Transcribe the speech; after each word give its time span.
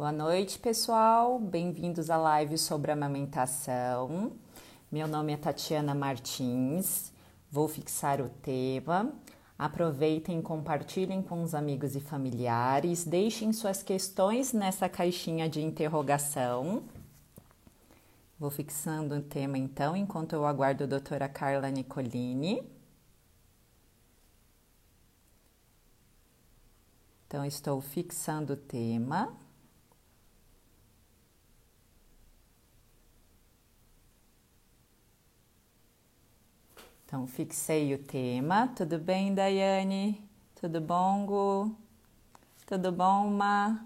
Boa 0.00 0.12
noite, 0.12 0.58
pessoal. 0.58 1.38
Bem-vindos 1.38 2.08
à 2.08 2.16
live 2.16 2.56
sobre 2.56 2.90
amamentação. 2.90 4.32
Meu 4.90 5.06
nome 5.06 5.34
é 5.34 5.36
Tatiana 5.36 5.94
Martins. 5.94 7.12
Vou 7.50 7.68
fixar 7.68 8.18
o 8.18 8.30
tema. 8.30 9.12
Aproveitem, 9.58 10.40
compartilhem 10.40 11.20
com 11.20 11.42
os 11.42 11.54
amigos 11.54 11.96
e 11.96 12.00
familiares. 12.00 13.04
Deixem 13.04 13.52
suas 13.52 13.82
questões 13.82 14.54
nessa 14.54 14.88
caixinha 14.88 15.50
de 15.50 15.60
interrogação. 15.60 16.82
Vou 18.38 18.48
fixando 18.48 19.16
o 19.16 19.20
tema 19.20 19.58
então, 19.58 19.94
enquanto 19.94 20.32
eu 20.32 20.46
aguardo 20.46 20.84
a 20.84 20.86
doutora 20.86 21.28
Carla 21.28 21.68
Nicolini. 21.68 22.66
Então, 27.26 27.44
estou 27.44 27.82
fixando 27.82 28.54
o 28.54 28.56
tema. 28.56 29.38
Então, 37.10 37.26
fixei 37.26 37.92
o 37.92 37.98
tema. 37.98 38.68
Tudo 38.68 38.96
bem, 38.96 39.34
Daiane? 39.34 40.22
Tudo 40.54 40.80
bom, 40.80 41.26
Gu? 41.26 41.76
Tudo 42.66 42.92
bom, 42.92 43.26
Ma? 43.28 43.84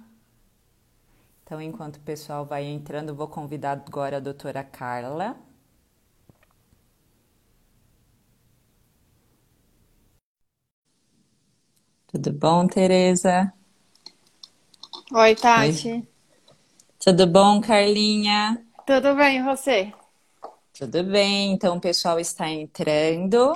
Então, 1.42 1.58
enquanto 1.58 1.96
o 1.96 2.00
pessoal 2.00 2.44
vai 2.44 2.66
entrando, 2.66 3.14
vou 3.14 3.26
convidar 3.26 3.72
agora 3.86 4.18
a 4.18 4.20
doutora 4.20 4.62
Carla. 4.62 5.34
Tudo 12.06 12.30
bom, 12.30 12.66
Tereza? 12.66 13.54
Oi, 15.14 15.34
Tati. 15.34 15.90
Oi. 15.90 16.06
Tudo 16.98 17.26
bom, 17.26 17.60
Carlinha? 17.60 18.62
Tudo 18.86 19.14
bem, 19.14 19.38
e 19.38 19.42
você? 19.42 19.92
Tudo 20.76 21.04
bem, 21.04 21.52
então 21.52 21.76
o 21.76 21.80
pessoal 21.80 22.18
está 22.18 22.48
entrando. 22.50 23.54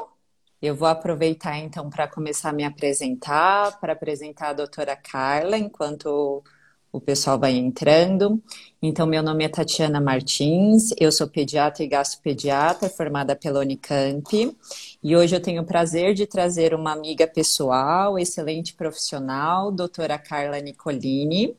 Eu 0.62 0.74
vou 0.76 0.86
aproveitar 0.88 1.58
então 1.58 1.90
para 1.90 2.06
começar 2.08 2.50
a 2.50 2.52
me 2.52 2.64
apresentar, 2.64 3.78
para 3.80 3.92
apresentar 3.92 4.50
a 4.50 4.52
doutora 4.52 4.94
Carla, 4.96 5.58
enquanto 5.58 6.44
o 6.92 7.00
pessoal 7.00 7.36
vai 7.38 7.52
entrando. 7.56 8.40
Então, 8.80 9.04
meu 9.06 9.20
nome 9.22 9.44
é 9.44 9.48
Tatiana 9.48 10.00
Martins, 10.00 10.92
eu 10.98 11.10
sou 11.10 11.28
pediatra 11.28 11.82
e 11.84 11.88
gastropediatra, 11.88 12.88
formada 12.88 13.34
pela 13.36 13.60
Unicamp, 13.60 14.56
e 15.02 15.16
hoje 15.16 15.34
eu 15.36 15.42
tenho 15.42 15.62
o 15.62 15.66
prazer 15.66 16.14
de 16.14 16.26
trazer 16.26 16.72
uma 16.72 16.92
amiga 16.92 17.26
pessoal, 17.26 18.16
excelente 18.18 18.74
profissional, 18.74 19.72
doutora 19.72 20.18
Carla 20.18 20.60
Nicolini. 20.60 21.56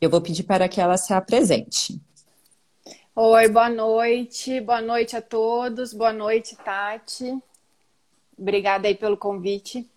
Eu 0.00 0.10
vou 0.10 0.20
pedir 0.20 0.42
para 0.44 0.68
que 0.68 0.80
ela 0.80 0.96
se 0.96 1.12
apresente. 1.12 2.00
Oi, 3.18 3.48
boa 3.48 3.70
noite. 3.70 4.60
Boa 4.60 4.82
noite 4.82 5.16
a 5.16 5.22
todos. 5.22 5.94
Boa 5.94 6.12
noite, 6.12 6.54
Tati. 6.54 7.42
Obrigada 8.38 8.88
aí 8.88 8.94
pelo 8.94 9.16
convite. 9.16 9.88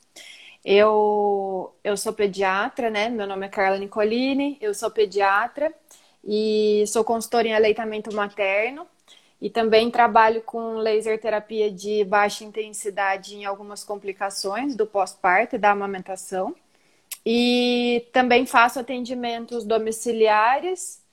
Eu, 0.63 1.75
eu 1.83 1.97
sou 1.97 2.13
pediatra, 2.13 2.89
né? 2.89 3.09
Meu 3.09 3.27
nome 3.27 3.45
é 3.45 3.49
Carla 3.49 3.77
Nicolini, 3.77 4.57
eu 4.61 4.73
sou 4.73 4.89
pediatra 4.89 5.73
e 6.23 6.85
sou 6.87 7.03
consultora 7.03 7.45
em 7.45 7.53
aleitamento 7.53 8.15
materno 8.15 8.87
e 9.41 9.49
também 9.49 9.91
trabalho 9.91 10.41
com 10.43 10.75
laser 10.75 11.19
terapia 11.19 11.69
de 11.69 12.05
baixa 12.05 12.45
intensidade 12.45 13.35
em 13.35 13.43
algumas 13.43 13.83
complicações 13.83 14.77
do 14.77 14.87
pós-parto 14.87 15.57
e 15.57 15.59
da 15.59 15.71
amamentação. 15.71 16.55
E 17.25 18.07
também 18.13 18.45
faço 18.45 18.79
atendimentos 18.79 19.65
domiciliares 19.65 21.03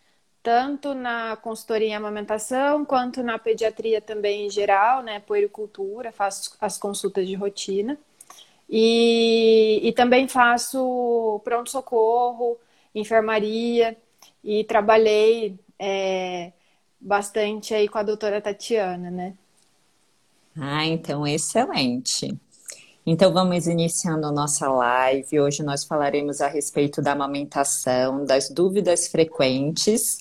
tanto 0.46 0.94
na 0.94 1.34
consultoria 1.34 1.88
em 1.88 1.96
amamentação 1.96 2.84
quanto 2.84 3.20
na 3.20 3.36
pediatria 3.36 4.00
também 4.00 4.46
em 4.46 4.50
geral, 4.50 5.02
né, 5.02 5.18
puericultura, 5.18 6.12
faço 6.12 6.56
as 6.60 6.78
consultas 6.78 7.26
de 7.26 7.34
rotina. 7.34 7.98
E, 8.70 9.80
e 9.82 9.92
também 9.92 10.28
faço 10.28 11.40
pronto-socorro, 11.42 12.56
enfermaria 12.94 13.96
e 14.44 14.62
trabalhei 14.62 15.58
é, 15.80 16.52
bastante 17.00 17.74
aí 17.74 17.88
com 17.88 17.98
a 17.98 18.04
doutora 18.04 18.40
Tatiana, 18.40 19.10
né? 19.10 19.34
Ah, 20.56 20.86
então 20.86 21.26
excelente. 21.26 22.38
Então 23.08 23.32
vamos 23.32 23.68
iniciando 23.68 24.32
nossa 24.32 24.68
live. 24.68 25.38
Hoje 25.38 25.62
nós 25.62 25.84
falaremos 25.84 26.40
a 26.40 26.48
respeito 26.48 27.00
da 27.00 27.12
amamentação, 27.12 28.24
das 28.24 28.50
dúvidas 28.50 29.06
frequentes. 29.06 30.18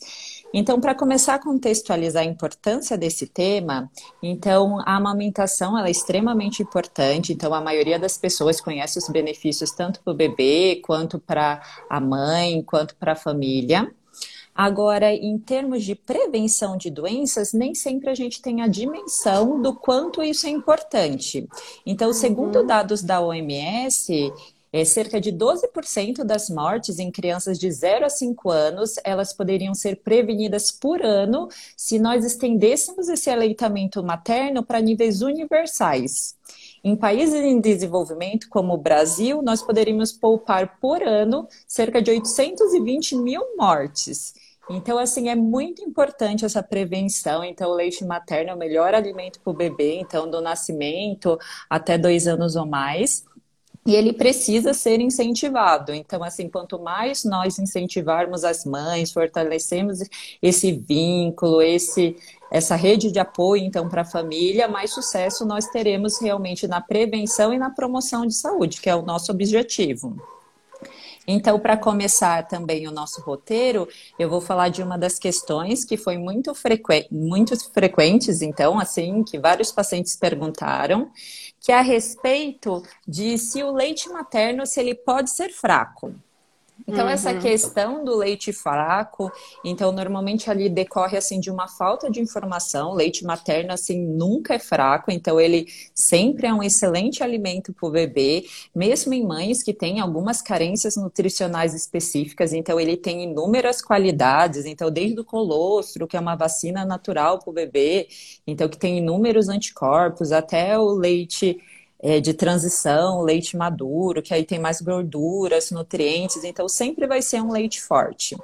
Então, 0.53 0.79
para 0.79 0.93
começar 0.93 1.33
a 1.33 1.39
contextualizar 1.39 2.21
a 2.21 2.25
importância 2.27 2.95
desse 2.95 3.25
tema, 3.25 3.89
então 4.21 4.79
a 4.81 4.97
amamentação 4.97 5.75
é 5.77 5.89
extremamente 5.89 6.61
importante. 6.61 7.33
Então, 7.33 7.55
a 7.55 7.59
maioria 7.59 7.97
das 7.97 8.19
pessoas 8.19 8.61
conhece 8.61 8.99
os 8.99 9.09
benefícios 9.09 9.71
tanto 9.71 9.99
para 10.01 10.13
o 10.13 10.15
bebê, 10.15 10.79
quanto 10.85 11.17
para 11.17 11.63
a 11.89 11.99
mãe, 11.99 12.61
quanto 12.61 12.95
para 12.97 13.13
a 13.13 13.15
família. 13.15 13.91
Agora, 14.55 15.13
em 15.13 15.37
termos 15.37 15.83
de 15.83 15.95
prevenção 15.95 16.77
de 16.77 16.89
doenças, 16.89 17.51
nem 17.51 17.75
sempre 17.75 18.09
a 18.09 18.15
gente 18.15 18.41
tem 18.41 18.61
a 18.61 18.67
dimensão 18.67 19.61
do 19.61 19.75
quanto 19.75 20.23
isso 20.23 20.47
é 20.47 20.49
importante. 20.49 21.45
Então, 21.85 22.13
segundo 22.13 22.59
uhum. 22.59 22.65
dados 22.65 23.03
da 23.03 23.19
OMS, 23.19 24.31
é, 24.71 24.85
cerca 24.85 25.19
de 25.19 25.31
12% 25.31 26.23
das 26.23 26.49
mortes 26.49 26.99
em 26.99 27.11
crianças 27.11 27.59
de 27.59 27.69
0 27.69 28.05
a 28.05 28.09
5 28.09 28.49
anos, 28.49 28.95
elas 29.03 29.33
poderiam 29.33 29.73
ser 29.73 29.97
prevenidas 29.97 30.71
por 30.71 31.01
ano 31.01 31.49
se 31.75 31.99
nós 31.99 32.23
estendêssemos 32.23 33.09
esse 33.09 33.29
aleitamento 33.29 34.01
materno 34.01 34.63
para 34.63 34.79
níveis 34.79 35.21
universais. 35.21 36.35
Em 36.83 36.95
países 36.95 37.41
em 37.41 37.59
desenvolvimento, 37.59 38.47
como 38.49 38.73
o 38.73 38.77
Brasil, 38.77 39.41
nós 39.41 39.61
poderíamos 39.61 40.11
poupar 40.11 40.77
por 40.79 41.01
ano 41.01 41.47
cerca 41.67 42.01
de 42.01 42.11
820 42.11 43.15
mil 43.15 43.41
mortes. 43.57 44.33
Então, 44.69 44.97
assim, 44.97 45.29
é 45.29 45.35
muito 45.35 45.83
importante 45.83 46.43
essa 46.43 46.63
prevenção. 46.63 47.43
Então, 47.43 47.69
o 47.69 47.75
leite 47.75 48.03
materno 48.03 48.51
é 48.51 48.53
o 48.55 48.57
melhor 48.57 48.93
alimento 48.93 49.39
para 49.39 49.51
o 49.51 49.55
bebê, 49.55 49.99
então, 49.99 50.29
do 50.29 50.41
nascimento 50.41 51.37
até 51.69 51.97
dois 51.97 52.27
anos 52.27 52.55
ou 52.55 52.65
mais. 52.65 53.23
E 53.85 53.93
ele 53.93 54.13
precisa 54.13 54.73
ser 54.73 54.99
incentivado. 54.99 55.93
Então, 55.93 56.23
assim, 56.23 56.49
quanto 56.49 56.79
mais 56.79 57.23
nós 57.23 57.59
incentivarmos 57.59 58.43
as 58.43 58.65
mães, 58.65 59.11
fortalecemos 59.11 59.99
esse 60.41 60.71
vínculo, 60.71 61.61
esse, 61.61 62.15
essa 62.51 62.75
rede 62.75 63.11
de 63.11 63.19
apoio, 63.19 63.63
então, 63.63 63.87
para 63.87 64.01
a 64.01 64.05
família, 64.05 64.67
mais 64.67 64.91
sucesso 64.91 65.45
nós 65.45 65.67
teremos 65.67 66.19
realmente 66.19 66.67
na 66.67 66.81
prevenção 66.81 67.53
e 67.53 67.59
na 67.59 67.69
promoção 67.69 68.25
de 68.25 68.33
saúde, 68.33 68.81
que 68.81 68.89
é 68.89 68.95
o 68.95 69.03
nosso 69.03 69.31
objetivo. 69.31 70.34
Então, 71.27 71.59
para 71.59 71.75
começar 71.75 72.47
também 72.47 72.87
o 72.87 72.91
nosso 72.91 73.21
roteiro, 73.21 73.87
eu 74.17 74.29
vou 74.29 74.39
falar 74.39 74.69
de 74.69 74.83
uma 74.83 74.97
das 74.97 75.17
questões 75.17 75.83
que 75.83 75.97
foi 75.97 76.17
muito, 76.17 76.53
frequ... 76.53 77.07
muito 77.11 77.57
frequentes, 77.73 78.41
então, 78.41 78.79
assim, 78.79 79.23
que 79.23 79.39
vários 79.39 79.71
pacientes 79.71 80.15
perguntaram, 80.15 81.11
que 81.59 81.71
é 81.71 81.79
a 81.79 81.81
respeito 81.81 82.83
de 83.07 83.37
se 83.37 83.63
o 83.63 83.71
leite 83.71 84.07
materno, 84.09 84.65
se 84.65 84.79
ele 84.79 84.93
pode 84.93 85.31
ser 85.31 85.49
fraco. 85.49 86.13
Então, 86.87 87.05
uhum. 87.05 87.11
essa 87.11 87.33
questão 87.33 88.03
do 88.03 88.15
leite 88.15 88.51
fraco, 88.53 89.31
então, 89.63 89.91
normalmente 89.91 90.49
ali 90.49 90.69
decorre, 90.69 91.17
assim, 91.17 91.39
de 91.39 91.49
uma 91.49 91.67
falta 91.67 92.11
de 92.11 92.19
informação. 92.19 92.93
Leite 92.93 93.23
materno, 93.23 93.73
assim, 93.73 93.99
nunca 93.99 94.53
é 94.53 94.59
fraco, 94.59 95.09
então 95.09 95.39
ele 95.39 95.67
sempre 95.93 96.47
é 96.47 96.53
um 96.53 96.61
excelente 96.61 97.23
alimento 97.23 97.73
para 97.73 97.87
o 97.87 97.91
bebê, 97.91 98.45
mesmo 98.73 99.13
em 99.13 99.25
mães 99.25 99.63
que 99.63 99.73
têm 99.73 99.99
algumas 99.99 100.41
carências 100.41 100.95
nutricionais 100.95 101.73
específicas, 101.73 102.53
então 102.53 102.79
ele 102.79 102.97
tem 102.97 103.23
inúmeras 103.23 103.81
qualidades, 103.81 104.65
então, 104.65 104.91
desde 104.91 105.19
o 105.19 105.25
colostro, 105.25 106.07
que 106.07 106.17
é 106.17 106.19
uma 106.19 106.35
vacina 106.35 106.85
natural 106.85 107.39
para 107.39 107.49
o 107.49 107.53
bebê, 107.53 108.07
então, 108.45 108.69
que 108.69 108.77
tem 108.77 108.99
inúmeros 108.99 109.49
anticorpos, 109.49 110.31
até 110.31 110.77
o 110.77 110.89
leite 110.89 111.57
é, 112.01 112.19
de 112.19 112.33
transição, 112.33 113.21
leite 113.21 113.57
maduro, 113.57 114.21
que 114.21 114.33
aí 114.33 114.43
tem 114.45 114.59
mais 114.59 114.81
gorduras, 114.81 115.71
nutrientes, 115.71 116.43
então 116.43 116.67
sempre 116.67 117.07
vai 117.07 117.21
ser 117.21 117.41
um 117.41 117.51
leite 117.51 117.81
forte. 117.81 118.35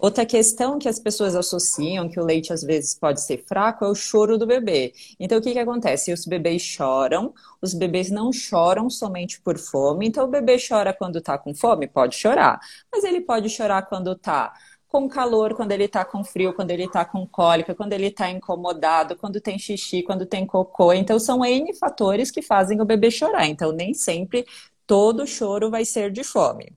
Outra 0.00 0.24
questão 0.24 0.78
que 0.78 0.88
as 0.88 0.98
pessoas 0.98 1.36
associam 1.36 2.08
que 2.08 2.18
o 2.18 2.24
leite 2.24 2.54
às 2.54 2.62
vezes 2.62 2.94
pode 2.94 3.20
ser 3.20 3.44
fraco 3.46 3.84
é 3.84 3.88
o 3.88 3.94
choro 3.94 4.38
do 4.38 4.46
bebê. 4.46 4.94
Então, 5.20 5.36
o 5.36 5.42
que, 5.42 5.52
que 5.52 5.58
acontece? 5.58 6.10
Os 6.10 6.24
bebês 6.24 6.62
choram, 6.62 7.34
os 7.60 7.74
bebês 7.74 8.10
não 8.10 8.32
choram 8.32 8.88
somente 8.88 9.38
por 9.42 9.58
fome. 9.58 10.08
Então, 10.08 10.24
o 10.24 10.30
bebê 10.30 10.56
chora 10.56 10.94
quando 10.94 11.18
está 11.18 11.36
com 11.36 11.54
fome? 11.54 11.86
Pode 11.86 12.16
chorar. 12.16 12.58
Mas 12.90 13.04
ele 13.04 13.20
pode 13.20 13.50
chorar 13.50 13.82
quando 13.82 14.12
está 14.12 14.54
com 14.90 15.08
calor, 15.08 15.54
quando 15.54 15.70
ele 15.70 15.84
está 15.84 16.04
com 16.04 16.24
frio, 16.24 16.52
quando 16.52 16.72
ele 16.72 16.84
está 16.84 17.04
com 17.04 17.24
cólica, 17.24 17.76
quando 17.76 17.92
ele 17.92 18.08
está 18.08 18.28
incomodado, 18.28 19.14
quando 19.16 19.40
tem 19.40 19.56
xixi, 19.56 20.02
quando 20.02 20.26
tem 20.26 20.44
cocô. 20.44 20.92
Então, 20.92 21.18
são 21.18 21.44
N 21.44 21.72
fatores 21.74 22.30
que 22.30 22.42
fazem 22.42 22.80
o 22.80 22.84
bebê 22.84 23.08
chorar. 23.08 23.46
Então, 23.46 23.70
nem 23.70 23.94
sempre 23.94 24.44
todo 24.86 25.28
choro 25.28 25.70
vai 25.70 25.84
ser 25.84 26.10
de 26.10 26.24
fome. 26.24 26.72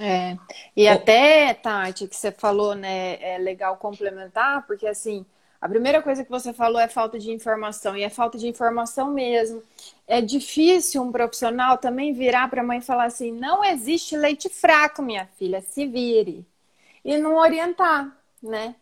É. 0.00 0.36
E 0.76 0.88
oh. 0.88 0.92
até, 0.92 1.54
Tati, 1.54 2.08
que 2.08 2.16
você 2.16 2.32
falou, 2.32 2.74
né, 2.74 3.22
é 3.22 3.38
legal 3.38 3.76
complementar, 3.76 4.66
porque 4.66 4.86
assim, 4.86 5.24
a 5.60 5.68
primeira 5.68 6.02
coisa 6.02 6.24
que 6.24 6.30
você 6.30 6.52
falou 6.52 6.80
é 6.80 6.88
falta 6.88 7.20
de 7.20 7.30
informação, 7.30 7.96
e 7.96 8.02
é 8.02 8.10
falta 8.10 8.36
de 8.36 8.48
informação 8.48 9.12
mesmo. 9.12 9.62
É 10.08 10.20
difícil 10.20 11.02
um 11.02 11.12
profissional 11.12 11.78
também 11.78 12.12
virar 12.12 12.50
para 12.50 12.62
a 12.62 12.64
mãe 12.64 12.78
e 12.78 12.82
falar 12.82 13.04
assim: 13.04 13.30
não 13.30 13.64
existe 13.64 14.16
leite 14.16 14.48
fraco, 14.48 15.02
minha 15.02 15.26
filha, 15.38 15.60
se 15.62 15.86
vire. 15.86 16.44
E 17.08 17.16
não 17.16 17.36
orientar, 17.36 18.14
né? 18.42 18.74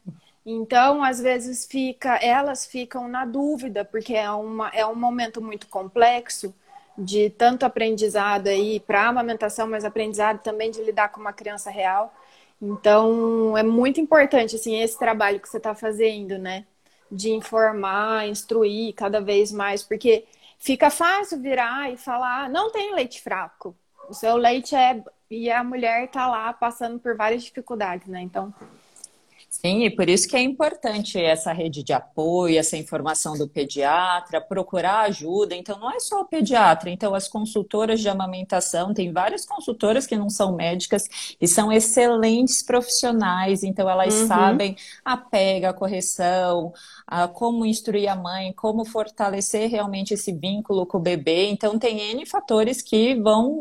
Então, 0.45 1.01
às 1.05 1.21
vezes 1.21 1.65
fica, 1.65 2.17
elas 2.17 2.67
ficam 2.67 3.07
na 3.07 3.25
dúvida, 3.25 3.85
porque 3.85 4.15
é, 4.17 4.29
uma, 4.33 4.69
é 4.71 4.85
um 4.85 4.97
momento 4.97 5.41
muito 5.41 5.69
complexo 5.69 6.53
de 6.99 7.31
tanto 7.31 7.65
aprendizado 7.65 8.49
aí 8.49 8.81
para 8.81 9.07
amamentação, 9.07 9.69
mas 9.69 9.85
aprendizado 9.85 10.41
também 10.43 10.73
de 10.73 10.83
lidar 10.83 11.11
com 11.11 11.21
uma 11.21 11.33
criança 11.33 11.71
real. 11.71 12.13
Então, 12.61 13.57
é 13.57 13.63
muito 13.63 14.01
importante, 14.01 14.57
assim, 14.57 14.81
esse 14.83 14.99
trabalho 14.99 15.39
que 15.39 15.49
você 15.49 15.59
está 15.59 15.73
fazendo, 15.73 16.37
né? 16.37 16.67
De 17.09 17.31
informar, 17.31 18.27
instruir 18.29 18.93
cada 18.95 19.21
vez 19.21 19.53
mais, 19.53 19.85
porque 19.85 20.25
fica 20.59 20.91
fácil 20.91 21.39
virar 21.41 21.93
e 21.93 21.97
falar, 21.97 22.47
ah, 22.47 22.49
não 22.49 22.73
tem 22.73 22.93
leite 22.93 23.23
fraco. 23.23 23.77
O 24.09 24.15
seu 24.15 24.37
leite 24.37 24.75
é... 24.75 25.01
E 25.31 25.51
a 25.51 25.65
mulher 25.65 26.05
está 26.05 26.27
lá 26.29 26.53
passando 26.53 26.99
por 27.01 27.17
várias 27.17 27.43
dificuldades, 27.43 28.07
né? 28.09 28.21
Então, 28.23 28.55
Sim, 29.49 29.85
e 29.85 29.91
por 29.91 30.09
isso 30.09 30.29
que 30.29 30.37
é 30.37 30.43
importante 30.43 31.19
essa 31.19 31.53
rede 31.53 31.83
de 31.83 31.93
apoio, 31.93 32.59
essa 32.59 32.77
informação 32.77 33.39
do 33.39 33.49
pediatra, 33.49 34.41
procurar 34.41 35.01
ajuda. 35.03 35.55
Então, 35.55 35.79
não 35.79 35.91
é 35.91 35.99
só 35.99 36.21
o 36.21 36.25
pediatra. 36.27 36.91
Então, 36.91 37.15
as 37.15 37.27
consultoras 37.27 38.01
de 38.01 38.09
amamentação, 38.09 38.93
tem 38.93 39.13
várias 39.13 39.47
consultoras 39.47 40.07
que 40.07 40.17
não 40.17 40.29
são 40.29 40.55
médicas 40.55 41.05
e 41.41 41.49
são 41.49 41.73
excelentes 41.73 42.63
profissionais. 42.63 43.63
Então, 43.63 43.89
elas 43.89 44.15
uhum. 44.15 44.27
sabem 44.27 44.77
a 45.05 45.17
pega, 45.17 45.71
a 45.71 45.75
correção, 45.75 46.73
a 47.07 47.27
como 47.27 47.65
instruir 47.65 48.09
a 48.11 48.17
mãe, 48.17 48.53
como 48.53 48.85
fortalecer 48.85 49.71
realmente 49.71 50.13
esse 50.13 50.33
vínculo 50.33 50.85
com 50.85 50.99
o 50.99 51.01
bebê. 51.03 51.47
Então, 51.49 51.79
tem 51.79 51.99
N 52.13 52.27
fatores 52.27 52.83
que 52.83 53.15
vão 53.15 53.61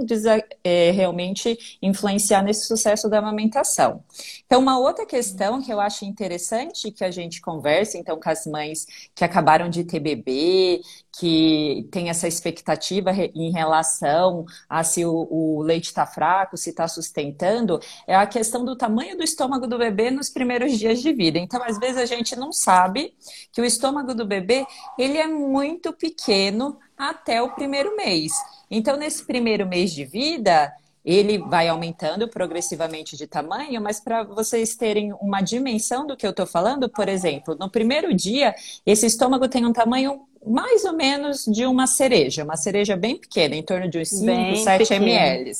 é, 0.63 0.91
realmente 0.91 1.57
influenciar 1.81 2.43
nesse 2.43 2.67
sucesso 2.67 3.09
da 3.09 3.19
amamentação. 3.19 4.03
Então, 4.45 4.59
uma 4.59 4.77
outra 4.77 5.05
questão 5.05 5.61
que 5.61 5.71
eu 5.71 5.79
acho 5.85 6.03
interessante 6.03 6.91
que 6.91 7.03
a 7.03 7.11
gente 7.11 7.39
converse, 7.39 7.97
então, 7.97 8.19
com 8.19 8.29
as 8.29 8.45
mães 8.45 8.85
que 9.13 9.23
acabaram 9.23 9.69
de 9.69 9.83
ter 9.83 9.99
bebê, 9.99 10.81
que 11.17 11.87
tem 11.91 12.09
essa 12.09 12.27
expectativa 12.27 13.11
em 13.13 13.51
relação 13.51 14.45
a 14.67 14.83
se 14.83 15.05
o, 15.05 15.27
o 15.31 15.61
leite 15.61 15.85
está 15.85 16.05
fraco, 16.05 16.57
se 16.57 16.71
está 16.71 16.87
sustentando, 16.87 17.79
é 18.05 18.15
a 18.15 18.27
questão 18.27 18.65
do 18.65 18.75
tamanho 18.75 19.15
do 19.15 19.23
estômago 19.23 19.67
do 19.67 19.77
bebê 19.77 20.11
nos 20.11 20.29
primeiros 20.29 20.77
dias 20.77 21.01
de 21.01 21.13
vida. 21.13 21.39
Então, 21.39 21.63
às 21.63 21.77
vezes 21.79 21.97
a 21.97 22.05
gente 22.05 22.35
não 22.35 22.51
sabe 22.51 23.13
que 23.51 23.61
o 23.61 23.65
estômago 23.65 24.13
do 24.13 24.25
bebê 24.25 24.65
ele 24.97 25.17
é 25.17 25.27
muito 25.27 25.93
pequeno 25.93 26.77
até 26.97 27.41
o 27.41 27.53
primeiro 27.53 27.95
mês. 27.95 28.33
Então, 28.69 28.97
nesse 28.97 29.25
primeiro 29.25 29.67
mês 29.67 29.93
de 29.93 30.03
vida, 30.03 30.73
ele 31.05 31.37
vai 31.37 31.67
aumentando 31.67 32.27
progressivamente 32.27 33.15
de 33.15 33.27
tamanho, 33.27 33.79
mas 33.79 33.99
para 33.99 34.23
vocês 34.23 34.75
terem 34.75 35.13
uma 35.21 35.39
dimensão 35.39 36.07
do 36.07 36.17
que 36.17 36.25
eu 36.25 36.31
estou 36.31 36.47
falando, 36.47 36.89
por 36.89 37.07
exemplo, 37.07 37.55
no 37.59 37.69
primeiro 37.69 38.13
dia, 38.13 38.55
esse 38.85 39.05
estômago 39.05 39.47
tem 39.47 39.65
um 39.65 39.73
tamanho 39.73 40.21
mais 40.45 40.83
ou 40.83 40.93
menos 40.93 41.45
de 41.45 41.65
uma 41.65 41.85
cereja, 41.85 42.43
uma 42.43 42.57
cereja 42.57 42.95
bem 42.95 43.17
pequena, 43.17 43.55
em 43.55 43.63
torno 43.63 43.87
de 43.87 43.99
uns 43.99 44.09
5, 44.09 44.57
7 44.57 44.93
ml. 44.93 45.51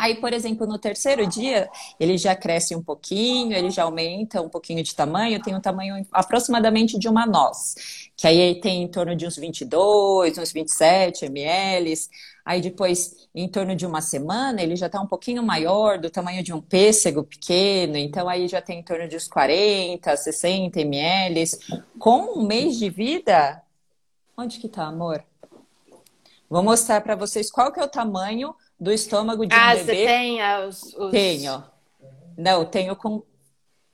Aí, 0.00 0.14
por 0.14 0.32
exemplo, 0.32 0.66
no 0.66 0.78
terceiro 0.78 1.26
dia, 1.26 1.68
ele 1.98 2.16
já 2.16 2.34
cresce 2.34 2.74
um 2.74 2.82
pouquinho, 2.82 3.52
ele 3.54 3.68
já 3.68 3.82
aumenta 3.82 4.40
um 4.40 4.48
pouquinho 4.48 4.82
de 4.82 4.94
tamanho, 4.94 5.42
tem 5.42 5.54
um 5.54 5.60
tamanho 5.60 6.06
aproximadamente 6.10 6.98
de 6.98 7.06
uma 7.06 7.26
noz, 7.26 7.74
que 8.16 8.26
aí 8.26 8.58
tem 8.62 8.82
em 8.82 8.88
torno 8.88 9.14
de 9.14 9.26
uns 9.26 9.36
22, 9.36 10.38
uns 10.38 10.52
27 10.52 11.26
ml. 11.26 11.94
Aí 12.50 12.60
depois, 12.60 13.28
em 13.32 13.46
torno 13.46 13.76
de 13.76 13.86
uma 13.86 14.00
semana, 14.00 14.60
ele 14.60 14.74
já 14.74 14.86
está 14.86 15.00
um 15.00 15.06
pouquinho 15.06 15.40
maior, 15.40 15.98
do 15.98 16.10
tamanho 16.10 16.42
de 16.42 16.52
um 16.52 16.60
pêssego 16.60 17.22
pequeno, 17.22 17.96
então 17.96 18.28
aí 18.28 18.48
já 18.48 18.60
tem 18.60 18.80
em 18.80 18.82
torno 18.82 19.06
de 19.06 19.14
uns 19.14 19.28
40, 19.28 20.16
60 20.16 20.80
ml. 20.80 21.44
Com 21.96 22.40
um 22.40 22.44
mês 22.44 22.76
de 22.76 22.90
vida, 22.90 23.62
onde 24.36 24.58
que 24.58 24.68
tá, 24.68 24.84
amor? 24.84 25.22
Vou 26.48 26.60
mostrar 26.60 27.00
para 27.02 27.14
vocês 27.14 27.52
qual 27.52 27.72
que 27.72 27.78
é 27.78 27.84
o 27.84 27.88
tamanho 27.88 28.52
do 28.80 28.90
estômago 28.90 29.46
de 29.46 29.54
um 29.54 29.56
ah, 29.56 29.76
bebê. 29.76 29.92
Ah, 29.92 29.94
você 29.94 30.04
tem 30.04 30.66
os, 30.66 30.94
os... 30.94 31.10
Tenho. 31.12 31.62
Não, 32.36 32.64
tenho 32.64 32.96
com... 32.96 33.22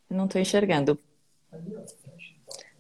Não 0.09 0.25
estou 0.25 0.41
enxergando. 0.41 0.99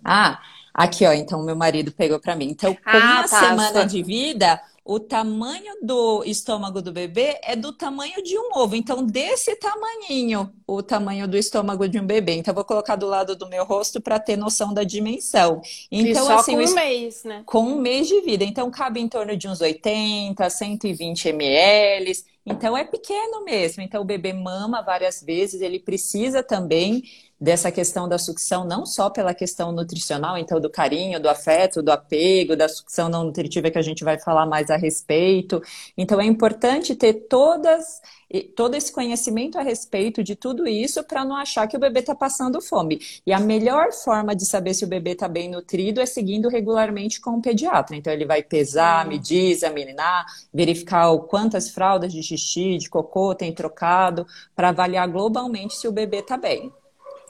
Ah, 0.02 0.40
aqui, 0.73 1.05
ó. 1.05 1.12
Então, 1.12 1.43
meu 1.43 1.55
marido 1.55 1.93
pegou 1.93 2.19
para 2.19 2.34
mim. 2.34 2.46
Então, 2.46 2.75
com 2.75 2.81
ah, 2.87 2.96
uma 2.96 3.28
tá, 3.28 3.40
semana 3.40 3.84
de 3.84 4.02
vida, 4.02 4.58
o 4.87 5.00
tamanho 5.00 5.75
do 5.83 6.23
estômago 6.25 6.81
do 6.81 6.93
bebê 6.93 7.41
é 7.43 7.56
do 7.56 7.73
tamanho 7.73 8.23
de 8.23 8.38
um 8.38 8.50
ovo. 8.55 8.77
Então, 8.77 9.05
desse 9.05 9.56
tamanhinho, 9.56 10.53
o 10.65 10.81
tamanho 10.81 11.27
do 11.27 11.37
estômago 11.37 11.88
de 11.88 11.99
um 11.99 12.06
bebê. 12.06 12.35
Então, 12.35 12.55
vou 12.55 12.65
colocar 12.65 12.94
do 12.94 13.05
lado 13.05 13.35
do 13.35 13.49
meu 13.49 13.65
rosto 13.65 14.00
para 14.00 14.21
ter 14.21 14.37
noção 14.37 14.73
da 14.73 14.85
dimensão. 14.85 15.61
Então, 15.91 16.23
e 16.23 16.27
só 16.27 16.38
assim, 16.38 16.56
com 16.56 16.62
um 16.62 16.75
mês, 16.75 17.25
né? 17.25 17.43
Com 17.44 17.61
um 17.62 17.81
mês 17.81 18.06
de 18.06 18.21
vida. 18.21 18.44
Então, 18.44 18.71
cabe 18.71 19.00
em 19.00 19.09
torno 19.09 19.37
de 19.37 19.49
uns 19.49 19.61
80, 19.61 20.49
120 20.49 21.29
ml. 21.31 22.12
Então, 22.47 22.79
é 22.79 22.85
pequeno 22.85 23.43
mesmo. 23.44 23.83
Então, 23.83 24.03
o 24.03 24.05
bebê 24.05 24.33
mama 24.33 24.83
várias 24.83 25.21
vezes, 25.21 25.62
ele 25.62 25.81
precisa 25.81 26.44
também 26.44 27.03
dessa 27.41 27.71
questão 27.71 28.09
da 28.09 28.19
sucção, 28.19 28.65
não 28.65 28.87
só 28.87 29.11
pela 29.11 29.35
questão 29.35 29.71
nutricional, 29.71 30.38
então 30.38 30.61
do 30.61 30.71
carinho, 30.71 31.21
do 31.21 31.29
afeto, 31.29 31.83
do 31.83 31.91
apego, 31.91 32.56
da 32.56 32.69
sucção 32.69 33.09
não 33.09 33.25
nutritiva 33.25 33.71
que 33.71 33.79
a 33.79 33.83
gente 33.83 34.05
vai 34.05 34.19
falar 34.19 34.47
mais 34.47 34.71
a 34.71 34.77
respeito. 34.77 35.62
Então 35.97 36.21
é 36.21 36.25
importante 36.25 36.94
ter 36.94 37.27
todas 37.29 38.00
todo 38.56 38.75
esse 38.75 38.93
conhecimento 38.93 39.56
a 39.56 39.62
respeito 39.62 40.23
de 40.23 40.35
tudo 40.35 40.67
isso 40.67 41.05
para 41.05 41.25
não 41.25 41.37
achar 41.37 41.69
que 41.69 41.77
o 41.77 41.81
bebê 41.81 42.00
está 42.00 42.15
passando 42.15 42.61
fome. 42.61 42.99
E 43.25 43.33
a 43.33 43.38
melhor 43.38 43.93
forma 43.93 44.35
de 44.35 44.44
saber 44.44 44.75
se 44.75 44.85
o 44.85 44.88
bebê 44.88 45.12
está 45.12 45.29
bem 45.29 45.49
nutrido 45.49 46.00
é 46.00 46.06
seguindo 46.06 46.49
regularmente 46.49 47.21
com 47.21 47.31
o 47.37 47.41
pediatra. 47.41 47.94
Então 47.94 48.12
ele 48.12 48.27
vai 48.27 48.43
pesar, 48.43 49.06
medir, 49.06 49.53
examinar, 49.53 50.27
verificar 50.53 51.11
o 51.12 51.21
quantas 51.21 51.71
fraldas 51.71 52.12
de 52.12 52.23
xixi, 52.23 52.79
de 52.79 52.91
cocô 52.91 53.35
tem 53.35 53.55
trocado, 53.55 54.27
para 54.55 54.71
avaliar 54.71 55.09
globalmente 55.09 55.77
se 55.77 55.87
o 55.87 55.93
bebê 55.93 56.19
está 56.19 56.37
bem. 56.37 56.73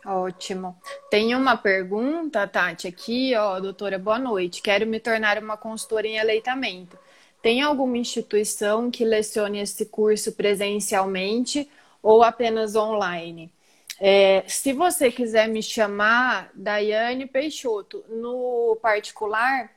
Ótimo. 0.08 0.76
Tem 1.10 1.34
uma 1.34 1.56
pergunta, 1.56 2.46
Tati, 2.46 2.86
aqui, 2.86 3.34
ó, 3.34 3.58
doutora, 3.58 3.98
boa 3.98 4.18
noite. 4.20 4.62
Quero 4.62 4.86
me 4.86 5.00
tornar 5.00 5.36
uma 5.42 5.56
consultora 5.56 6.06
em 6.06 6.18
aleitamento. 6.20 6.96
Tem 7.42 7.60
alguma 7.60 7.98
instituição 7.98 8.88
que 8.88 9.04
lecione 9.04 9.58
esse 9.58 9.86
curso 9.86 10.32
presencialmente 10.32 11.68
ou 12.00 12.22
apenas 12.22 12.76
online? 12.76 13.52
É, 13.98 14.44
se 14.46 14.72
você 14.72 15.10
quiser 15.10 15.48
me 15.48 15.60
chamar, 15.62 16.50
Daiane 16.54 17.26
Peixoto, 17.26 18.04
no 18.08 18.78
particular, 18.80 19.72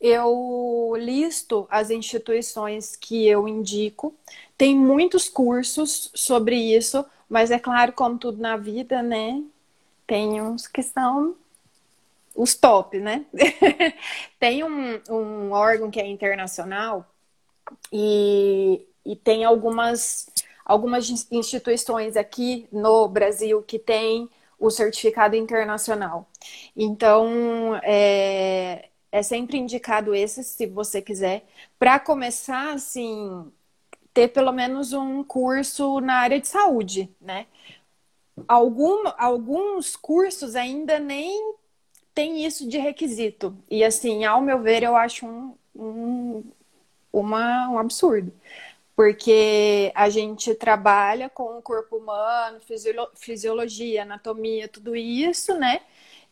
eu 0.00 0.94
listo 0.96 1.66
as 1.70 1.90
instituições 1.90 2.96
que 2.96 3.26
eu 3.26 3.46
indico. 3.46 4.14
Tem 4.56 4.74
muitos 4.74 5.28
cursos 5.28 6.10
sobre 6.14 6.56
isso, 6.56 7.04
mas 7.28 7.50
é 7.50 7.58
claro, 7.58 7.92
como 7.92 8.18
tudo 8.18 8.40
na 8.40 8.56
vida, 8.56 9.02
né? 9.02 9.42
Tem 10.06 10.40
uns 10.40 10.66
que 10.66 10.82
são 10.82 11.36
os 12.34 12.54
top, 12.54 12.98
né? 12.98 13.24
tem 14.38 14.64
um, 14.64 15.00
um 15.08 15.52
órgão 15.52 15.90
que 15.90 16.00
é 16.00 16.06
internacional 16.06 17.06
e, 17.92 18.86
e 19.04 19.16
tem 19.16 19.44
algumas, 19.44 20.28
algumas 20.64 21.08
instituições 21.30 22.16
aqui 22.16 22.66
no 22.72 23.08
Brasil 23.08 23.62
que 23.62 23.78
tem 23.78 24.28
o 24.58 24.70
certificado 24.70 25.36
internacional. 25.36 26.28
Então, 26.76 27.78
é, 27.82 28.88
é 29.12 29.22
sempre 29.22 29.58
indicado 29.58 30.14
esse, 30.14 30.42
se 30.42 30.66
você 30.66 31.00
quiser, 31.00 31.44
para 31.78 32.00
começar, 32.00 32.72
assim, 32.74 33.50
ter 34.12 34.28
pelo 34.28 34.52
menos 34.52 34.92
um 34.92 35.22
curso 35.24 36.00
na 36.00 36.14
área 36.14 36.40
de 36.40 36.48
saúde, 36.48 37.10
né? 37.20 37.46
Algum, 38.48 39.04
alguns 39.16 39.96
cursos 39.96 40.56
ainda 40.56 40.98
nem 40.98 41.54
tem 42.14 42.44
isso 42.46 42.68
de 42.68 42.78
requisito. 42.78 43.56
E 43.70 43.84
assim, 43.84 44.24
ao 44.24 44.40
meu 44.40 44.60
ver, 44.62 44.82
eu 44.82 44.96
acho 44.96 45.26
um, 45.26 45.56
um, 45.74 46.44
uma, 47.12 47.70
um 47.70 47.78
absurdo. 47.78 48.32
Porque 48.96 49.92
a 49.94 50.08
gente 50.10 50.54
trabalha 50.54 51.28
com 51.30 51.58
o 51.58 51.62
corpo 51.62 51.96
humano, 51.96 52.60
fisiologia, 53.16 54.02
anatomia, 54.02 54.68
tudo 54.68 54.94
isso, 54.96 55.54
né? 55.58 55.82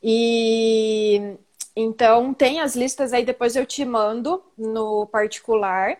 E 0.02 1.37
então 1.76 2.35
tem 2.35 2.61
as 2.61 2.76
listas 2.76 3.12
aí, 3.12 3.25
depois 3.25 3.56
eu 3.56 3.66
te 3.66 3.85
mando 3.85 4.42
no 4.59 5.06
particular. 5.06 5.99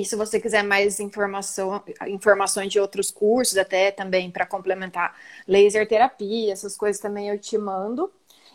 E 0.00 0.04
se 0.04 0.14
você 0.14 0.40
quiser 0.40 0.62
mais 0.62 1.00
informação, 1.00 1.82
informações 2.06 2.72
de 2.72 2.78
outros 2.78 3.10
cursos, 3.10 3.58
até 3.58 3.90
também 3.90 4.30
para 4.30 4.46
complementar 4.46 5.16
laser 5.46 5.88
terapia, 5.88 6.52
essas 6.52 6.76
coisas 6.76 7.00
também 7.00 7.28
eu 7.28 7.38
te 7.38 7.58
mando. 7.58 8.12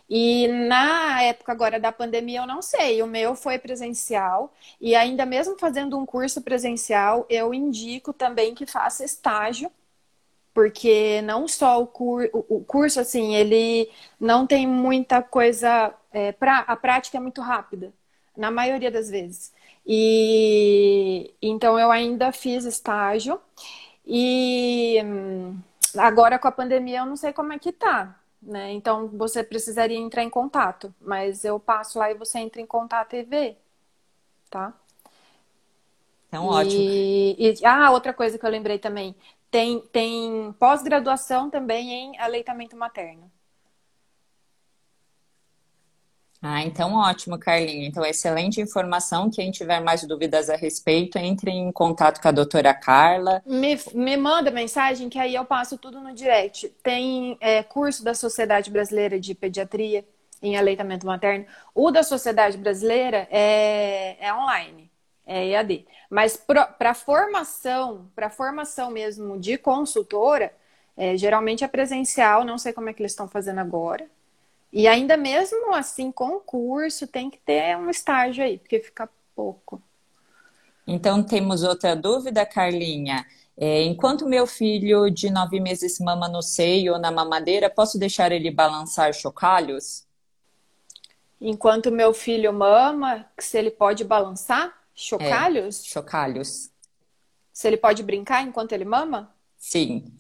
E 0.10 0.48
na 0.48 1.22
época 1.24 1.52
agora 1.52 1.80
da 1.80 1.92
pandemia, 1.92 2.42
eu 2.42 2.48
não 2.48 2.62
sei, 2.62 3.02
o 3.02 3.08
meu 3.08 3.36
foi 3.36 3.58
presencial, 3.60 4.54
e 4.80 4.96
ainda 4.96 5.26
mesmo 5.26 5.58
fazendo 5.58 5.98
um 5.98 6.06
curso 6.06 6.42
presencial, 6.42 7.26
eu 7.30 7.54
indico 7.54 8.14
também 8.14 8.54
que 8.56 8.66
faça 8.66 9.04
estágio, 9.04 9.72
porque 10.54 11.22
não 11.24 11.48
só 11.48 11.82
o, 11.82 11.88
cur 11.88 12.30
o 12.34 12.64
curso, 12.64 13.00
assim, 13.00 13.36
ele 13.36 13.90
não 14.20 14.46
tem 14.46 14.68
muita 14.68 15.22
coisa, 15.22 15.94
é, 16.12 16.32
pra, 16.32 16.60
a 16.60 16.76
prática 16.76 17.18
é 17.18 17.22
muito 17.22 17.42
rápida, 17.42 17.92
na 18.38 18.52
maioria 18.52 18.92
das 18.92 19.10
vezes. 19.10 19.52
E 19.86 21.34
então 21.42 21.78
eu 21.80 21.92
ainda 21.92 22.32
fiz 22.32 22.66
estágio, 22.66 23.40
e 24.06 25.02
hum, 25.04 25.58
agora 25.98 26.40
com 26.40 26.48
a 26.48 26.52
pandemia 26.52 27.00
eu 27.00 27.06
não 27.06 27.16
sei 27.18 27.34
como 27.34 27.54
é 27.54 27.60
que 27.60 27.72
tá 27.72 28.18
né? 28.46 28.72
Então 28.74 29.08
você 29.08 29.44
precisaria 29.44 29.98
entrar 29.98 30.24
em 30.24 30.30
contato, 30.30 30.94
mas 31.00 31.46
eu 31.46 31.60
passo 31.60 32.00
lá 32.00 32.12
e 32.12 32.16
você 32.16 32.40
entra 32.40 32.62
em 32.62 32.66
contato 32.66 33.16
e 33.16 33.24
vê, 33.24 33.58
tá? 34.50 34.74
Então, 36.28 36.46
e, 36.46 36.48
ótimo. 36.48 36.84
E, 36.84 37.66
ah, 37.66 37.92
outra 37.92 38.14
coisa 38.14 38.38
que 38.38 38.46
eu 38.46 38.50
lembrei 38.50 38.80
também, 38.80 39.16
tem, 39.50 39.80
tem 39.92 40.54
pós-graduação 40.60 41.50
também 41.50 41.92
em 41.92 42.20
aleitamento 42.20 42.76
materno. 42.76 43.32
Ah, 46.46 46.62
então 46.62 46.94
ótimo, 46.96 47.40
Carlinha. 47.40 47.88
Então, 47.88 48.06
excelente 48.06 48.60
informação. 48.60 49.32
Quem 49.32 49.50
tiver 49.50 49.80
mais 49.80 50.04
dúvidas 50.04 50.50
a 50.50 50.58
respeito, 50.58 51.18
entre 51.18 51.50
em 51.50 51.72
contato 51.72 52.22
com 52.22 52.28
a 52.28 52.32
doutora 52.32 52.74
Carla. 52.74 53.42
Me, 53.46 53.80
me 53.94 54.18
manda 54.18 54.52
mensagem 54.52 55.08
que 55.08 55.18
aí 55.18 55.34
eu 55.34 55.46
passo 55.46 55.78
tudo 55.78 56.02
no 56.02 56.14
direct. 56.14 56.68
Tem 56.84 57.38
é, 57.40 57.64
curso 57.64 58.04
da 58.04 58.14
Sociedade 58.14 58.70
Brasileira 58.70 59.18
de 59.18 59.34
Pediatria 59.34 60.06
em 60.42 60.58
aleitamento 60.58 61.08
materno. 61.08 61.46
O 61.74 61.90
da 61.92 62.04
Sociedade 62.04 62.58
Brasileira 62.58 63.26
é, 63.32 64.18
é 64.20 64.34
online, 64.34 64.92
é 65.26 65.48
EAD. 65.48 65.88
Mas 66.10 66.36
para 66.36 66.94
formação, 66.94 68.12
para 68.14 68.30
formação 68.30 68.92
mesmo 68.92 69.40
de 69.40 69.58
consultora, 69.58 70.54
é, 70.98 71.16
geralmente 71.16 71.64
é 71.64 71.70
presencial, 71.70 72.44
não 72.44 72.58
sei 72.58 72.74
como 72.74 72.90
é 72.90 72.94
que 72.94 73.02
eles 73.02 73.14
estão 73.14 73.30
fazendo 73.30 73.60
agora. 73.60 74.06
E 74.74 74.88
ainda 74.88 75.16
mesmo 75.16 75.72
assim, 75.76 76.12
com 76.12 76.30
o 76.30 76.40
curso, 76.40 77.06
tem 77.06 77.30
que 77.30 77.38
ter 77.38 77.78
um 77.78 77.92
estágio 77.92 78.44
aí, 78.44 78.58
porque 78.58 78.80
fica 78.80 79.08
pouco. 79.36 79.80
Então, 80.88 81.22
temos 81.22 81.62
outra 81.62 81.96
dúvida, 81.96 82.44
Carlinha. 82.44 83.24
É, 83.56 83.84
enquanto 83.84 84.28
meu 84.28 84.48
filho 84.48 85.12
de 85.12 85.30
nove 85.30 85.60
meses 85.60 86.00
mama 86.00 86.28
no 86.28 86.42
seio 86.42 86.94
ou 86.94 87.00
na 87.00 87.12
mamadeira, 87.12 87.70
posso 87.70 88.00
deixar 88.00 88.32
ele 88.32 88.50
balançar 88.50 89.14
chocalhos? 89.14 90.08
Enquanto 91.40 91.92
meu 91.92 92.12
filho 92.12 92.52
mama, 92.52 93.28
se 93.38 93.60
ele 93.60 93.70
pode 93.70 94.04
balançar 94.04 94.76
chocalhos? 94.96 95.82
É, 95.82 95.88
chocalhos. 95.88 96.72
Se 97.54 97.68
ele 97.68 97.78
pode 97.78 98.02
brincar 98.02 98.42
enquanto 98.42 98.72
ele 98.72 98.86
mama? 98.86 99.32
Sim. 99.56 100.12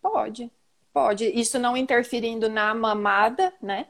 Pode. 0.00 0.48
Pode, 0.92 1.26
isso 1.26 1.58
não 1.58 1.76
interferindo 1.76 2.48
na 2.48 2.74
mamada, 2.74 3.52
né? 3.62 3.86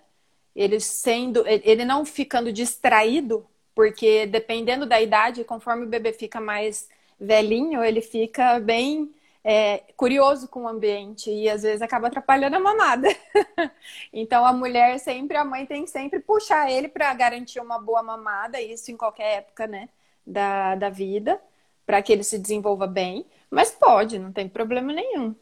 Ele 0.54 0.80
sendo, 0.80 1.46
ele 1.46 1.84
não 1.84 2.04
ficando 2.04 2.52
distraído, 2.52 3.46
porque 3.74 4.26
dependendo 4.26 4.86
da 4.86 5.00
idade, 5.00 5.44
conforme 5.44 5.84
o 5.84 5.88
bebê 5.88 6.12
fica 6.12 6.40
mais 6.40 6.88
velhinho, 7.18 7.82
ele 7.82 8.00
fica 8.00 8.58
bem 8.60 9.14
é, 9.44 9.78
curioso 9.96 10.48
com 10.48 10.64
o 10.64 10.68
ambiente 10.68 11.30
e 11.30 11.48
às 11.48 11.62
vezes 11.62 11.82
acaba 11.82 12.08
atrapalhando 12.08 12.56
a 12.56 12.60
mamada. 12.60 13.08
então 14.12 14.44
a 14.44 14.52
mulher 14.52 14.98
sempre, 14.98 15.36
a 15.36 15.44
mãe 15.44 15.64
tem 15.66 15.84
que 15.84 15.90
sempre 15.90 16.20
puxar 16.20 16.70
ele 16.70 16.88
para 16.88 17.12
garantir 17.14 17.60
uma 17.60 17.78
boa 17.78 18.02
mamada, 18.02 18.60
isso 18.60 18.90
em 18.90 18.96
qualquer 18.96 19.38
época, 19.38 19.66
né, 19.66 19.88
da, 20.26 20.74
da 20.74 20.90
vida, 20.90 21.40
para 21.86 22.02
que 22.02 22.12
ele 22.12 22.24
se 22.24 22.38
desenvolva 22.38 22.86
bem. 22.86 23.24
Mas 23.50 23.70
pode, 23.70 24.18
não 24.18 24.32
tem 24.32 24.48
problema 24.48 24.92
nenhum. 24.92 25.34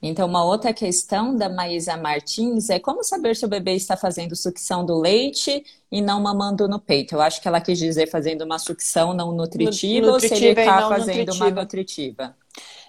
Então, 0.00 0.28
uma 0.28 0.44
outra 0.44 0.72
questão 0.72 1.34
da 1.34 1.48
Maísa 1.48 1.96
Martins 1.96 2.68
é 2.68 2.78
como 2.78 3.02
saber 3.02 3.34
se 3.34 3.44
o 3.44 3.48
bebê 3.48 3.74
está 3.74 3.96
fazendo 3.96 4.36
sucção 4.36 4.84
do 4.84 4.98
leite 4.98 5.64
e 5.90 6.02
não 6.02 6.20
mamando 6.20 6.68
no 6.68 6.78
peito. 6.78 7.14
Eu 7.14 7.22
acho 7.22 7.40
que 7.40 7.48
ela 7.48 7.60
quis 7.60 7.78
dizer 7.78 8.06
fazendo 8.08 8.42
uma 8.42 8.58
sucção 8.58 9.14
não 9.14 9.32
nutritiva, 9.32 10.06
nutritiva 10.06 10.12
ou 10.12 10.20
se 10.20 10.34
ele 10.34 10.48
está 10.48 10.88
fazendo 10.88 11.18
nutritiva. 11.18 11.44
uma 11.44 11.50
nutritiva. 11.50 12.36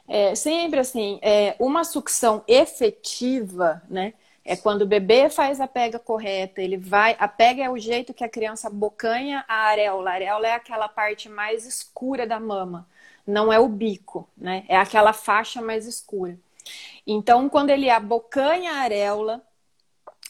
É, 0.08 0.36
sempre 0.36 0.80
assim, 0.80 1.20
é, 1.22 1.56
uma 1.60 1.84
sucção 1.84 2.44
efetiva, 2.48 3.82
né? 3.90 4.14
É 4.44 4.56
quando 4.56 4.84
o 4.84 4.88
bebê 4.88 5.30
faz 5.30 5.60
a 5.60 5.68
pega 5.68 6.00
correta, 6.00 6.62
ele 6.62 6.78
vai. 6.78 7.18
A 7.20 7.28
pega 7.28 7.64
é 7.64 7.70
o 7.70 7.78
jeito 7.78 8.14
que 8.14 8.24
a 8.24 8.30
criança 8.30 8.70
bocanha 8.70 9.44
a 9.48 9.68
areola. 9.68 10.10
A 10.10 10.14
areola 10.14 10.48
é 10.48 10.54
aquela 10.54 10.88
parte 10.88 11.28
mais 11.28 11.66
escura 11.66 12.26
da 12.26 12.40
mama, 12.40 12.88
não 13.26 13.52
é 13.52 13.60
o 13.60 13.68
bico, 13.68 14.28
né? 14.38 14.64
É 14.70 14.78
aquela 14.78 15.12
faixa 15.12 15.62
mais 15.62 15.86
escura. 15.86 16.38
Então, 17.06 17.50
quando 17.50 17.70
ele 17.70 17.90
abocanha 17.90 18.74
a 18.74 18.80
areola, 18.80 19.42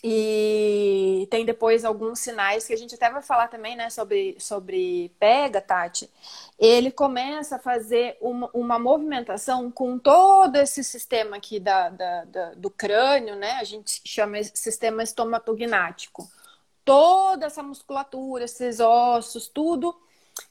e 0.03 1.27
tem 1.32 1.44
depois 1.44 1.84
alguns 1.84 2.20
sinais 2.20 2.67
que 2.67 2.74
a 2.74 2.77
gente 2.77 2.96
até 2.96 3.10
vai 3.10 3.22
falar 3.22 3.48
também, 3.48 3.75
né, 3.75 3.89
sobre, 3.89 4.38
sobre 4.39 5.10
pega, 5.20 5.60
Tati. 5.60 6.10
Ele 6.58 6.91
começa 6.91 7.56
a 7.56 7.60
fazer 7.60 8.17
uma, 8.22 8.50
uma 8.53 8.79
movimentação 8.79 9.72
com 9.72 9.98
todo 9.98 10.56
esse 10.58 10.84
sistema 10.84 11.38
aqui 11.38 11.60
da, 11.60 11.89
da, 11.89 12.25
da, 12.25 12.53
do 12.53 12.70
crânio, 12.70 13.36
né? 13.36 13.53
A 13.53 13.63
gente 13.63 14.01
chama 14.06 14.41
sistema 14.44 15.03
estomatognático. 15.03 16.29
Toda 16.86 17.48
essa 17.48 17.63
musculatura, 17.63 18.46
esses 18.46 18.79
ossos, 18.79 19.48
tudo 19.48 19.96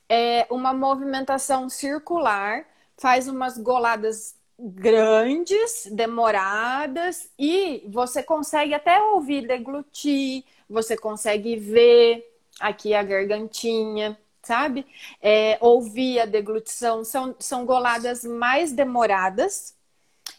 é 0.09 0.47
uma 0.51 0.73
movimentação 0.75 1.69
circular, 1.69 2.67
faz 2.97 3.29
umas 3.29 3.59
goladas 3.59 4.36
grandes, 4.59 5.89
demoradas 5.93 7.31
e 7.39 7.85
você 7.89 8.23
consegue 8.23 8.75
até 8.75 9.01
ouvir 9.01 9.47
deglutir, 9.47 10.45
você 10.69 10.97
consegue 10.97 11.57
ver 11.57 12.25
aqui 12.61 12.95
a 12.95 13.03
gargantinha, 13.03 14.19
sabe? 14.43 14.87
É, 15.21 15.59
ouvir 15.61 16.21
a 16.21 16.25
deglutição, 16.27 17.05
são, 17.05 17.35
são 17.39 17.67
goladas 17.67 18.25
mais 18.25 18.73
demoradas. 18.73 19.75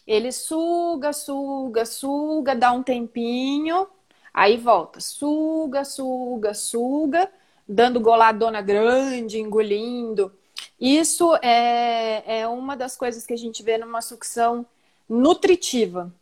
Ele 0.06 0.32
suga, 0.32 1.12
suga, 1.12 1.84
suga, 1.84 2.54
dá 2.54 2.72
um 2.72 2.82
tempinho, 2.82 3.88
aí 4.32 4.56
volta, 4.56 5.00
suga, 5.00 5.84
suga, 5.84 6.54
suga, 6.54 7.30
dando 7.68 8.00
goladona 8.00 8.62
grande, 8.62 9.38
engolindo. 9.38 10.32
Isso 10.80 11.34
é, 11.42 12.40
é 12.40 12.48
uma 12.48 12.76
das 12.76 12.96
coisas 12.96 13.26
que 13.26 13.32
a 13.32 13.38
gente 13.38 13.62
vê 13.62 13.78
numa 13.78 14.00
sucção 14.00 14.64
nutritiva. 15.08 16.12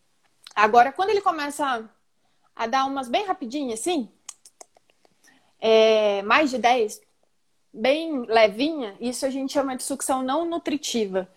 Agora, 0.55 0.93
quando 0.93 1.11
ele 1.11 1.21
começa 1.21 1.89
a, 2.55 2.67
dar 2.67 2.87
umas 2.87 3.09
bem 3.09 3.27
rapidinhas, 3.27 3.81
assim, 3.81 4.09
é, 5.61 6.23
mais 6.23 6.51
de 6.51 6.59
10, 6.59 7.03
bem 7.73 8.23
levinha, 8.23 8.97
isso 8.99 9.27
a 9.27 9.31
gente 9.31 9.53
chama 9.53 9.77
de 9.77 9.83
sucção 9.83 10.23
não 10.23 10.47
nutritiva. 10.47 11.29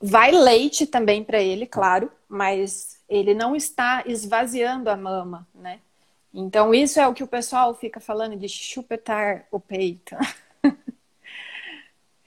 Vai 0.00 0.30
leite 0.30 0.86
também 0.86 1.24
para 1.24 1.42
ele, 1.42 1.66
claro, 1.66 2.10
mas 2.28 3.00
ele 3.08 3.34
não 3.34 3.56
está 3.56 4.04
esvaziando 4.06 4.88
a 4.88 4.96
mama, 4.96 5.46
né? 5.54 5.80
Então, 6.32 6.72
isso 6.72 7.00
é 7.00 7.08
o 7.08 7.12
que 7.12 7.24
o 7.24 7.26
pessoal 7.26 7.74
fica 7.74 7.98
falando 7.98 8.36
de 8.36 8.48
chupetar 8.48 9.46
o 9.50 9.58
peito. 9.58 10.14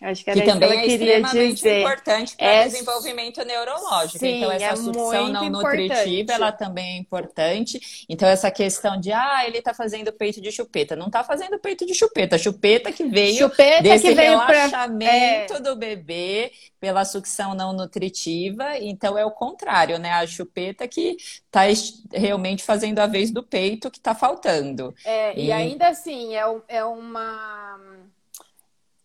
Acho 0.03 0.21
que, 0.21 0.29
era 0.29 0.41
que 0.41 0.45
também 0.45 0.69
que 0.69 0.75
é 0.75 0.85
extremamente 0.87 1.55
dizer. 1.55 1.79
importante 1.79 2.35
para 2.35 2.45
é... 2.45 2.61
o 2.61 2.69
desenvolvimento 2.69 3.45
neurológico. 3.45 4.19
Sim, 4.19 4.37
então, 4.37 4.51
essa 4.51 4.65
é 4.65 4.75
sucção 4.75 5.27
não 5.29 5.45
importante. 5.45 5.87
nutritiva, 5.87 6.33
ela 6.33 6.51
também 6.51 6.97
é 6.97 6.99
importante. 6.99 8.05
Então, 8.09 8.27
essa 8.27 8.51
questão 8.51 8.99
de, 8.99 9.13
ah, 9.13 9.47
ele 9.47 9.59
está 9.59 9.73
fazendo 9.73 10.11
peito 10.11 10.41
de 10.41 10.51
chupeta. 10.51 10.93
Não 10.93 11.07
está 11.07 11.23
fazendo 11.23 11.57
peito 11.57 11.85
de 11.85 11.93
chupeta. 11.93 12.37
Chupeta 12.37 12.91
que 12.91 13.05
veio 13.05 13.37
chupeta 13.37 13.81
desse 13.81 14.09
que 14.09 14.13
veio 14.13 14.37
relaxamento 14.39 15.47
pra... 15.47 15.57
é. 15.57 15.61
do 15.61 15.75
bebê 15.77 16.51
pela 16.81 17.05
sucção 17.05 17.53
não 17.55 17.71
nutritiva. 17.71 18.77
Então, 18.79 19.17
é 19.17 19.25
o 19.25 19.31
contrário, 19.31 19.97
né? 19.97 20.11
A 20.11 20.27
chupeta 20.27 20.85
que 20.85 21.15
está 21.45 21.61
realmente 22.11 22.61
fazendo 22.61 22.99
a 22.99 23.07
vez 23.07 23.31
do 23.31 23.41
peito 23.41 23.89
que 23.89 23.99
está 23.99 24.13
faltando. 24.13 24.93
É, 25.05 25.39
e... 25.39 25.45
e 25.45 25.51
ainda 25.53 25.87
assim, 25.87 26.35
é, 26.35 26.43
é 26.67 26.83
uma 26.83 27.79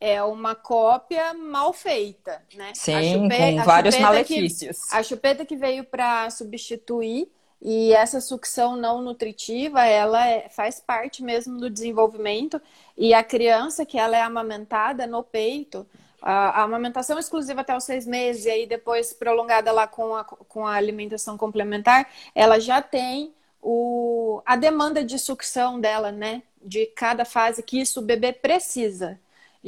é 0.01 0.23
uma 0.23 0.55
cópia 0.55 1.35
mal 1.35 1.73
feita, 1.73 2.43
né? 2.55 2.73
Sim, 2.75 3.29
com 3.29 3.65
vários 3.65 3.99
malefícios. 3.99 4.85
Que, 4.85 4.97
a 4.97 5.03
chupeta 5.03 5.45
que 5.45 5.57
veio 5.57 5.85
para 5.85 6.31
substituir 6.31 7.29
e 7.61 7.93
essa 7.93 8.21
sucção 8.21 8.77
não 8.77 9.03
nutritiva, 9.03 9.85
ela 9.85 10.25
é, 10.27 10.49
faz 10.49 10.79
parte 10.79 11.23
mesmo 11.23 11.59
do 11.59 11.69
desenvolvimento 11.69 12.61
e 12.97 13.13
a 13.13 13.25
criança 13.25 13.85
que 13.85 13.99
ela 13.99 14.17
é 14.17 14.23
amamentada 14.23 15.07
no 15.07 15.25
peito, 15.25 15.85
a, 16.23 16.61
a, 16.61 16.63
amamentação 16.63 17.19
exclusiva 17.19 17.63
até 17.63 17.77
os 17.77 17.83
seis 17.83 18.07
meses 18.07 18.45
e 18.45 18.51
aí 18.51 18.67
depois 18.67 19.13
prolongada 19.13 19.73
lá 19.73 19.89
com 19.89 20.15
a, 20.15 20.23
com 20.25 20.65
a 20.65 20.75
alimentação 20.75 21.37
complementar, 21.37 22.09
ela 22.33 22.61
já 22.61 22.81
tem 22.81 23.35
o, 23.61 24.41
a 24.47 24.55
demanda 24.55 25.03
de 25.03 25.19
sucção 25.19 25.81
dela, 25.81 26.13
né? 26.13 26.43
De 26.63 26.87
cada 26.87 27.25
fase 27.25 27.63
que 27.63 27.81
isso 27.81 28.01
o 28.01 28.05
bebê 28.05 28.33
precisa. 28.33 29.19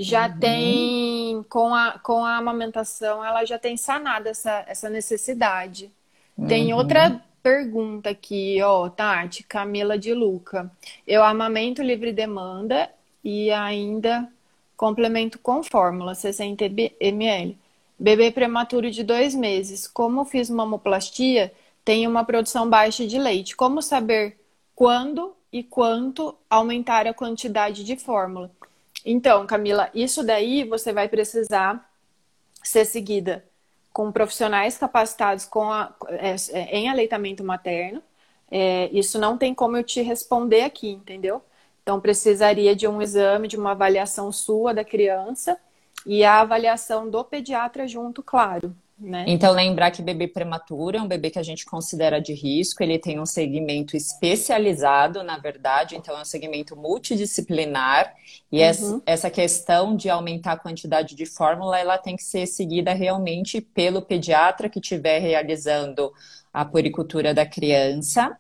Já 0.02 0.28
uhum. 0.28 0.38
tem, 0.38 1.42
com 1.48 1.74
a, 1.74 1.98
com 1.98 2.24
a 2.24 2.36
amamentação, 2.36 3.24
ela 3.24 3.44
já 3.44 3.58
tem 3.58 3.76
sanado 3.76 4.28
essa, 4.28 4.64
essa 4.66 4.88
necessidade. 4.88 5.90
Uhum. 6.36 6.46
Tem 6.46 6.72
outra 6.72 7.22
pergunta 7.42 8.10
aqui, 8.10 8.60
ó, 8.62 8.88
Tati, 8.88 9.42
Camila 9.42 9.98
de 9.98 10.14
Luca. 10.14 10.70
Eu 11.06 11.22
amamento 11.22 11.82
livre 11.82 12.12
demanda 12.12 12.90
e 13.22 13.50
ainda 13.50 14.26
complemento 14.76 15.38
com 15.38 15.62
fórmula, 15.62 16.14
60 16.14 16.64
ml. 16.98 17.58
Bebê 17.98 18.30
prematuro 18.30 18.90
de 18.90 19.02
dois 19.04 19.34
meses. 19.34 19.86
Como 19.86 20.24
fiz 20.24 20.48
mamoplastia, 20.48 21.52
tem 21.84 22.06
uma 22.06 22.24
produção 22.24 22.68
baixa 22.68 23.06
de 23.06 23.18
leite. 23.18 23.54
Como 23.54 23.82
saber 23.82 24.38
quando 24.74 25.34
e 25.52 25.62
quanto 25.62 26.34
aumentar 26.48 27.06
a 27.06 27.12
quantidade 27.12 27.84
de 27.84 27.96
fórmula? 27.96 28.50
Então, 29.04 29.46
Camila, 29.46 29.90
isso 29.94 30.22
daí 30.22 30.64
você 30.64 30.92
vai 30.92 31.08
precisar 31.08 31.90
ser 32.62 32.84
seguida 32.84 33.44
com 33.92 34.12
profissionais 34.12 34.78
capacitados 34.78 35.44
com 35.44 35.70
a, 35.72 35.94
é, 36.08 36.34
é, 36.50 36.76
em 36.76 36.88
aleitamento 36.88 37.42
materno. 37.42 38.02
É, 38.50 38.88
isso 38.92 39.18
não 39.18 39.38
tem 39.38 39.54
como 39.54 39.76
eu 39.76 39.84
te 39.84 40.02
responder 40.02 40.62
aqui, 40.62 40.90
entendeu? 40.90 41.42
Então, 41.82 42.00
precisaria 42.00 42.74
de 42.76 42.86
um 42.86 43.00
exame, 43.00 43.48
de 43.48 43.56
uma 43.56 43.72
avaliação 43.72 44.30
sua 44.30 44.74
da 44.74 44.84
criança 44.84 45.58
e 46.06 46.24
a 46.24 46.40
avaliação 46.40 47.08
do 47.08 47.24
pediatra 47.24 47.86
junto, 47.86 48.22
claro. 48.22 48.74
Né? 49.00 49.24
Então, 49.26 49.54
lembrar 49.54 49.90
que 49.90 50.02
bebê 50.02 50.28
prematuro 50.28 50.98
é 50.98 51.00
um 51.00 51.08
bebê 51.08 51.30
que 51.30 51.38
a 51.38 51.42
gente 51.42 51.64
considera 51.64 52.20
de 52.20 52.34
risco, 52.34 52.82
ele 52.82 52.98
tem 52.98 53.18
um 53.18 53.24
segmento 53.24 53.96
especializado, 53.96 55.22
na 55.22 55.38
verdade, 55.38 55.96
então 55.96 56.18
é 56.18 56.20
um 56.20 56.24
segmento 56.24 56.76
multidisciplinar, 56.76 58.12
e 58.52 58.62
uhum. 58.62 59.00
essa 59.06 59.30
questão 59.30 59.96
de 59.96 60.10
aumentar 60.10 60.52
a 60.52 60.58
quantidade 60.58 61.14
de 61.14 61.24
fórmula, 61.24 61.78
ela 61.78 61.96
tem 61.96 62.14
que 62.14 62.22
ser 62.22 62.46
seguida 62.46 62.92
realmente 62.92 63.58
pelo 63.62 64.02
pediatra 64.02 64.68
que 64.68 64.78
estiver 64.78 65.18
realizando 65.18 66.12
a 66.52 66.62
puricultura 66.62 67.32
da 67.32 67.46
criança. 67.46 68.36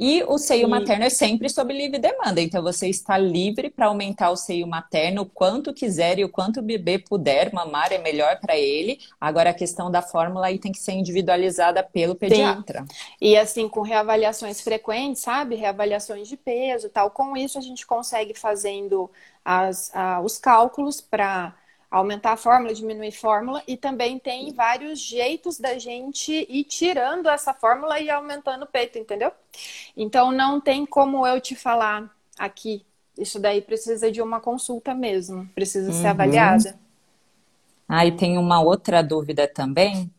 E 0.00 0.22
o 0.28 0.38
seio 0.38 0.68
e... 0.68 0.70
materno 0.70 1.04
é 1.04 1.10
sempre 1.10 1.48
sob 1.48 1.74
livre 1.76 1.98
demanda, 1.98 2.40
então 2.40 2.62
você 2.62 2.88
está 2.88 3.18
livre 3.18 3.68
para 3.68 3.86
aumentar 3.86 4.30
o 4.30 4.36
seio 4.36 4.64
materno 4.64 5.22
o 5.22 5.26
quanto 5.26 5.74
quiser 5.74 6.20
e 6.20 6.24
o 6.24 6.28
quanto 6.28 6.60
o 6.60 6.62
bebê 6.62 7.00
puder 7.00 7.52
mamar 7.52 7.92
é 7.92 7.98
melhor 7.98 8.38
para 8.38 8.56
ele. 8.56 9.00
Agora 9.20 9.50
a 9.50 9.54
questão 9.54 9.90
da 9.90 10.00
fórmula 10.00 10.46
aí 10.46 10.58
tem 10.60 10.70
que 10.70 10.78
ser 10.78 10.92
individualizada 10.92 11.82
pelo 11.82 12.14
pediatra. 12.14 12.82
Sim. 12.82 12.86
E 13.20 13.36
assim 13.36 13.68
com 13.68 13.80
reavaliações 13.80 14.60
frequentes, 14.60 15.22
sabe? 15.22 15.56
Reavaliações 15.56 16.28
de 16.28 16.36
peso, 16.36 16.88
tal. 16.88 17.10
Com 17.10 17.36
isso 17.36 17.58
a 17.58 17.62
gente 17.62 17.84
consegue 17.84 18.34
fazendo 18.38 19.10
as, 19.44 19.90
os 20.22 20.38
cálculos 20.38 21.00
para 21.00 21.54
aumentar 21.90 22.32
a 22.32 22.36
fórmula, 22.36 22.74
diminuir 22.74 23.08
a 23.08 23.12
fórmula, 23.12 23.62
e 23.66 23.76
também 23.76 24.18
tem 24.18 24.52
vários 24.52 25.00
jeitos 25.00 25.58
da 25.58 25.78
gente 25.78 26.46
ir 26.48 26.64
tirando 26.64 27.28
essa 27.28 27.54
fórmula 27.54 27.98
e 27.98 28.10
aumentando 28.10 28.64
o 28.64 28.66
peito, 28.66 28.98
entendeu? 28.98 29.32
Então 29.96 30.30
não 30.30 30.60
tem 30.60 30.84
como 30.84 31.26
eu 31.26 31.40
te 31.40 31.54
falar 31.54 32.14
aqui. 32.38 32.84
Isso 33.16 33.40
daí 33.40 33.60
precisa 33.60 34.12
de 34.12 34.22
uma 34.22 34.40
consulta 34.40 34.94
mesmo, 34.94 35.48
precisa 35.54 35.90
uhum. 35.90 36.00
ser 36.00 36.08
avaliada. 36.08 36.78
Ah, 37.88 38.04
e 38.04 38.12
tem 38.12 38.36
uma 38.36 38.60
outra 38.60 39.02
dúvida 39.02 39.48
também. 39.48 40.10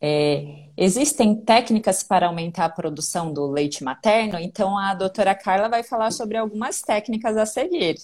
É, 0.00 0.68
existem 0.76 1.34
técnicas 1.34 2.02
para 2.02 2.26
aumentar 2.26 2.66
a 2.66 2.68
produção 2.68 3.32
do 3.32 3.46
leite 3.46 3.82
materno? 3.82 4.38
Então 4.38 4.76
a 4.76 4.92
doutora 4.92 5.34
Carla 5.34 5.66
vai 5.66 5.82
falar 5.82 6.10
sobre 6.10 6.36
algumas 6.36 6.82
técnicas 6.82 7.38
a 7.38 7.46
seguir. 7.46 7.96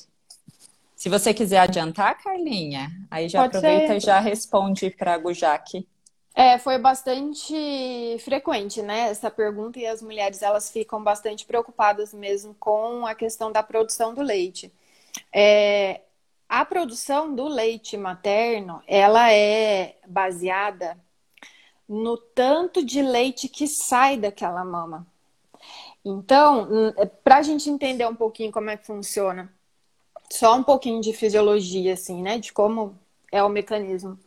Se 1.00 1.08
você 1.08 1.32
quiser 1.32 1.60
adiantar, 1.60 2.22
Carlinha, 2.22 2.90
aí 3.10 3.26
já 3.26 3.40
Pode 3.40 3.56
aproveita 3.56 3.94
e 3.94 4.00
já 4.00 4.20
responde 4.20 4.90
para 4.90 5.14
a 5.14 5.16
Gujak. 5.16 5.88
É, 6.34 6.58
foi 6.58 6.76
bastante 6.76 8.18
frequente, 8.22 8.82
né, 8.82 9.08
essa 9.08 9.30
pergunta 9.30 9.78
e 9.78 9.86
as 9.86 10.02
mulheres 10.02 10.42
elas 10.42 10.70
ficam 10.70 11.02
bastante 11.02 11.46
preocupadas 11.46 12.12
mesmo 12.12 12.54
com 12.60 13.06
a 13.06 13.14
questão 13.14 13.50
da 13.50 13.62
produção 13.62 14.12
do 14.12 14.20
leite. 14.20 14.70
É, 15.32 16.02
a 16.46 16.66
produção 16.66 17.34
do 17.34 17.48
leite 17.48 17.96
materno, 17.96 18.82
ela 18.86 19.32
é 19.32 19.96
baseada 20.06 20.98
no 21.88 22.18
tanto 22.18 22.84
de 22.84 23.00
leite 23.00 23.48
que 23.48 23.66
sai 23.66 24.18
daquela 24.18 24.62
mama. 24.66 25.06
Então, 26.04 26.68
para 27.24 27.38
a 27.38 27.42
gente 27.42 27.70
entender 27.70 28.06
um 28.06 28.14
pouquinho 28.14 28.52
como 28.52 28.68
é 28.68 28.76
que 28.76 28.84
funciona, 28.84 29.50
só 30.30 30.56
um 30.56 30.62
pouquinho 30.62 31.00
de 31.00 31.12
fisiologia, 31.12 31.94
assim, 31.94 32.22
né? 32.22 32.38
De 32.38 32.52
como 32.52 32.98
é 33.32 33.42
o 33.42 33.48
mecanismo. 33.48 34.18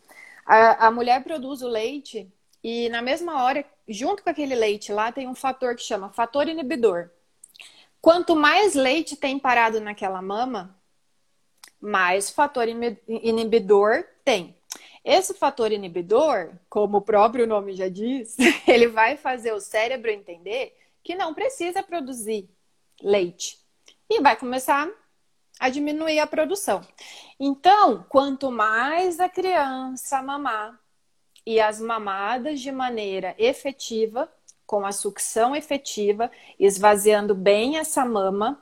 A, 0.45 0.87
a 0.87 0.91
mulher 0.91 1.23
produz 1.23 1.61
o 1.61 1.67
leite 1.67 2.31
e 2.63 2.89
na 2.89 3.01
mesma 3.01 3.43
hora, 3.43 3.65
junto 3.87 4.23
com 4.23 4.29
aquele 4.29 4.55
leite 4.55 4.91
lá, 4.91 5.11
tem 5.11 5.27
um 5.27 5.35
fator 5.35 5.75
que 5.75 5.81
chama 5.81 6.09
fator 6.09 6.47
inibidor. 6.47 7.09
Quanto 8.01 8.35
mais 8.35 8.73
leite 8.73 9.15
tem 9.15 9.39
parado 9.39 9.79
naquela 9.79 10.21
mama, 10.21 10.77
mais 11.79 12.29
fator 12.29 12.67
inibidor 12.67 14.05
tem. 14.23 14.55
Esse 15.03 15.33
fator 15.33 15.71
inibidor, 15.71 16.51
como 16.69 16.97
o 16.97 17.01
próprio 17.01 17.45
nome 17.45 17.73
já 17.73 17.89
diz, 17.89 18.37
ele 18.67 18.87
vai 18.87 19.17
fazer 19.17 19.53
o 19.53 19.59
cérebro 19.59 20.09
entender 20.09 20.77
que 21.03 21.15
não 21.15 21.33
precisa 21.33 21.83
produzir 21.83 22.49
leite. 23.01 23.59
E 24.09 24.21
vai 24.21 24.37
começar 24.37 24.89
a 25.59 25.69
diminuir 25.69 26.19
a 26.19 26.27
produção. 26.27 26.81
Então, 27.39 28.05
quanto 28.09 28.51
mais 28.51 29.19
a 29.19 29.29
criança 29.29 30.21
mamar 30.21 30.79
e 31.45 31.59
as 31.59 31.79
mamadas 31.79 32.59
de 32.59 32.71
maneira 32.71 33.35
efetiva, 33.37 34.31
com 34.65 34.85
a 34.85 34.91
sucção 34.91 35.55
efetiva, 35.55 36.31
esvaziando 36.59 37.35
bem 37.35 37.77
essa 37.77 38.05
mama, 38.05 38.61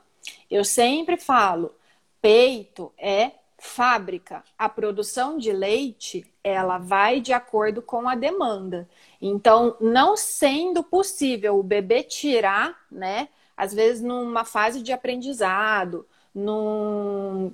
eu 0.50 0.64
sempre 0.64 1.16
falo, 1.16 1.74
peito 2.20 2.92
é 2.98 3.32
fábrica. 3.58 4.42
A 4.58 4.68
produção 4.68 5.38
de 5.38 5.52
leite, 5.52 6.26
ela 6.42 6.78
vai 6.78 7.20
de 7.20 7.32
acordo 7.32 7.80
com 7.80 8.08
a 8.08 8.16
demanda. 8.16 8.88
Então, 9.20 9.76
não 9.80 10.16
sendo 10.16 10.82
possível 10.82 11.58
o 11.58 11.62
bebê 11.62 12.02
tirar, 12.02 12.76
né, 12.90 13.28
às 13.56 13.72
vezes 13.72 14.02
numa 14.02 14.44
fase 14.44 14.82
de 14.82 14.92
aprendizado, 14.92 16.04
num, 16.34 17.52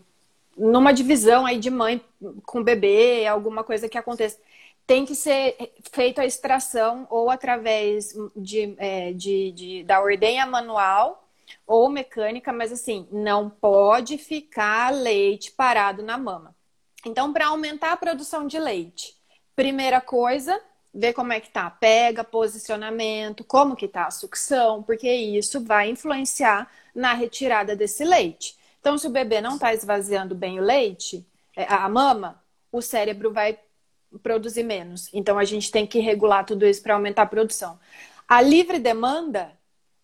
numa 0.56 0.92
divisão 0.92 1.46
aí 1.46 1.58
de 1.58 1.70
mãe 1.70 2.04
com 2.44 2.62
bebê, 2.62 3.26
alguma 3.26 3.62
coisa 3.64 3.88
que 3.88 3.98
aconteça. 3.98 4.38
Tem 4.86 5.04
que 5.04 5.14
ser 5.14 5.72
feita 5.92 6.22
a 6.22 6.26
extração 6.26 7.06
ou 7.10 7.30
através 7.30 8.14
de, 8.34 8.74
é, 8.78 9.12
de, 9.12 9.52
de, 9.52 9.84
da 9.84 10.00
ordenha 10.00 10.46
manual 10.46 11.28
ou 11.66 11.88
mecânica, 11.88 12.52
mas 12.52 12.72
assim, 12.72 13.06
não 13.12 13.50
pode 13.50 14.18
ficar 14.18 14.92
leite 14.92 15.52
parado 15.52 16.02
na 16.02 16.16
mama. 16.16 16.54
Então, 17.04 17.32
para 17.32 17.48
aumentar 17.48 17.92
a 17.92 17.96
produção 17.96 18.46
de 18.46 18.58
leite, 18.58 19.14
primeira 19.54 20.00
coisa, 20.00 20.60
ver 20.92 21.12
como 21.12 21.32
é 21.32 21.40
que 21.40 21.50
tá, 21.50 21.70
pega, 21.70 22.24
posicionamento, 22.24 23.44
como 23.44 23.76
que 23.76 23.86
tá 23.86 24.06
a 24.06 24.10
sucção, 24.10 24.82
porque 24.82 25.10
isso 25.10 25.62
vai 25.64 25.90
influenciar 25.90 26.70
na 26.94 27.12
retirada 27.14 27.76
desse 27.76 28.04
leite. 28.04 28.57
Então, 28.88 28.96
se 28.96 29.06
o 29.06 29.10
bebê 29.10 29.42
não 29.42 29.56
está 29.56 29.74
esvaziando 29.74 30.34
bem 30.34 30.58
o 30.58 30.62
leite, 30.62 31.26
é, 31.54 31.64
a 31.64 31.86
mama, 31.90 32.42
o 32.72 32.80
cérebro 32.80 33.30
vai 33.30 33.58
produzir 34.22 34.62
menos. 34.62 35.10
Então, 35.12 35.38
a 35.38 35.44
gente 35.44 35.70
tem 35.70 35.86
que 35.86 35.98
regular 36.00 36.46
tudo 36.46 36.64
isso 36.64 36.82
para 36.82 36.94
aumentar 36.94 37.24
a 37.24 37.26
produção. 37.26 37.78
A 38.26 38.40
livre 38.40 38.78
demanda, 38.78 39.52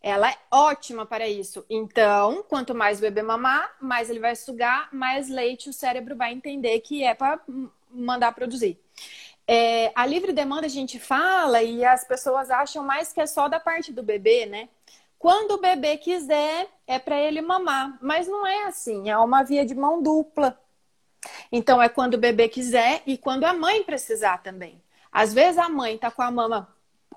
ela 0.02 0.30
é 0.30 0.36
ótima 0.50 1.06
para 1.06 1.26
isso. 1.26 1.64
Então, 1.70 2.44
quanto 2.46 2.74
mais 2.74 2.98
o 2.98 3.00
bebê 3.00 3.22
mamar, 3.22 3.74
mais 3.80 4.10
ele 4.10 4.20
vai 4.20 4.36
sugar, 4.36 4.90
mais 4.92 5.30
leite 5.30 5.70
o 5.70 5.72
cérebro 5.72 6.14
vai 6.14 6.34
entender 6.34 6.78
que 6.80 7.02
é 7.02 7.14
para 7.14 7.40
mandar 7.90 8.34
produzir. 8.34 8.78
É, 9.48 9.92
a 9.94 10.04
livre 10.04 10.30
demanda 10.30 10.66
a 10.66 10.68
gente 10.68 10.98
fala 10.98 11.62
e 11.62 11.82
as 11.86 12.06
pessoas 12.06 12.50
acham 12.50 12.84
mais 12.84 13.14
que 13.14 13.20
é 13.22 13.26
só 13.26 13.48
da 13.48 13.58
parte 13.58 13.94
do 13.94 14.02
bebê, 14.02 14.44
né? 14.44 14.68
Quando 15.24 15.52
o 15.52 15.58
bebê 15.58 15.96
quiser, 15.96 16.68
é 16.86 16.98
para 16.98 17.18
ele 17.18 17.40
mamar. 17.40 17.96
Mas 18.02 18.28
não 18.28 18.46
é 18.46 18.64
assim, 18.64 19.08
é 19.08 19.16
uma 19.16 19.42
via 19.42 19.64
de 19.64 19.74
mão 19.74 20.02
dupla. 20.02 20.60
Então, 21.50 21.80
é 21.80 21.88
quando 21.88 22.12
o 22.12 22.18
bebê 22.18 22.46
quiser 22.46 23.00
e 23.06 23.16
quando 23.16 23.44
a 23.44 23.54
mãe 23.54 23.82
precisar 23.82 24.42
também. 24.42 24.82
Às 25.10 25.32
vezes 25.32 25.56
a 25.56 25.66
mãe 25.66 25.96
tá 25.96 26.10
com 26.10 26.20
a 26.20 26.30
mama 26.30 26.68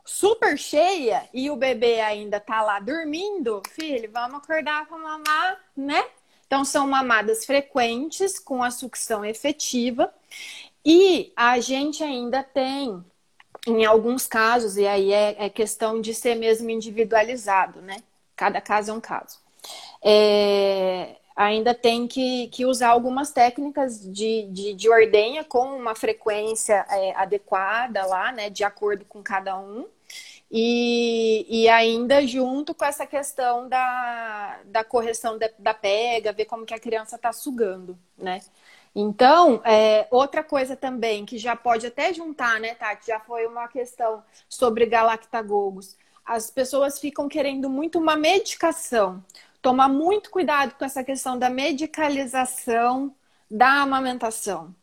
super 0.06 0.58
cheia 0.58 1.28
e 1.34 1.50
o 1.50 1.58
bebê 1.58 2.00
ainda 2.00 2.39
tá 2.39 2.62
lá 2.62 2.80
dormindo. 2.80 3.62
Filho, 3.72 4.10
vamos 4.10 4.38
acordar 4.38 4.88
para 4.88 4.98
mamar, 4.98 5.60
né? 5.76 6.02
Então, 6.46 6.63
são 6.63 6.88
mamadas 6.88 7.46
frequentes 7.46 8.39
com 8.39 8.63
a 8.63 8.72
sucção 8.72 9.26
efetiva. 9.26 10.13
E 10.86 11.34
a 11.36 11.60
gente 11.60 12.02
ainda 12.06 12.41
tem, 12.41 13.04
em 13.67 13.86
alguns 13.86 14.27
casos, 14.27 14.77
e 14.77 14.88
aí 14.88 15.12
é, 15.12 15.45
é 15.45 15.49
questão 15.49 15.99
de 16.01 16.13
ser 16.13 16.36
mesmo 16.36 16.69
individualizado, 16.69 17.82
né? 17.82 17.97
Cada 18.36 18.62
caso 18.62 18.91
é 18.91 18.93
um 18.93 19.01
caso. 19.01 19.39
É, 20.01 21.15
ainda 21.36 21.73
tem 21.73 22.08
que, 22.08 22.47
que 22.47 22.65
usar 22.65 22.89
algumas 22.89 23.32
técnicas 23.32 24.01
de, 24.01 24.43
de, 24.51 24.73
de 24.73 24.89
ordenha 24.89 25.43
com 25.43 25.65
uma 25.77 25.95
frequência 25.95 26.86
é, 26.89 27.13
adequada 27.15 28.06
lá, 28.06 28.32
né? 28.32 28.49
De 28.49 28.63
acordo 28.63 29.06
com 29.06 29.21
cada 29.21 29.58
um. 29.60 29.88
E, 30.49 31.45
e 31.49 31.67
ainda 31.67 32.25
junto 32.25 32.73
com 32.73 32.86
essa 32.86 33.06
questão 33.06 33.67
da, 33.67 34.60
da 34.65 34.84
correção 34.84 35.38
da, 35.38 35.49
da 35.60 35.73
pega, 35.73 36.32
ver 36.32 36.45
como 36.45 36.65
que 36.65 36.73
a 36.73 36.80
criança 36.80 37.17
está 37.17 37.34
sugando, 37.34 37.97
né? 38.17 38.41
Então, 38.99 39.62
é, 39.63 40.07
outra 40.10 40.43
coisa 40.43 40.75
também 40.75 41.23
que 41.23 41.38
já 41.38 41.55
pode 41.55 41.86
até 41.86 42.12
juntar, 42.12 42.60
né, 42.60 42.73
Tati? 42.73 43.05
Já 43.05 43.19
foi 43.19 43.45
uma 43.45 43.67
questão 43.67 44.23
sobre 44.49 44.88
galactagogos. 44.88 45.95
As 46.25 46.49
pessoas 46.49 46.97
ficam 46.97 47.29
querendo 47.29 47.69
muito 47.69 47.99
uma 47.99 48.15
medicação. 48.15 49.23
Tomar 49.62 49.88
muito 49.88 50.31
cuidado 50.31 50.73
com 50.73 50.83
essa 50.83 51.03
questão 51.03 51.38
da 51.38 51.47
medicalização 51.47 53.15
da 53.51 53.83
amamentação. 53.83 54.75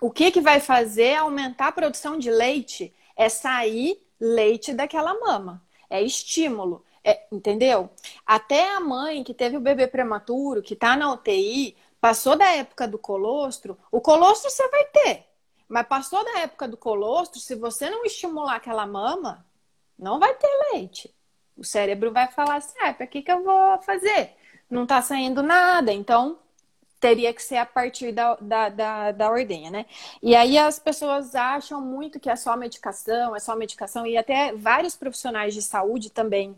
O 0.00 0.10
que, 0.10 0.32
que 0.32 0.40
vai 0.40 0.58
fazer 0.58 1.14
aumentar 1.14 1.68
a 1.68 1.72
produção 1.72 2.18
de 2.18 2.32
leite 2.32 2.92
é 3.16 3.28
sair 3.28 4.04
leite 4.18 4.74
daquela 4.74 5.14
mama. 5.20 5.62
É 5.88 6.02
estímulo. 6.02 6.84
É, 7.06 7.26
entendeu? 7.30 7.90
Até 8.26 8.74
a 8.74 8.80
mãe 8.80 9.22
que 9.22 9.34
teve 9.34 9.58
o 9.58 9.60
bebê 9.60 9.86
prematuro, 9.86 10.62
que 10.62 10.72
está 10.72 10.96
na 10.96 11.12
UTI, 11.12 11.76
passou 12.04 12.36
da 12.36 12.54
época 12.54 12.86
do 12.86 12.98
colostro, 12.98 13.78
o 13.90 13.98
colostro 13.98 14.50
você 14.50 14.68
vai 14.68 14.84
ter. 14.84 15.24
Mas 15.66 15.86
passou 15.86 16.22
da 16.22 16.40
época 16.40 16.68
do 16.68 16.76
colostro, 16.76 17.40
se 17.40 17.54
você 17.54 17.88
não 17.88 18.04
estimular 18.04 18.56
aquela 18.56 18.86
mama, 18.86 19.42
não 19.98 20.20
vai 20.20 20.34
ter 20.34 20.50
leite. 20.70 21.14
O 21.56 21.64
cérebro 21.64 22.12
vai 22.12 22.30
falar 22.30 22.56
assim: 22.56 22.78
ah, 22.82 22.92
para 22.92 23.06
que, 23.06 23.22
que 23.22 23.32
eu 23.32 23.42
vou 23.42 23.80
fazer? 23.80 24.34
Não 24.68 24.82
está 24.82 25.00
saindo 25.00 25.42
nada. 25.42 25.94
Então, 25.94 26.38
teria 27.00 27.32
que 27.32 27.42
ser 27.42 27.56
a 27.56 27.64
partir 27.64 28.12
da, 28.12 28.36
da, 28.38 28.68
da, 28.68 29.10
da, 29.10 29.30
ordenha, 29.30 29.70
né? 29.70 29.86
E 30.22 30.36
aí 30.36 30.58
as 30.58 30.78
pessoas 30.78 31.34
acham 31.34 31.80
muito 31.80 32.20
que 32.20 32.28
é 32.28 32.36
só 32.36 32.54
medicação, 32.54 33.34
é 33.34 33.40
só 33.40 33.56
medicação, 33.56 34.06
e 34.06 34.18
até 34.18 34.52
vários 34.52 34.94
profissionais 34.94 35.54
de 35.54 35.62
saúde 35.62 36.10
também, 36.10 36.54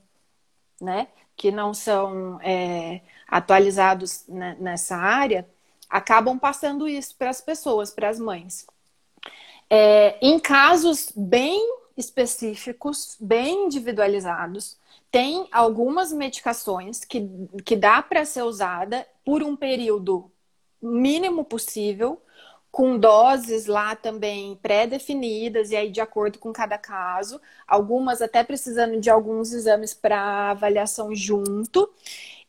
né? 0.80 1.06
Que 1.36 1.52
não 1.52 1.72
são 1.72 2.40
é, 2.42 3.00
atualizados 3.26 4.24
nessa 4.28 4.96
área, 4.96 5.48
acabam 5.88 6.38
passando 6.38 6.88
isso 6.88 7.14
para 7.16 7.30
as 7.30 7.40
pessoas, 7.40 7.90
para 7.90 8.08
as 8.08 8.18
mães. 8.18 8.66
É, 9.68 10.16
em 10.20 10.38
casos 10.38 11.12
bem 11.16 11.60
específicos, 11.96 13.16
bem 13.18 13.66
individualizados, 13.66 14.76
tem 15.10 15.48
algumas 15.50 16.12
medicações 16.12 17.04
que, 17.04 17.28
que 17.64 17.74
dá 17.74 18.02
para 18.02 18.24
ser 18.24 18.42
usada 18.42 19.06
por 19.24 19.42
um 19.42 19.56
período 19.56 20.30
mínimo 20.80 21.44
possível, 21.44 22.20
com 22.70 22.98
doses 22.98 23.64
lá 23.64 23.96
também 23.96 24.54
pré-definidas 24.56 25.70
e 25.70 25.76
aí 25.76 25.90
de 25.90 26.00
acordo 26.00 26.38
com 26.38 26.52
cada 26.52 26.76
caso, 26.76 27.40
algumas 27.66 28.20
até 28.20 28.44
precisando 28.44 29.00
de 29.00 29.08
alguns 29.08 29.52
exames 29.54 29.94
para 29.94 30.50
avaliação 30.50 31.14
junto. 31.14 31.90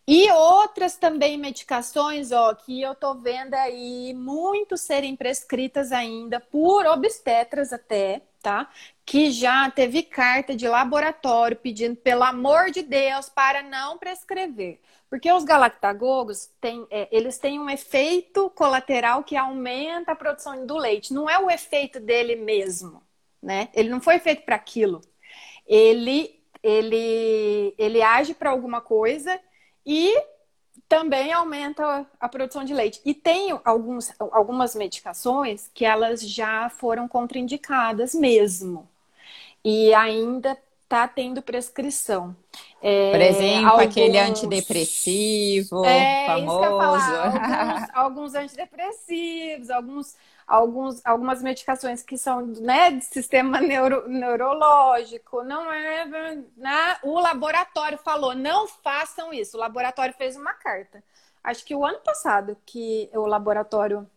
E 0.08 0.32
outras 0.32 0.96
também 0.96 1.38
medicações, 1.38 2.32
ó, 2.32 2.54
que 2.56 2.82
eu 2.82 2.96
tô 2.96 3.14
vendo 3.16 3.54
aí 3.56 4.14
muito 4.14 4.78
serem 4.78 5.18
prescritas 5.18 5.92
ainda 5.92 6.40
por 6.40 6.86
obstetras 6.86 7.74
até, 7.74 8.22
tá? 8.42 8.72
Que 9.06 9.30
já 9.30 9.70
teve 9.70 10.04
carta 10.04 10.56
de 10.56 10.66
laboratório 10.66 11.58
pedindo, 11.58 11.98
pelo 11.98 12.24
amor 12.24 12.72
de 12.72 12.84
Deus, 12.84 13.28
para 13.28 13.62
não 13.62 13.98
prescrever. 13.98 14.80
Porque 15.10 15.30
os 15.30 15.44
galactagogos 15.44 16.50
têm, 16.62 16.88
é, 16.90 17.10
eles 17.12 17.38
têm 17.38 17.60
um 17.60 17.70
efeito 17.70 18.50
colateral 18.52 19.26
que 19.26 19.36
aumenta 19.36 20.14
a 20.14 20.16
produção 20.16 20.66
do 20.66 20.78
leite. 20.78 21.14
Não 21.14 21.30
é 21.30 21.38
o 21.38 21.52
efeito 21.52 22.00
dele 22.00 22.38
mesmo, 22.38 23.04
né? 23.44 23.68
Ele 23.74 23.90
não 23.90 24.00
foi 24.00 24.20
feito 24.20 24.44
para 24.44 24.56
aquilo. 24.56 25.02
Ele, 25.68 26.42
ele, 26.64 27.76
ele 27.78 28.02
age 28.02 28.34
para 28.34 28.52
alguma 28.52 28.80
coisa 28.80 29.38
e 29.88 30.22
também 30.90 31.32
aumenta 31.32 32.06
a 32.20 32.28
produção 32.28 32.66
de 32.66 32.74
leite. 32.74 33.02
E 33.06 33.14
tem 33.14 33.58
alguns, 33.64 34.12
algumas 34.20 34.76
medicações 34.76 35.72
que 35.74 35.86
elas 35.86 36.22
já 36.22 36.70
foram 36.70 37.08
contraindicadas 37.08 38.14
mesmo. 38.14 38.88
E 39.64 39.94
ainda 39.94 40.58
está 40.84 41.08
tendo 41.08 41.42
prescrição. 41.42 42.36
É, 42.82 43.12
Por 43.12 43.22
exemplo, 43.22 43.70
alguns... 43.70 43.86
aquele 43.86 44.18
antidepressivo 44.18 45.84
é, 45.86 46.26
famoso. 46.26 46.66
alguns, 46.66 47.90
alguns, 47.94 48.36
antidepressivos, 48.36 49.70
alguns, 49.70 50.16
alguns, 50.48 51.06
algumas 51.06 51.44
medicações 51.44 52.02
que 52.02 52.18
são 52.18 52.46
né, 52.46 52.92
de 52.92 53.04
sistema 53.04 53.60
neuro, 53.60 54.08
neurológico. 54.08 55.44
Não 55.44 55.72
é. 55.72 56.06
Né? 56.56 56.98
O 57.04 57.20
laboratório 57.20 57.98
falou: 57.98 58.34
não 58.34 58.68
façam 58.68 59.34
isso. 59.34 59.58
O 59.58 59.60
laboratório 59.60 60.16
fez 60.18 60.36
uma 60.38 60.54
carta. 60.54 61.04
Acho 61.44 61.66
que 61.66 61.76
o 61.76 61.86
ano 61.86 62.00
passado 62.00 62.58
que 62.66 63.10
o 63.14 63.26
laboratório 63.26 64.10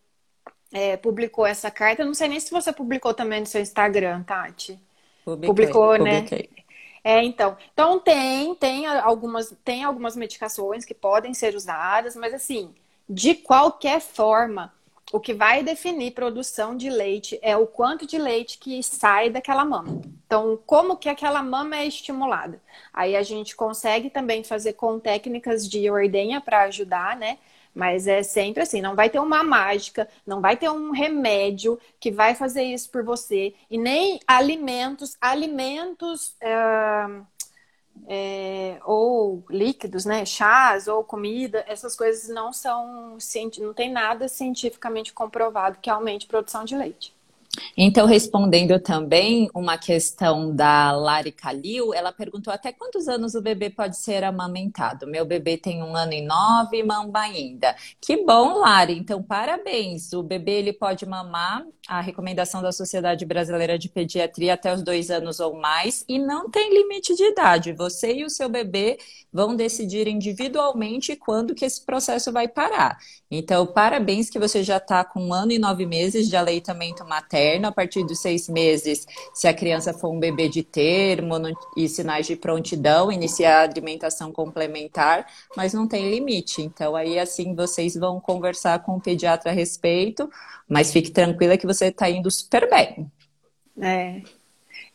é, 0.71 0.95
publicou 0.97 1.45
essa 1.45 1.69
carta. 1.69 2.05
Não 2.05 2.13
sei 2.13 2.29
nem 2.29 2.39
se 2.39 2.51
você 2.51 2.71
publicou 2.71 3.13
também 3.13 3.41
no 3.41 3.45
seu 3.45 3.61
Instagram, 3.61 4.23
Tati. 4.23 4.79
Publiquei, 5.23 5.47
publicou, 5.47 5.97
publiquei. 5.97 6.49
né? 6.55 6.61
É, 7.03 7.23
então. 7.23 7.57
Então 7.73 7.99
tem, 7.99 8.55
tem 8.55 8.85
algumas, 8.85 9.55
tem 9.63 9.83
algumas 9.83 10.15
medicações 10.15 10.85
que 10.85 10.93
podem 10.93 11.33
ser 11.33 11.55
usadas, 11.55 12.15
mas 12.15 12.33
assim, 12.33 12.73
de 13.09 13.35
qualquer 13.35 13.99
forma, 13.99 14.73
o 15.11 15.19
que 15.19 15.33
vai 15.33 15.63
definir 15.63 16.11
produção 16.11 16.75
de 16.75 16.89
leite 16.89 17.37
é 17.41 17.55
o 17.55 17.67
quanto 17.67 18.07
de 18.07 18.17
leite 18.17 18.57
que 18.57 18.81
sai 18.81 19.29
daquela 19.29 19.65
mama. 19.65 20.01
Então, 20.25 20.57
como 20.65 20.95
que 20.95 21.09
aquela 21.09 21.43
mama 21.43 21.75
é 21.75 21.85
estimulada? 21.85 22.61
Aí 22.93 23.15
a 23.15 23.23
gente 23.23 23.55
consegue 23.55 24.09
também 24.09 24.43
fazer 24.43 24.73
com 24.73 24.99
técnicas 24.99 25.67
de 25.67 25.89
ordenha 25.89 26.39
para 26.39 26.63
ajudar, 26.63 27.17
né? 27.17 27.37
Mas 27.73 28.07
é 28.07 28.21
sempre 28.21 28.63
assim, 28.63 28.81
não 28.81 28.95
vai 28.95 29.09
ter 29.09 29.19
uma 29.19 29.43
mágica, 29.43 30.07
não 30.25 30.41
vai 30.41 30.57
ter 30.57 30.69
um 30.69 30.91
remédio 30.91 31.79
que 31.99 32.11
vai 32.11 32.35
fazer 32.35 32.63
isso 32.63 32.89
por 32.89 33.03
você. 33.03 33.53
E 33.69 33.77
nem 33.77 34.19
alimentos, 34.27 35.17
alimentos 35.21 36.35
é, 36.41 36.51
é, 38.07 38.79
ou 38.83 39.43
líquidos, 39.49 40.05
né? 40.05 40.25
Chás 40.25 40.87
ou 40.87 41.03
comida, 41.03 41.63
essas 41.67 41.95
coisas 41.95 42.29
não 42.29 42.51
são, 42.53 43.17
não 43.61 43.73
tem 43.73 43.91
nada 43.91 44.27
cientificamente 44.27 45.13
comprovado 45.13 45.77
que 45.81 45.89
aumente 45.89 46.25
a 46.25 46.29
produção 46.29 46.63
de 46.65 46.75
leite. 46.75 47.13
Então, 47.75 48.05
respondendo 48.05 48.79
também 48.79 49.49
uma 49.53 49.77
questão 49.77 50.55
da 50.55 50.91
Lari 50.91 51.31
Calil, 51.31 51.93
ela 51.93 52.11
perguntou 52.11 52.53
até 52.53 52.71
quantos 52.71 53.07
anos 53.07 53.35
o 53.35 53.41
bebê 53.41 53.69
pode 53.69 53.97
ser 53.97 54.23
amamentado. 54.23 55.05
Meu 55.05 55.25
bebê 55.25 55.57
tem 55.57 55.83
um 55.83 55.95
ano 55.95 56.13
e 56.13 56.21
nove, 56.21 56.81
mamba 56.83 57.19
ainda. 57.19 57.75
Que 57.99 58.23
bom, 58.23 58.59
Lari. 58.59 58.97
Então, 58.97 59.21
parabéns. 59.21 60.13
O 60.13 60.23
bebê 60.23 60.59
ele 60.59 60.73
pode 60.73 61.05
mamar 61.05 61.65
a 61.87 61.99
recomendação 61.99 62.61
da 62.61 62.71
Sociedade 62.71 63.25
Brasileira 63.25 63.77
de 63.77 63.89
Pediatria 63.89 64.53
até 64.53 64.73
os 64.73 64.81
dois 64.81 65.09
anos 65.09 65.39
ou 65.39 65.55
mais 65.55 66.05
e 66.07 66.17
não 66.19 66.49
tem 66.49 66.73
limite 66.73 67.15
de 67.15 67.23
idade. 67.23 67.73
Você 67.73 68.13
e 68.13 68.23
o 68.23 68.29
seu 68.29 68.47
bebê 68.47 68.97
vão 69.33 69.55
decidir 69.55 70.07
individualmente 70.07 71.15
quando 71.15 71.55
que 71.55 71.65
esse 71.65 71.83
processo 71.83 72.31
vai 72.31 72.47
parar. 72.47 72.97
Então, 73.29 73.65
parabéns 73.65 74.29
que 74.29 74.39
você 74.39 74.63
já 74.63 74.77
está 74.77 75.03
com 75.03 75.21
um 75.21 75.33
ano 75.33 75.51
e 75.51 75.59
nove 75.59 75.85
meses 75.85 76.29
de 76.29 76.35
aleitamento 76.35 77.03
materno. 77.05 77.40
A 77.67 77.71
partir 77.71 78.03
dos 78.03 78.19
seis 78.19 78.47
meses, 78.47 79.05
se 79.33 79.47
a 79.47 79.53
criança 79.53 79.93
for 79.93 80.09
um 80.09 80.19
bebê 80.19 80.47
de 80.47 80.63
termo 80.63 81.35
e 81.75 81.87
sinais 81.87 82.27
de 82.27 82.35
prontidão, 82.35 83.11
iniciar 83.11 83.59
a 83.59 83.63
alimentação 83.63 84.31
complementar, 84.31 85.25
mas 85.55 85.73
não 85.73 85.87
tem 85.87 86.09
limite. 86.09 86.61
Então, 86.61 86.95
aí 86.95 87.17
assim 87.17 87.55
vocês 87.55 87.95
vão 87.95 88.19
conversar 88.19 88.79
com 88.83 88.95
o 88.95 89.01
pediatra 89.01 89.51
a 89.51 89.53
respeito, 89.53 90.29
mas 90.67 90.91
fique 90.91 91.11
tranquila 91.11 91.57
que 91.57 91.67
você 91.67 91.87
está 91.87 92.09
indo 92.09 92.29
super 92.29 92.69
bem. 92.69 93.11
É. 93.81 94.21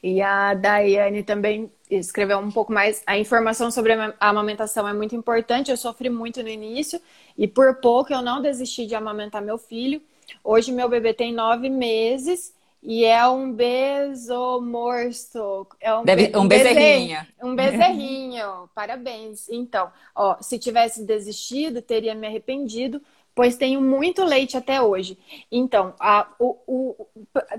E 0.02 0.20
a 0.22 0.54
Daiane 0.54 1.22
também 1.22 1.70
escreveu 1.90 2.38
um 2.38 2.50
pouco 2.50 2.72
mais. 2.72 3.02
A 3.06 3.18
informação 3.18 3.70
sobre 3.70 3.92
a 3.92 4.14
amamentação 4.20 4.86
é 4.86 4.92
muito 4.92 5.16
importante. 5.16 5.70
Eu 5.70 5.76
sofri 5.76 6.08
muito 6.08 6.42
no 6.42 6.48
início 6.48 7.00
e 7.36 7.48
por 7.48 7.76
pouco 7.76 8.12
eu 8.12 8.22
não 8.22 8.40
desisti 8.40 8.86
de 8.86 8.94
amamentar 8.94 9.42
meu 9.42 9.58
filho. 9.58 10.00
Hoje 10.42 10.72
meu 10.72 10.88
bebê 10.88 11.12
tem 11.14 11.32
nove 11.32 11.68
meses 11.68 12.54
e 12.82 13.04
é 13.04 13.26
um 13.28 13.52
besomorso. 13.52 15.36
É 15.80 15.92
um, 15.94 16.04
Deve, 16.04 16.30
um, 16.36 16.42
um 16.42 16.48
bezerrinho. 16.48 17.26
Um 17.42 17.56
bezerrinho. 17.56 18.70
Parabéns. 18.74 19.48
Então, 19.48 19.90
ó, 20.14 20.36
se 20.40 20.58
tivesse 20.58 21.04
desistido, 21.04 21.82
teria 21.82 22.14
me 22.14 22.26
arrependido, 22.28 23.02
pois 23.34 23.56
tenho 23.56 23.80
muito 23.80 24.24
leite 24.24 24.56
até 24.56 24.80
hoje. 24.80 25.18
Então, 25.50 25.94
a, 25.98 26.28
o, 26.38 26.56
o, 26.66 27.06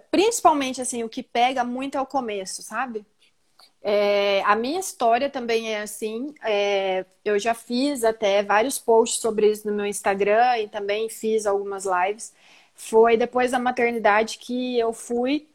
principalmente 0.10 0.82
assim, 0.82 1.04
o 1.04 1.10
que 1.10 1.22
pega 1.22 1.64
muito 1.64 1.98
é 1.98 2.02
o 2.02 2.06
começo, 2.06 2.62
sabe? 2.62 3.06
É, 3.82 4.42
a 4.44 4.56
minha 4.56 4.80
história 4.80 5.30
também 5.30 5.74
é 5.74 5.82
assim. 5.82 6.34
É, 6.44 7.06
eu 7.24 7.38
já 7.38 7.54
fiz 7.54 8.04
até 8.04 8.44
vários 8.44 8.80
posts 8.80 9.22
sobre 9.22 9.52
isso 9.52 9.68
no 9.68 9.76
meu 9.76 9.86
Instagram 9.86 10.58
e 10.60 10.68
também 10.68 11.10
fiz 11.10 11.46
algumas 11.46 11.86
lives. 11.86 12.34
Foi 12.78 13.18
depois 13.18 13.52
da 13.52 13.60
maternidade 13.60 14.38
que 14.38 14.80
eu 14.80 14.94
fui 14.94 15.48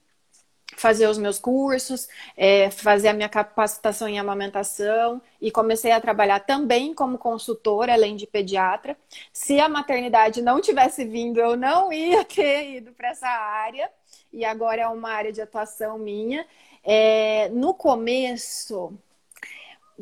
fazer 0.76 1.06
os 1.06 1.18
meus 1.18 1.38
cursos, 1.38 2.08
é, 2.36 2.70
fazer 2.70 3.08
a 3.08 3.12
minha 3.12 3.28
capacitação 3.28 4.08
em 4.08 4.18
amamentação 4.18 5.20
e 5.40 5.50
comecei 5.50 5.92
a 5.92 6.00
trabalhar 6.00 6.40
também 6.40 6.94
como 6.94 7.18
consultora, 7.18 7.92
além 7.92 8.16
de 8.16 8.26
pediatra. 8.26 8.96
Se 9.32 9.60
a 9.60 9.68
maternidade 9.68 10.42
não 10.42 10.60
tivesse 10.60 11.04
vindo, 11.04 11.38
eu 11.38 11.56
não 11.56 11.92
ia 11.92 12.24
ter 12.26 12.76
ido 12.76 12.92
para 12.92 13.10
essa 13.10 13.28
área 13.28 13.90
e 14.32 14.44
agora 14.44 14.82
é 14.82 14.88
uma 14.88 15.10
área 15.10 15.32
de 15.32 15.40
atuação 15.40 15.98
minha. 15.98 16.46
É, 16.84 17.48
no 17.50 17.74
começo, 17.74 18.92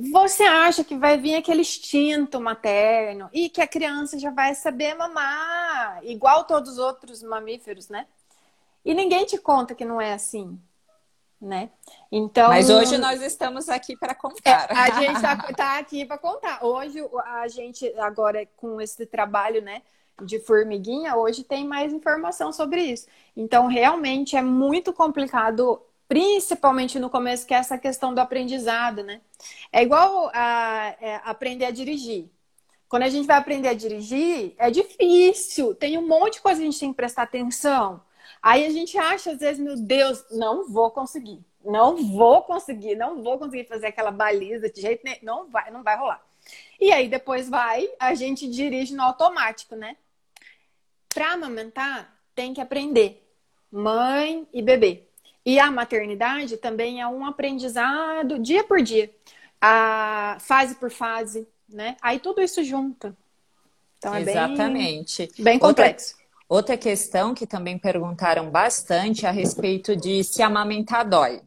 você 0.08 0.44
acha 0.44 0.82
que 0.82 0.96
vai 0.96 1.18
vir 1.18 1.34
aquele 1.34 1.60
instinto 1.60 2.40
materno 2.40 3.28
e 3.32 3.50
que 3.50 3.60
a 3.60 3.66
criança 3.66 4.18
já 4.18 4.30
vai 4.30 4.54
saber 4.54 4.94
mamar, 4.94 6.00
igual 6.04 6.44
todos 6.44 6.72
os 6.72 6.78
outros 6.78 7.22
mamíferos, 7.22 7.88
né? 7.88 8.06
E 8.82 8.94
ninguém 8.94 9.26
te 9.26 9.36
conta 9.36 9.74
que 9.74 9.84
não 9.84 10.00
é 10.00 10.14
assim, 10.14 10.58
né? 11.40 11.70
Então. 12.10 12.48
Mas 12.48 12.70
hoje 12.70 12.96
nós 12.96 13.20
estamos 13.20 13.68
aqui 13.68 13.94
para 13.94 14.14
contar. 14.14 14.70
É, 14.70 14.74
a 14.74 14.90
gente 15.00 15.16
está 15.16 15.36
tá 15.52 15.78
aqui 15.78 16.06
para 16.06 16.16
contar. 16.16 16.64
Hoje 16.64 16.98
a 17.26 17.48
gente 17.48 17.86
agora 17.98 18.46
com 18.56 18.80
esse 18.80 19.04
trabalho, 19.04 19.60
né? 19.60 19.82
De 20.22 20.38
formiguinha, 20.38 21.16
hoje 21.16 21.44
tem 21.44 21.66
mais 21.66 21.92
informação 21.92 22.52
sobre 22.52 22.82
isso. 22.82 23.06
Então, 23.34 23.66
realmente 23.66 24.36
é 24.36 24.42
muito 24.42 24.92
complicado, 24.92 25.80
principalmente 26.10 26.98
no 26.98 27.08
começo, 27.08 27.46
que 27.46 27.54
é 27.54 27.56
essa 27.56 27.78
questão 27.78 28.12
do 28.12 28.18
aprendizado, 28.18 29.04
né? 29.04 29.20
É 29.70 29.80
igual 29.80 30.28
a, 30.34 30.96
é, 31.00 31.20
aprender 31.22 31.66
a 31.66 31.70
dirigir. 31.70 32.28
Quando 32.88 33.04
a 33.04 33.08
gente 33.08 33.28
vai 33.28 33.36
aprender 33.36 33.68
a 33.68 33.74
dirigir, 33.74 34.52
é 34.58 34.72
difícil. 34.72 35.72
Tem 35.72 35.96
um 35.96 36.08
monte 36.08 36.34
de 36.34 36.40
coisa 36.40 36.58
que 36.58 36.66
a 36.66 36.68
gente 36.68 36.80
tem 36.80 36.90
que 36.90 36.96
prestar 36.96 37.22
atenção. 37.22 38.02
Aí 38.42 38.66
a 38.66 38.70
gente 38.70 38.98
acha, 38.98 39.30
às 39.30 39.38
vezes, 39.38 39.62
meu 39.62 39.76
Deus, 39.76 40.24
não 40.32 40.68
vou 40.68 40.90
conseguir. 40.90 41.44
Não 41.64 41.96
vou 41.96 42.42
conseguir, 42.42 42.96
não 42.96 43.22
vou 43.22 43.38
conseguir 43.38 43.68
fazer 43.68 43.86
aquela 43.86 44.10
baliza 44.10 44.68
de 44.68 44.80
jeito 44.80 45.04
nenhum. 45.04 45.18
Não 45.22 45.48
vai, 45.48 45.70
não 45.70 45.84
vai 45.84 45.96
rolar. 45.96 46.26
E 46.80 46.90
aí 46.90 47.08
depois 47.08 47.48
vai, 47.48 47.88
a 48.00 48.16
gente 48.16 48.50
dirige 48.50 48.96
no 48.96 49.02
automático, 49.04 49.76
né? 49.76 49.96
Para 51.08 51.34
amamentar, 51.34 52.20
tem 52.34 52.52
que 52.52 52.60
aprender. 52.60 53.24
Mãe 53.70 54.48
e 54.52 54.60
bebê. 54.60 55.09
E 55.44 55.58
a 55.58 55.70
maternidade 55.70 56.56
também 56.56 57.00
é 57.00 57.06
um 57.06 57.24
aprendizado 57.24 58.38
dia 58.38 58.62
por 58.64 58.82
dia, 58.82 59.10
a 59.60 60.36
fase 60.40 60.74
por 60.74 60.90
fase, 60.90 61.48
né? 61.68 61.96
Aí 62.02 62.18
tudo 62.18 62.40
isso 62.40 62.62
junta. 62.62 63.16
Então 63.98 64.14
é 64.14 64.20
Exatamente. 64.20 65.26
bem, 65.36 65.44
bem 65.44 65.58
complexo. 65.58 66.14
Outra 66.48 66.76
questão 66.76 67.32
que 67.32 67.46
também 67.46 67.78
perguntaram 67.78 68.50
bastante 68.50 69.24
a 69.24 69.30
respeito 69.30 69.94
de 69.94 70.24
se 70.24 70.42
amamentar 70.42 71.08
dói. 71.08 71.40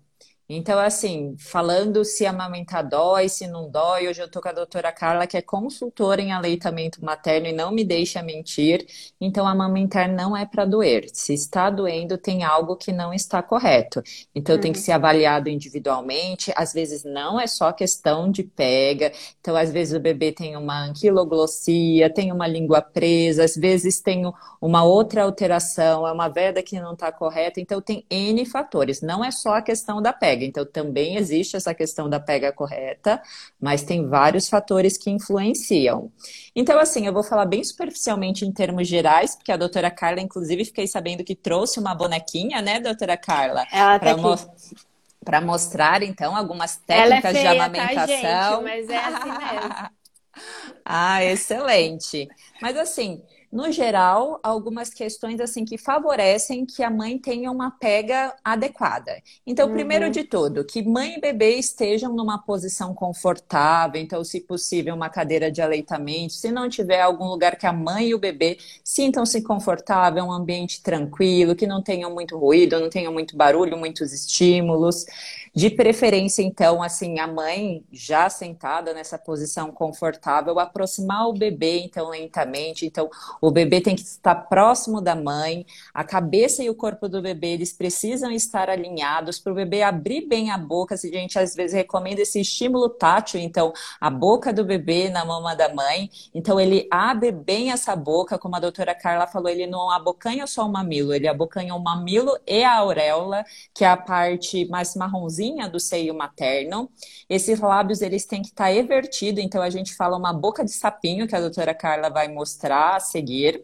Então, 0.56 0.80
assim, 0.80 1.36
falando 1.39 2.06
se 2.06 2.28
amamentar 2.28 2.88
dói, 2.88 3.28
se 3.28 3.48
não 3.48 3.72
dói, 3.72 4.08
hoje 4.08 4.22
eu 4.22 4.30
tô 4.30 4.39
com 4.39 4.50
a 4.50 4.52
doutora 4.52 4.92
Carla, 4.92 5.26
que 5.26 5.36
é 5.36 5.42
consultora 5.42 6.22
em 6.22 6.32
aleitamento 6.32 7.04
materno 7.04 7.48
e 7.48 7.52
não 7.52 7.72
me 7.72 7.84
deixa 7.84 8.22
mentir. 8.22 8.86
Então, 9.20 9.48
amamentar 9.48 10.08
não 10.08 10.38
é 10.38 10.46
para 10.46 10.63
doer. 10.63 11.08
Se 11.12 11.34
está 11.34 11.72
doendo, 11.72 12.20
tem 12.20 12.44
algo 12.44 12.76
que 12.76 12.92
não 12.92 13.12
está 13.12 13.42
correto. 13.42 14.04
Então, 14.36 14.54
uhum. 14.56 14.62
tem 14.62 14.72
que 14.72 14.78
uhum. 14.78 14.86
ser 14.86 14.92
avaliado 14.92 15.50
individualmente. 15.50 16.54
Às 16.56 16.72
vezes, 16.72 17.04
não 17.04 17.42
é 17.42 17.48
só 17.48 17.74
questão 17.74 18.30
de 18.30 18.44
pega. 18.44 19.12
Então, 19.42 19.56
às 19.56 19.72
vezes, 19.72 19.98
o 19.98 20.00
bebê 20.00 20.32
tem 20.32 20.56
uma 20.56 20.86
anquiloglossia, 20.86 22.13
tem 22.13 22.32
uma 22.32 22.46
língua 22.46 22.80
presa, 22.80 23.44
às 23.44 23.56
vezes, 23.56 24.02
tem 24.02 24.32
uma 24.62 24.84
outra 24.84 25.24
alteração, 25.24 26.08
é 26.08 26.12
uma 26.12 26.28
veda 26.28 26.62
que 26.62 26.80
não 26.80 26.94
está 26.94 27.12
correta. 27.12 27.60
Então, 27.60 27.82
tem 27.82 28.06
N 28.08 28.46
fatores. 28.46 29.02
Não 29.02 29.26
é 29.26 29.32
só 29.32 29.56
a 29.56 29.62
questão 29.63 30.00
da 30.00 30.13
pega 30.13 30.43
pega. 30.44 30.46
Então, 30.46 30.66
também 30.66 31.16
existe 31.16 31.56
essa 31.56 31.74
questão 31.74 32.10
da 32.10 32.20
pega 32.20 32.52
correta, 32.52 33.22
mas 33.60 33.84
tem 33.84 34.08
vários 34.08 34.50
fatores 34.50 34.98
que 34.98 35.10
influenciam. 35.10 36.12
Então, 36.56 36.78
assim, 36.80 37.08
eu 37.08 37.14
vou 37.14 37.24
falar 37.24 37.46
bem 37.46 37.64
superficialmente 37.64 38.46
em 38.46 38.52
termos 38.52 38.88
gerais, 38.88 39.36
porque 39.36 39.52
a 39.52 39.58
doutora 39.58 39.90
Carla, 39.90 40.22
inclusive, 40.22 40.66
fiquei 40.66 40.88
sabendo 40.88 41.24
que 41.24 41.36
trouxe 41.36 41.80
uma 41.80 41.96
bonequinha, 41.96 42.62
né, 42.62 42.80
doutora 42.80 43.18
Carla? 43.18 43.66
Ela 43.72 44.00
tá 44.00 44.18
mo 44.18 44.36
para 45.24 45.40
mostrar, 45.40 46.04
então, 46.04 46.36
algumas 46.36 46.76
técnicas 46.76 47.34
é 47.34 47.40
feia, 47.40 47.52
de 47.52 47.58
amamentação. 47.58 48.06
Tá, 48.06 48.58
gente? 48.58 48.64
Mas 48.64 48.90
é 48.90 48.98
assim 48.98 49.30
mesmo. 49.30 49.90
ah, 50.84 51.24
excelente. 51.24 52.28
Mas 52.62 52.76
assim, 52.76 53.22
no 53.54 53.72
geral, 53.72 54.39
algumas 54.42 54.89
questões 54.89 55.39
assim 55.39 55.63
que 55.63 55.78
favorecem 55.78 56.66
que 56.66 56.82
a 56.82 56.89
mãe 56.89 57.20
tenha 57.20 57.52
uma 57.52 57.70
pega 57.70 58.36
adequada. 58.44 59.22
Então, 59.46 59.68
uhum. 59.68 59.74
primeiro 59.74 60.10
de 60.10 60.24
tudo, 60.24 60.66
que 60.66 60.82
mãe 60.82 61.18
e 61.18 61.22
bebê 61.22 61.52
estejam 61.52 62.16
numa 62.16 62.39
posição 62.39 62.96
confortável, 62.96 64.02
então, 64.02 64.24
se 64.24 64.42
possível, 64.42 64.96
uma 64.96 65.08
cadeira 65.08 65.52
de 65.52 65.62
aleitamento. 65.62 66.34
Se 66.34 66.52
não 66.52 66.68
tiver 66.68 67.00
algum 67.00 67.28
lugar 67.28 67.56
que 67.56 67.68
a 67.68 67.72
mãe 67.72 68.08
e 68.08 68.16
o 68.16 68.20
bebê 68.20 68.58
sintam-se 68.84 69.44
confortável, 69.44 70.26
um 70.26 70.32
ambiente 70.32 70.82
tranquilo, 70.82 71.56
que 71.56 71.68
não 71.68 71.84
tenham 71.84 72.12
muito 72.12 72.36
ruído, 72.36 72.80
não 72.80 72.89
tenham 72.89 73.13
muito 73.13 73.38
barulho, 73.38 73.78
muitos 73.78 74.12
estímulos. 74.12 75.06
De 75.56 75.70
preferência, 75.70 76.42
então, 76.42 76.82
assim, 76.82 77.20
a 77.20 77.28
mãe 77.28 77.86
já 77.92 78.28
sentada 78.28 78.92
nessa 78.92 79.20
posição 79.20 79.72
confortável, 79.72 80.60
aproximar 80.60 81.28
o 81.28 81.34
bebê, 81.34 81.82
então, 81.82 82.10
lentamente. 82.10 82.88
Então, 82.88 83.08
o 83.39 83.52
bebê 83.52 83.80
tem 83.80 83.96
que 83.96 84.02
estar 84.02 84.34
próximo 84.34 85.00
da 85.00 85.16
mãe, 85.16 85.63
a 85.94 86.04
cabeça 86.04 86.63
e 86.63 86.72
o 86.72 86.76
corpo 86.76 87.08
do 87.08 87.22
bebê, 87.22 87.50
eles 87.50 87.72
precisam 87.72 88.32
estar 88.32 88.68
alinhados 88.68 89.38
para 89.38 89.52
o 89.52 89.56
bebê 89.56 89.84
abrir 89.84 90.28
bem 90.28 90.50
a 90.50 90.58
boca. 90.58 90.98
Se 90.98 91.10
a 91.10 91.20
gente 91.20 91.38
às 91.38 91.54
vezes 91.54 91.76
recomenda 91.76 92.22
esse 92.22 92.42
estímulo 92.42 92.89
tátil, 92.89 93.39
então, 93.39 93.72
a 94.02 94.10
boca 94.10 94.52
do 94.52 94.66
bebê 94.66 95.10
na 95.10 95.24
mama 95.24 95.56
da 95.56 95.72
mãe. 95.72 96.10
Então, 96.34 96.60
ele 96.60 96.88
abre 96.89 97.32
bem 97.32 97.72
essa 97.72 97.96
boca, 97.96 98.39
como 98.39 98.56
a 98.56 98.60
doutora 98.60 98.96
Carla 98.96 99.28
falou, 99.28 99.50
ele 99.50 99.68
não 99.68 99.92
abocanha 99.92 100.48
só 100.48 100.66
o 100.66 100.72
mamilo, 100.72 101.13
ele 101.13 101.28
abocanha 101.28 101.76
o 101.76 101.80
mamilo 101.80 102.36
e 102.48 102.63
a 102.63 102.78
auréola, 102.78 103.46
que 103.72 103.86
é 103.86 103.88
a 103.88 103.96
parte 103.96 104.66
mais 104.66 104.96
marronzinha 104.96 105.43
do 105.70 105.80
seio 105.80 106.14
materno. 106.14 106.90
Esses 107.30 107.60
lábios, 107.60 108.02
eles 108.02 108.26
têm 108.26 108.42
que 108.42 108.50
estar 108.50 108.66
tá 108.66 108.72
então 109.42 109.62
a 109.62 109.70
gente 109.70 109.96
fala 109.96 110.18
uma 110.18 110.34
boca 110.34 110.64
de 110.64 110.72
sapinho, 110.72 111.28
que 111.28 111.36
a 111.36 111.40
doutora 111.40 111.74
Carla 111.74 112.10
vai 112.10 112.28
mostrar 112.28 112.96
a 112.96 113.00
seguir. 113.00 113.64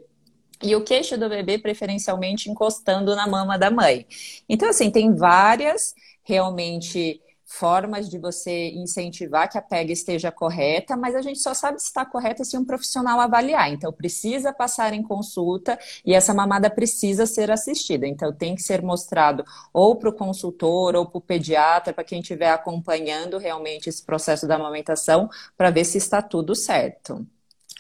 E 0.62 0.76
o 0.76 0.84
queixo 0.84 1.18
do 1.18 1.30
bebê, 1.30 1.58
preferencialmente, 1.58 2.50
encostando 2.50 3.16
na 3.16 3.26
mama 3.28 3.58
da 3.58 3.72
mãe. 3.72 4.06
Então, 4.48 4.70
assim, 4.70 4.92
tem 4.92 5.16
várias 5.16 5.94
realmente 6.24 7.22
formas 7.50 8.08
de 8.08 8.20
você 8.20 8.70
incentivar 8.70 9.50
que 9.50 9.58
a 9.58 9.62
pega 9.62 9.92
esteja 9.92 10.32
correta, 10.32 10.96
mas 10.96 11.16
a 11.16 11.22
gente 11.22 11.40
só 11.40 11.52
sabe 11.52 11.80
se 11.80 11.88
está 11.88 12.06
correta 12.06 12.44
se 12.46 12.56
um 12.56 12.64
profissional 12.64 13.20
avaliar. 13.20 13.74
Então, 13.74 13.92
precisa 13.92 14.54
passar 14.54 14.94
em 14.94 15.02
consulta 15.02 15.78
e 16.06 16.14
essa 16.14 16.32
mamada 16.32 16.70
precisa 16.70 17.26
ser 17.26 17.50
assistida. 17.50 18.06
Então, 18.06 18.32
tem 18.32 18.56
que 18.56 18.62
ser 18.62 18.84
mostrado 18.84 19.44
ou 19.74 19.96
para 19.96 20.10
o 20.10 20.14
consultor 20.14 20.96
ou 20.96 21.08
para 21.08 21.18
o 21.18 21.22
pediatra, 21.22 21.92
para 21.92 22.04
quem 22.04 22.22
estiver 22.22 22.52
acompanhando 22.52 23.40
realmente 23.40 23.90
esse 23.90 24.04
processo 24.06 24.48
da 24.48 24.56
amamentação, 24.56 25.28
para 25.58 25.72
ver 25.72 25.86
se 25.86 25.98
está 25.98 26.22
tudo 26.22 26.56
certo. 26.56 27.26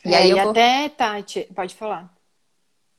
E, 0.03 0.13
é, 0.13 0.17
aí 0.17 0.31
e 0.31 0.33
vou... 0.33 0.49
até, 0.49 0.89
Tati, 0.89 1.47
pode 1.53 1.75
falar. 1.75 2.18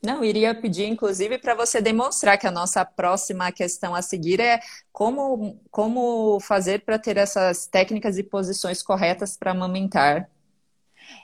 Não, 0.03 0.23
iria 0.23 0.55
pedir, 0.55 0.87
inclusive, 0.87 1.37
para 1.37 1.53
você 1.53 1.79
demonstrar 1.79 2.35
que 2.37 2.47
a 2.47 2.51
nossa 2.51 2.83
próxima 2.83 3.51
questão 3.51 3.93
a 3.93 4.01
seguir 4.01 4.39
é 4.39 4.59
como, 4.91 5.61
como 5.69 6.39
fazer 6.39 6.83
para 6.83 6.97
ter 6.97 7.17
essas 7.17 7.67
técnicas 7.67 8.17
e 8.17 8.23
posições 8.23 8.81
corretas 8.81 9.37
para 9.37 9.51
amamentar. 9.51 10.27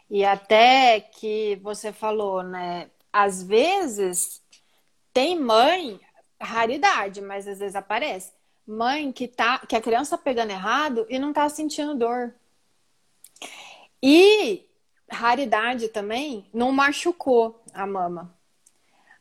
E 0.09 0.23
até 0.23 0.99
que 1.01 1.59
você 1.63 1.91
falou, 1.91 2.43
né? 2.43 2.91
Às 3.11 3.41
vezes 3.41 4.43
tem 5.11 5.39
mãe, 5.39 5.99
raridade, 6.39 7.19
mas 7.19 7.47
às 7.47 7.57
vezes 7.57 7.75
aparece. 7.75 8.31
Mãe 8.65 9.11
que 9.11 9.27
tá, 9.27 9.57
que 9.59 9.75
a 9.75 9.81
criança 9.81 10.15
tá 10.15 10.23
pegando 10.23 10.51
errado 10.51 11.07
e 11.09 11.17
não 11.17 11.33
tá 11.33 11.49
sentindo 11.49 11.95
dor. 11.95 12.35
E 14.03 14.67
raridade 15.09 15.87
também, 15.89 16.47
não 16.53 16.71
machucou 16.71 17.63
a 17.73 17.87
mama. 17.87 18.36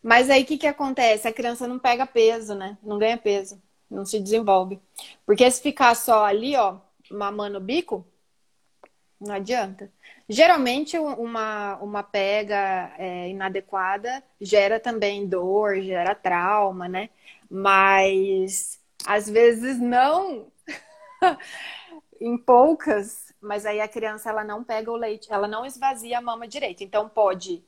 Mas 0.07 0.31
aí 0.31 0.43
o 0.43 0.47
que, 0.47 0.59
que 0.59 0.67
acontece? 0.69 1.29
A 1.29 1.33
criança 1.35 1.69
não 1.69 1.79
pega 1.79 2.07
peso, 2.07 2.55
né? 2.55 2.79
Não 2.83 2.99
ganha 2.99 3.19
peso, 3.19 3.61
não 3.91 4.07
se 4.07 4.21
desenvolve. 4.21 4.81
Porque 5.27 5.51
se 5.51 5.63
ficar 5.63 5.95
só 5.97 6.25
ali, 6.25 6.57
ó, 6.57 6.79
mamando 7.11 7.59
o 7.59 7.61
bico, 7.61 8.07
Não 9.21 9.35
adianta. 9.35 9.91
Geralmente, 10.29 10.99
uma, 10.99 11.77
uma 11.79 12.03
pega 12.03 12.93
é, 12.99 13.31
inadequada 13.31 14.23
gera 14.41 14.79
também 14.81 15.27
dor, 15.27 15.81
gera 15.81 16.15
trauma, 16.15 16.89
né? 16.89 17.09
Mas 17.51 18.79
às 19.07 19.29
vezes 19.29 19.79
não, 19.81 20.51
em 22.21 22.37
poucas, 22.39 23.33
mas 23.41 23.67
aí 23.67 23.81
a 23.81 23.89
criança 23.89 24.31
ela 24.31 24.45
não 24.45 24.65
pega 24.65 24.91
o 24.91 24.97
leite, 24.97 25.33
ela 25.33 25.49
não 25.49 25.65
esvazia 25.67 26.19
a 26.19 26.23
mama 26.23 26.49
direito. 26.49 26.83
Então 26.85 27.09
pode 27.09 27.65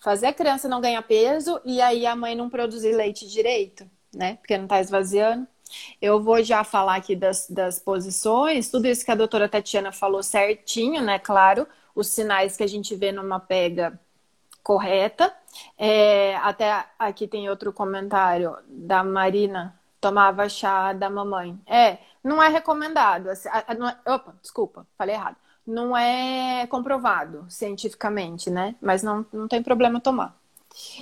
fazer 0.00 0.26
a 0.26 0.32
criança 0.32 0.68
não 0.68 0.80
ganhar 0.80 1.02
peso 1.02 1.60
e 1.64 1.80
aí 1.80 2.06
a 2.06 2.16
mãe 2.16 2.34
não 2.34 2.48
produzir 2.50 2.92
leite 2.92 3.28
direito, 3.28 3.88
né? 4.14 4.36
Porque 4.36 4.56
não 4.56 4.64
está 4.64 4.80
esvaziando. 4.80 5.46
Eu 6.00 6.22
vou 6.22 6.42
já 6.42 6.64
falar 6.64 6.96
aqui 6.96 7.14
das, 7.14 7.46
das 7.48 7.78
posições, 7.78 8.70
tudo 8.70 8.86
isso 8.86 9.04
que 9.04 9.10
a 9.10 9.14
doutora 9.14 9.48
Tatiana 9.48 9.92
falou 9.92 10.22
certinho, 10.22 11.02
né? 11.02 11.18
Claro, 11.18 11.66
os 11.94 12.08
sinais 12.08 12.56
que 12.56 12.62
a 12.62 12.66
gente 12.66 12.94
vê 12.94 13.12
numa 13.12 13.40
pega 13.40 13.98
correta. 14.62 15.34
É, 15.76 16.36
até 16.36 16.84
aqui 16.98 17.26
tem 17.26 17.48
outro 17.48 17.72
comentário 17.72 18.56
da 18.68 19.02
Marina, 19.02 19.78
tomava 20.00 20.48
chá 20.48 20.92
da 20.92 21.10
mamãe. 21.10 21.58
É, 21.66 21.98
não 22.22 22.42
é 22.42 22.48
recomendado. 22.48 23.28
Assim, 23.30 23.48
não 23.78 23.88
é, 23.88 23.96
opa, 24.06 24.34
desculpa, 24.42 24.86
falei 24.96 25.14
errado. 25.14 25.36
Não 25.68 25.94
é 25.94 26.66
comprovado 26.66 27.44
cientificamente, 27.48 28.48
né? 28.48 28.74
Mas 28.80 29.02
não, 29.02 29.26
não 29.30 29.46
tem 29.46 29.62
problema 29.62 30.00
tomar. 30.00 30.34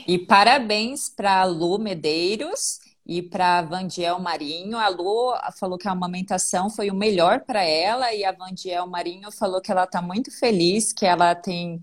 E 0.09 0.19
parabéns 0.19 1.09
para 1.09 1.43
a 1.43 1.45
Lu 1.45 1.79
Medeiros 1.79 2.81
e 3.07 3.23
para 3.23 3.63
Vandiel 3.63 4.19
Marinho. 4.19 4.77
A 4.77 4.89
Lu 4.89 5.33
falou 5.59 5.79
que 5.79 5.87
a 5.87 5.93
amamentação 5.93 6.69
foi 6.69 6.91
o 6.91 6.95
melhor 6.95 7.41
para 7.41 7.63
ela 7.63 8.13
e 8.13 8.25
a 8.25 8.33
Vandiel 8.33 8.89
Marinho 8.89 9.31
falou 9.31 9.61
que 9.61 9.71
ela 9.71 9.85
está 9.85 10.03
muito 10.03 10.37
feliz, 10.37 10.93
que 10.93 11.07
ela 11.07 11.35
tem 11.35 11.81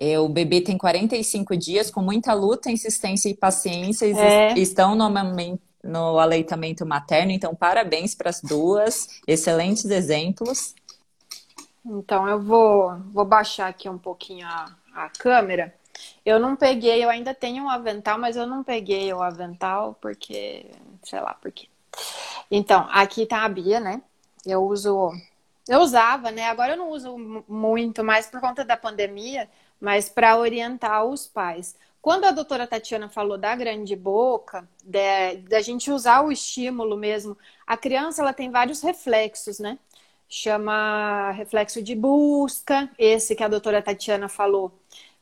é, 0.00 0.18
o 0.18 0.28
bebê 0.28 0.60
tem 0.60 0.76
45 0.76 1.56
dias, 1.56 1.88
com 1.88 2.02
muita 2.02 2.32
luta, 2.32 2.68
insistência 2.68 3.28
e 3.28 3.34
paciência, 3.34 4.06
é. 4.06 4.52
estão 4.58 4.96
no, 4.96 5.08
no 5.84 6.18
aleitamento 6.18 6.84
materno, 6.84 7.30
então 7.30 7.54
parabéns 7.54 8.12
para 8.12 8.28
as 8.28 8.40
duas, 8.40 9.06
excelentes 9.28 9.84
exemplos. 9.84 10.74
Então 11.84 12.28
eu 12.28 12.40
vou, 12.40 12.96
vou 13.12 13.24
baixar 13.24 13.68
aqui 13.68 13.88
um 13.88 13.98
pouquinho 13.98 14.46
a, 14.46 14.74
a 14.94 15.08
câmera. 15.10 15.74
Eu 16.24 16.38
não 16.40 16.56
peguei, 16.56 17.04
eu 17.04 17.10
ainda 17.10 17.34
tenho 17.34 17.64
um 17.64 17.70
avental, 17.70 18.18
mas 18.18 18.36
eu 18.36 18.46
não 18.46 18.62
peguei 18.64 19.12
o 19.12 19.22
avental 19.22 19.96
porque, 20.00 20.66
sei 21.02 21.20
lá 21.20 21.34
por 21.34 21.52
quê. 21.52 21.68
Então, 22.50 22.86
aqui 22.90 23.26
tá 23.26 23.44
a 23.44 23.48
Bia, 23.48 23.80
né? 23.80 24.02
Eu 24.46 24.64
uso, 24.64 25.12
eu 25.68 25.80
usava, 25.80 26.30
né? 26.30 26.46
Agora 26.46 26.72
eu 26.74 26.76
não 26.76 26.90
uso 26.90 27.16
muito 27.48 28.04
mais 28.04 28.26
por 28.26 28.40
conta 28.40 28.64
da 28.64 28.76
pandemia, 28.76 29.48
mas 29.80 30.08
para 30.08 30.36
orientar 30.38 31.04
os 31.04 31.26
pais. 31.26 31.76
Quando 32.00 32.24
a 32.24 32.32
doutora 32.32 32.66
Tatiana 32.66 33.08
falou 33.08 33.38
da 33.38 33.54
grande 33.54 33.94
boca, 33.94 34.68
da 34.84 35.60
gente 35.62 35.90
usar 35.90 36.22
o 36.22 36.32
estímulo 36.32 36.96
mesmo, 36.96 37.38
a 37.66 37.76
criança 37.76 38.22
ela 38.22 38.32
tem 38.32 38.50
vários 38.50 38.82
reflexos, 38.82 39.58
né? 39.60 39.78
Chama 40.34 41.30
reflexo 41.32 41.82
de 41.82 41.94
busca, 41.94 42.90
esse 42.98 43.36
que 43.36 43.44
a 43.44 43.48
doutora 43.48 43.82
Tatiana 43.82 44.30
falou. 44.30 44.72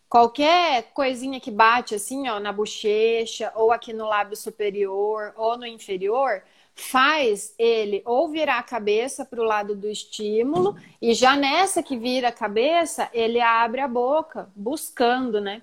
Qualquer 0.08 0.92
coisinha 0.94 1.40
que 1.40 1.50
bate 1.50 1.96
assim, 1.96 2.28
ó, 2.28 2.38
na 2.38 2.52
bochecha, 2.52 3.50
ou 3.56 3.72
aqui 3.72 3.92
no 3.92 4.06
lábio 4.06 4.36
superior, 4.36 5.32
ou 5.36 5.58
no 5.58 5.66
inferior, 5.66 6.44
faz 6.76 7.52
ele 7.58 8.02
ou 8.04 8.28
virar 8.28 8.58
a 8.58 8.62
cabeça 8.62 9.24
para 9.24 9.40
o 9.40 9.44
lado 9.44 9.74
do 9.74 9.88
estímulo, 9.88 10.76
e 11.02 11.12
já 11.12 11.34
nessa 11.34 11.82
que 11.82 11.96
vira 11.96 12.28
a 12.28 12.32
cabeça, 12.32 13.10
ele 13.12 13.40
abre 13.40 13.80
a 13.80 13.88
boca, 13.88 14.48
buscando, 14.54 15.40
né? 15.40 15.60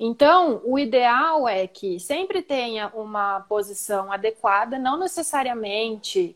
Então, 0.00 0.62
o 0.64 0.78
ideal 0.78 1.46
é 1.46 1.66
que 1.66 2.00
sempre 2.00 2.40
tenha 2.40 2.90
uma 2.94 3.40
posição 3.40 4.10
adequada, 4.10 4.78
não 4.78 4.98
necessariamente 4.98 6.34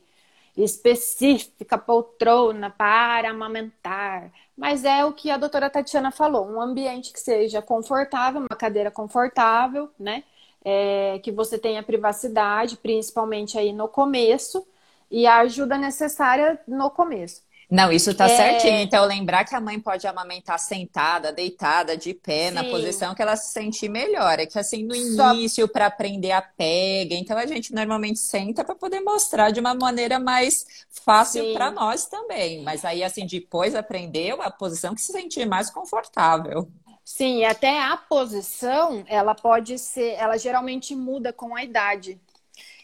específica, 0.65 1.79
poltrona 1.79 2.71
para 2.71 3.31
amamentar, 3.31 4.33
mas 4.57 4.85
é 4.85 5.05
o 5.05 5.13
que 5.13 5.31
a 5.31 5.37
doutora 5.37 5.71
Tatiana 5.71 6.11
falou, 6.11 6.47
um 6.47 6.61
ambiente 6.61 7.13
que 7.13 7.21
seja 7.21 7.63
confortável, 7.63 8.41
uma 8.41 8.57
cadeira 8.57 8.91
confortável, 8.91 9.91
né? 9.99 10.25
é, 10.65 11.19
que 11.23 11.33
você 11.33 11.59
tenha 11.59 11.83
privacidade, 11.83 12.77
principalmente 12.77 13.59
aí 13.59 13.73
no 13.73 13.89
começo, 13.89 14.67
e 15.11 15.27
a 15.27 15.39
ajuda 15.39 15.77
necessária 15.77 16.61
no 16.67 16.91
começo. 16.91 17.43
Não, 17.71 17.93
isso 17.93 18.13
tá 18.13 18.27
é... 18.29 18.37
certinho. 18.37 18.81
Então, 18.81 19.05
lembrar 19.05 19.45
que 19.45 19.55
a 19.55 19.61
mãe 19.61 19.79
pode 19.79 20.07
amamentar 20.07 20.59
sentada, 20.59 21.33
deitada, 21.33 21.97
de 21.97 22.13
pé, 22.13 22.49
Sim. 22.49 22.55
na 22.55 22.65
posição 22.65 23.15
que 23.15 23.23
ela 23.23 23.37
se 23.37 23.53
sentir 23.53 23.89
melhor. 23.89 24.41
É 24.41 24.47
que 24.47 24.59
assim, 24.59 24.83
no 24.83 24.95
início, 24.95 25.67
Só... 25.67 25.73
para 25.73 25.87
aprender 25.87 26.33
a 26.33 26.43
pega, 26.43 27.15
então 27.15 27.39
a 27.39 27.47
gente 27.47 27.73
normalmente 27.73 28.19
senta 28.19 28.65
para 28.65 28.75
poder 28.75 29.01
mostrar 29.01 29.51
de 29.51 29.61
uma 29.61 29.75
maneira 29.75 30.19
mais 30.19 30.67
fácil 30.91 31.53
para 31.53 31.71
nós 31.71 32.07
também. 32.07 32.63
Mas 32.65 32.85
aí, 32.85 33.05
assim, 33.05 33.25
depois 33.25 33.75
aprendeu 33.77 34.43
a 34.43 34.51
posição 34.51 34.95
que 34.95 35.01
se 35.01 35.13
sentir 35.13 35.47
mais 35.47 35.71
confortável. 35.71 36.69
Sim, 37.05 37.45
até 37.45 37.83
a 37.83 37.97
posição, 37.97 39.05
ela 39.09 39.35
pode 39.35 39.79
ser, 39.79 40.15
ela 40.15 40.37
geralmente 40.37 40.95
muda 40.95 41.33
com 41.33 41.57
a 41.57 41.65
idade. 41.65 42.21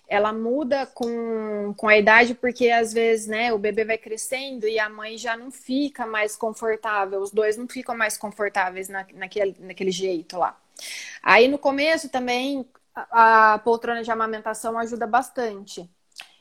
Ela 0.08 0.32
muda 0.32 0.86
com, 0.86 1.74
com 1.76 1.88
a 1.88 1.96
idade 1.96 2.34
porque 2.34 2.70
às 2.70 2.92
vezes, 2.92 3.26
né, 3.26 3.52
o 3.52 3.58
bebê 3.58 3.84
vai 3.84 3.98
crescendo 3.98 4.66
e 4.66 4.78
a 4.78 4.88
mãe 4.88 5.18
já 5.18 5.36
não 5.36 5.50
fica 5.50 6.06
mais 6.06 6.36
confortável, 6.36 7.20
os 7.20 7.32
dois 7.32 7.56
não 7.56 7.68
ficam 7.68 7.96
mais 7.96 8.16
confortáveis 8.16 8.88
na, 8.88 9.06
naquele, 9.14 9.56
naquele 9.58 9.90
jeito 9.90 10.38
lá. 10.38 10.56
Aí 11.22 11.48
no 11.48 11.58
começo 11.58 12.08
também 12.08 12.66
a, 12.94 13.54
a 13.54 13.58
poltrona 13.58 14.02
de 14.02 14.10
amamentação 14.10 14.78
ajuda 14.78 15.06
bastante. 15.06 15.88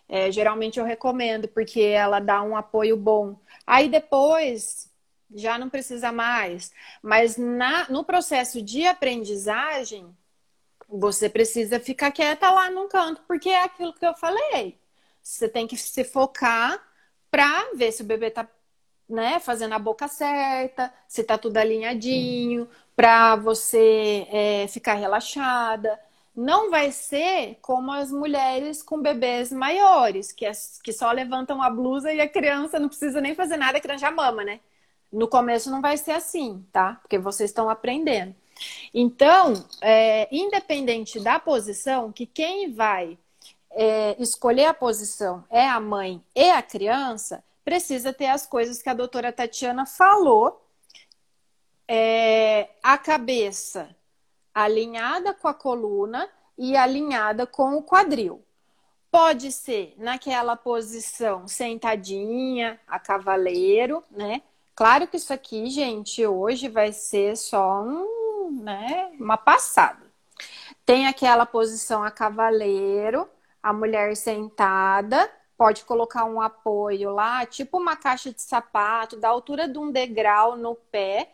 É, 0.08 0.32
geralmente 0.32 0.80
eu 0.80 0.86
recomendo 0.86 1.48
porque 1.48 1.82
ela 1.82 2.20
dá 2.20 2.42
um 2.44 2.56
apoio 2.56 2.96
bom. 2.96 3.40
Aí 3.66 3.90
depois 3.90 4.92
já 5.34 5.58
não 5.58 5.70
precisa 5.70 6.12
mais. 6.12 6.72
Mas 7.02 7.38
na, 7.38 7.90
no 7.90 8.04
processo 8.04 8.62
de 8.62 8.86
aprendizagem, 8.86 10.06
você 10.88 11.30
precisa 11.30 11.80
ficar 11.80 12.12
quieta 12.12 12.50
lá 12.50 12.70
num 12.72 12.88
canto, 12.88 13.22
porque 13.28 13.50
é 13.50 13.64
aquilo 13.64 13.94
que 13.94 14.06
eu 14.06 14.14
falei. 14.16 14.78
Você 15.22 15.50
tem 15.50 15.68
que 15.68 15.78
se 15.78 16.04
focar 16.04 16.82
para 17.32 17.72
ver 17.76 17.92
se 17.92 18.02
o 18.04 18.06
bebê 18.06 18.28
está 18.28 18.48
né, 19.10 19.40
fazendo 19.40 19.74
a 19.74 19.80
boca 19.80 20.08
certa, 20.08 20.94
se 21.08 21.22
está 21.22 21.38
tudo 21.38 21.58
alinhadinho, 21.58 22.68
para 22.96 23.36
você 23.36 24.28
é, 24.32 24.68
ficar 24.68 24.96
relaxada. 24.96 26.00
Não 26.36 26.70
vai 26.70 26.92
ser 26.92 27.58
como 27.62 27.92
as 27.92 28.12
mulheres 28.12 28.84
com 28.84 29.02
bebês 29.02 29.52
maiores, 29.52 30.32
que, 30.32 30.46
que 30.84 30.94
só 30.94 31.12
levantam 31.12 31.62
a 31.62 31.70
blusa 31.70 32.12
e 32.14 32.20
a 32.22 32.28
criança 32.30 32.80
não 32.80 32.90
precisa 32.90 33.22
nem 33.22 33.36
fazer 33.36 33.58
nada, 33.58 33.78
a 33.78 33.82
criança 33.82 34.02
já 34.02 34.12
mama, 34.12 34.44
né? 34.44 34.60
No 35.12 35.28
começo 35.30 35.72
não 35.72 35.82
vai 35.82 35.98
ser 35.98 36.12
assim, 36.12 36.66
tá? 36.72 36.96
Porque 37.02 37.18
vocês 37.18 37.50
estão 37.50 37.70
aprendendo. 37.70 38.36
Então, 38.94 39.54
é, 39.82 40.28
independente 40.32 41.20
da 41.20 41.40
posição, 41.40 42.12
que 42.12 42.26
quem 42.26 42.74
vai 42.74 43.18
é, 43.72 44.16
escolher 44.20 44.66
a 44.66 44.74
posição 44.74 45.44
é 45.50 45.68
a 45.68 45.80
mãe 45.80 46.24
e 46.34 46.50
a 46.50 46.62
criança, 46.62 47.44
precisa 47.64 48.14
ter 48.14 48.28
as 48.28 48.46
coisas 48.46 48.82
que 48.82 48.90
a 48.90 48.94
doutora 48.94 49.32
Tatiana 49.32 49.86
falou. 49.86 50.62
É, 51.88 52.70
a 52.82 52.98
cabeça 52.98 53.96
alinhada 54.54 55.34
com 55.34 55.48
a 55.48 55.54
coluna 55.54 56.30
e 56.58 56.76
alinhada 56.78 57.46
com 57.46 57.76
o 57.76 57.84
quadril. 57.84 58.42
Pode 59.12 59.52
ser 59.52 59.94
naquela 59.98 60.56
posição 60.56 61.48
sentadinha, 61.48 62.80
a 62.88 62.98
cavaleiro, 62.98 64.04
né? 64.10 64.42
Claro 64.74 65.08
que 65.08 65.18
isso 65.18 65.32
aqui, 65.32 65.70
gente, 65.70 66.26
hoje 66.26 66.68
vai 66.68 66.92
ser 66.92 67.38
só 67.38 67.82
um, 67.82 68.25
né, 68.52 69.12
uma 69.20 69.38
passada. 69.38 70.06
Tem 70.86 71.08
aquela 71.08 71.46
posição 71.46 72.04
a 72.04 72.12
cavaleiro, 72.12 73.30
a 73.62 73.74
mulher 73.74 74.16
sentada, 74.16 75.30
pode 75.58 75.86
colocar 75.86 76.26
um 76.26 76.42
apoio 76.42 77.12
lá, 77.12 77.46
tipo 77.46 77.78
uma 77.78 77.96
caixa 77.96 78.32
de 78.32 78.42
sapato, 78.42 79.18
da 79.18 79.30
altura 79.30 79.68
de 79.68 79.78
um 79.78 79.92
degrau 79.92 80.56
no 80.58 80.76
pé. 80.76 81.32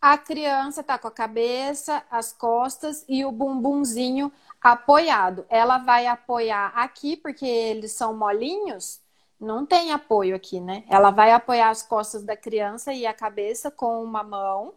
A 0.00 0.16
criança 0.16 0.82
tá 0.82 0.98
com 0.98 1.08
a 1.08 1.12
cabeça, 1.12 2.04
as 2.10 2.32
costas 2.32 3.04
e 3.08 3.24
o 3.24 3.32
bumbumzinho 3.32 4.32
apoiado. 4.60 5.44
Ela 5.48 5.78
vai 5.78 6.06
apoiar 6.06 6.72
aqui, 6.74 7.16
porque 7.16 7.46
eles 7.46 7.92
são 7.92 8.16
molinhos, 8.16 9.00
não 9.40 9.66
tem 9.66 9.92
apoio 9.92 10.34
aqui, 10.36 10.60
né? 10.60 10.84
Ela 10.88 11.10
vai 11.10 11.32
apoiar 11.32 11.70
as 11.70 11.82
costas 11.82 12.22
da 12.24 12.36
criança 12.36 12.92
e 12.92 13.06
a 13.06 13.14
cabeça 13.14 13.70
com 13.70 14.02
uma 14.02 14.22
mão. 14.22 14.74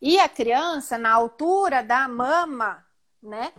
E 0.00 0.18
a 0.18 0.28
criança, 0.28 0.96
na 0.96 1.12
altura 1.12 1.82
da 1.82 2.06
mama, 2.06 2.84
né? 3.22 3.52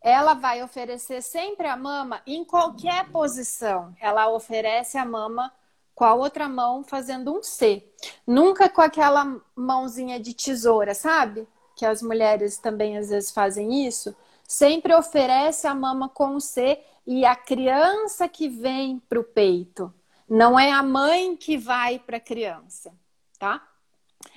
Ela 0.00 0.34
vai 0.34 0.62
oferecer 0.62 1.22
sempre 1.22 1.66
a 1.66 1.76
mama 1.76 2.20
em 2.26 2.44
qualquer 2.44 3.08
posição. 3.10 3.94
Ela 3.98 4.28
oferece 4.28 4.98
a 4.98 5.04
mama 5.04 5.50
com 5.94 6.04
a 6.04 6.12
outra 6.12 6.48
mão 6.48 6.84
fazendo 6.84 7.34
um 7.34 7.42
C. 7.42 7.82
Nunca 8.26 8.68
com 8.68 8.82
aquela 8.82 9.40
mãozinha 9.56 10.20
de 10.20 10.34
tesoura, 10.34 10.94
sabe? 10.94 11.48
Que 11.74 11.86
as 11.86 12.02
mulheres 12.02 12.58
também 12.58 12.98
às 12.98 13.08
vezes 13.08 13.30
fazem 13.30 13.86
isso. 13.86 14.14
Sempre 14.46 14.94
oferece 14.94 15.66
a 15.66 15.74
mama 15.74 16.08
com 16.08 16.36
o 16.36 16.40
C 16.40 16.78
e 17.06 17.24
a 17.24 17.34
criança 17.34 18.28
que 18.28 18.48
vem 18.48 18.98
para 19.08 19.20
o 19.20 19.24
peito. 19.24 19.92
Não 20.28 20.58
é 20.58 20.70
a 20.70 20.82
mãe 20.82 21.34
que 21.36 21.56
vai 21.56 21.98
para 21.98 22.18
a 22.18 22.20
criança, 22.20 22.92
tá? 23.38 23.66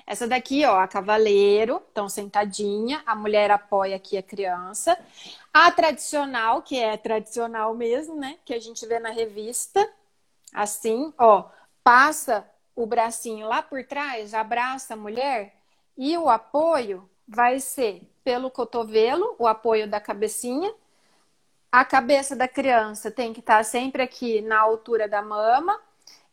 Essa 0.08 0.26
daqui, 0.26 0.64
ó, 0.64 0.80
a 0.80 0.88
cavaleiro, 0.88 1.84
então 1.92 2.08
sentadinha, 2.08 3.04
a 3.06 3.14
mulher 3.14 3.52
apoia 3.52 3.98
aqui 3.98 4.18
a 4.18 4.24
criança. 4.24 4.98
A 5.54 5.70
tradicional, 5.70 6.62
que 6.62 6.80
é 6.80 6.96
tradicional 6.96 7.74
mesmo, 7.74 8.16
né? 8.16 8.38
Que 8.46 8.54
a 8.54 8.60
gente 8.60 8.86
vê 8.88 9.00
na 9.00 9.10
revista, 9.10 9.86
assim, 10.54 11.14
ó, 11.18 11.50
passa 11.84 12.50
o 12.74 12.86
bracinho 12.86 13.48
lá 13.50 13.62
por 13.62 13.84
trás, 13.84 14.34
abraça 14.34 14.94
a 14.94 14.98
mulher 14.98 15.54
e 15.98 16.18
o 16.18 16.30
apoio 16.30 17.10
vai 17.28 17.60
ser 17.60 18.02
pelo 18.24 18.50
cotovelo, 18.50 19.36
o 19.38 19.46
apoio 19.46 19.90
da 19.90 20.00
cabecinha. 20.00 20.74
A 21.70 21.84
cabeça 21.84 22.34
da 22.34 22.48
criança 22.48 23.12
tem 23.12 23.34
que 23.34 23.42
estar 23.42 23.66
sempre 23.66 24.02
aqui 24.02 24.40
na 24.40 24.58
altura 24.58 25.06
da 25.06 25.22
mama 25.22 25.78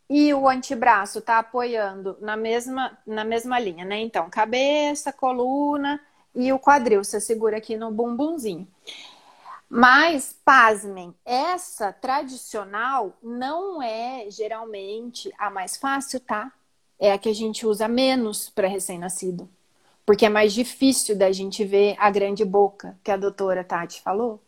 e 0.08 0.32
o 0.34 0.48
antebraço 0.48 1.18
está 1.18 1.38
apoiando 1.38 2.16
na 2.20 2.36
mesma, 2.36 2.96
na 3.06 3.24
mesma 3.24 3.58
linha, 3.58 3.84
né? 3.84 4.00
Então, 4.00 4.28
cabeça, 4.28 5.12
coluna 5.12 6.00
e 6.34 6.52
o 6.52 6.58
quadril. 6.58 7.02
Você 7.02 7.20
segura 7.20 7.56
aqui 7.56 7.76
no 7.76 7.90
bumbumzinho. 7.90 8.68
Mas, 9.68 10.36
pasmem, 10.44 11.14
essa 11.24 11.92
tradicional 11.92 13.16
não 13.22 13.82
é 13.82 14.26
geralmente 14.30 15.32
a 15.38 15.50
mais 15.50 15.76
fácil, 15.76 16.20
tá? 16.20 16.52
É 16.98 17.12
a 17.12 17.18
que 17.18 17.28
a 17.28 17.34
gente 17.34 17.66
usa 17.66 17.88
menos 17.88 18.50
para 18.50 18.68
recém-nascido. 18.68 19.48
Porque 20.06 20.26
é 20.26 20.28
mais 20.28 20.52
difícil 20.52 21.16
da 21.16 21.32
gente 21.32 21.64
ver 21.64 21.96
a 21.98 22.10
grande 22.10 22.44
boca 22.44 22.96
que 23.02 23.10
a 23.10 23.16
doutora 23.16 23.64
Tati 23.64 24.00
falou. 24.02 24.40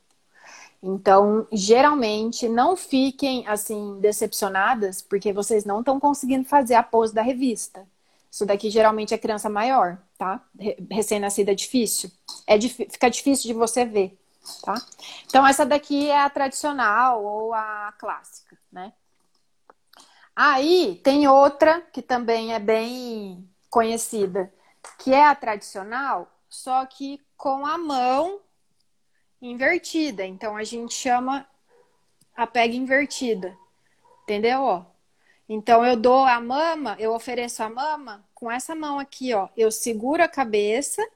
Então, 0.88 1.48
geralmente, 1.50 2.48
não 2.48 2.76
fiquem 2.76 3.44
assim 3.48 3.98
decepcionadas, 3.98 5.02
porque 5.02 5.32
vocês 5.32 5.64
não 5.64 5.80
estão 5.80 5.98
conseguindo 5.98 6.48
fazer 6.48 6.76
a 6.76 6.82
pose 6.82 7.12
da 7.12 7.22
revista. 7.22 7.84
Isso 8.30 8.46
daqui 8.46 8.70
geralmente 8.70 9.12
é 9.12 9.18
criança 9.18 9.50
maior, 9.50 9.98
tá? 10.16 10.40
Recém-nascida 10.88 11.50
é 11.50 11.54
difícil. 11.56 12.08
É 12.46 12.60
fica 12.60 13.10
difícil 13.10 13.48
de 13.48 13.52
você 13.52 13.84
ver, 13.84 14.16
tá? 14.62 14.74
Então, 15.26 15.44
essa 15.44 15.66
daqui 15.66 16.08
é 16.08 16.20
a 16.20 16.30
tradicional 16.30 17.24
ou 17.24 17.52
a 17.52 17.92
clássica, 17.98 18.56
né? 18.70 18.92
Aí 20.36 21.00
tem 21.02 21.26
outra 21.26 21.80
que 21.80 22.00
também 22.00 22.54
é 22.54 22.60
bem 22.60 23.44
conhecida, 23.68 24.52
que 25.00 25.12
é 25.12 25.26
a 25.26 25.34
tradicional, 25.34 26.30
só 26.48 26.86
que 26.86 27.20
com 27.36 27.66
a 27.66 27.76
mão 27.76 28.38
invertida. 29.40 30.24
Então 30.24 30.56
a 30.56 30.64
gente 30.64 30.94
chama 30.94 31.46
a 32.34 32.46
pega 32.46 32.74
invertida. 32.74 33.56
Entendeu? 34.22 34.62
Ó. 34.62 34.84
Então 35.48 35.84
eu 35.84 35.96
dou 35.96 36.24
a 36.24 36.40
mama, 36.40 36.96
eu 36.98 37.14
ofereço 37.14 37.62
a 37.62 37.70
mama 37.70 38.26
com 38.34 38.50
essa 38.50 38.74
mão 38.74 38.98
aqui, 38.98 39.32
ó. 39.32 39.48
Eu 39.56 39.70
seguro 39.70 40.22
a 40.22 40.28
cabeça, 40.28 41.06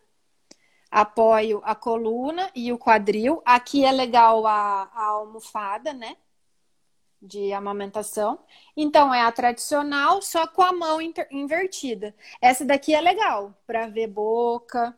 apoio 0.91 1.61
a 1.65 1.75
coluna 1.75 2.51
e 2.55 2.73
o 2.73 2.79
quadril. 2.79 3.43
Aqui 3.45 3.85
é 3.85 3.91
legal 3.91 4.47
a, 4.47 4.89
a 4.95 5.05
almofada, 5.07 5.93
né? 5.93 6.17
De 7.21 7.53
amamentação. 7.53 8.39
Então 8.77 9.13
é 9.13 9.23
a 9.23 9.33
tradicional, 9.33 10.23
só 10.23 10.47
com 10.47 10.63
a 10.63 10.73
mão 10.73 10.99
invertida. 11.31 12.15
Essa 12.41 12.65
daqui 12.65 12.95
é 12.95 13.01
legal 13.01 13.53
para 13.67 13.89
ver 13.89 14.07
boca, 14.07 14.97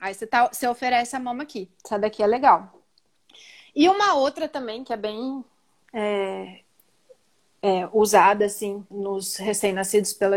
Aí 0.00 0.14
você, 0.14 0.26
tá, 0.26 0.48
você 0.52 0.66
oferece 0.66 1.16
a 1.16 1.20
mama 1.20 1.42
aqui. 1.42 1.70
Essa 1.84 1.98
daqui 1.98 2.22
é 2.22 2.26
legal. 2.26 2.80
E 3.74 3.88
uma 3.88 4.14
outra 4.14 4.48
também 4.48 4.84
que 4.84 4.92
é 4.92 4.96
bem 4.96 5.44
é, 5.92 6.60
é, 7.62 7.88
usada 7.92 8.44
assim 8.44 8.86
nos 8.90 9.36
recém-nascidos 9.36 10.12
pela 10.12 10.36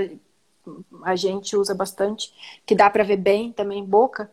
a 1.03 1.15
gente 1.15 1.55
usa 1.55 1.73
bastante, 1.73 2.33
que 2.65 2.75
dá 2.75 2.89
para 2.89 3.03
ver 3.03 3.17
bem 3.17 3.51
também 3.51 3.83
boca, 3.83 4.31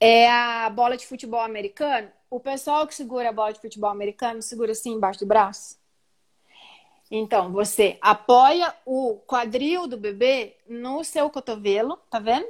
é 0.00 0.28
a 0.28 0.68
bola 0.70 0.96
de 0.96 1.06
futebol 1.06 1.40
americano. 1.40 2.08
O 2.30 2.40
pessoal 2.40 2.86
que 2.86 2.94
segura 2.94 3.28
a 3.28 3.32
bola 3.32 3.52
de 3.52 3.60
futebol 3.60 3.90
americano 3.90 4.42
segura 4.42 4.72
assim 4.72 4.92
embaixo 4.92 5.20
do 5.20 5.26
braço. 5.26 5.78
Então, 7.10 7.50
você 7.50 7.98
apoia 8.00 8.72
o 8.86 9.16
quadril 9.26 9.88
do 9.88 9.96
bebê 9.96 10.56
no 10.68 11.02
seu 11.02 11.28
cotovelo, 11.28 11.98
tá 12.08 12.20
vendo? 12.20 12.46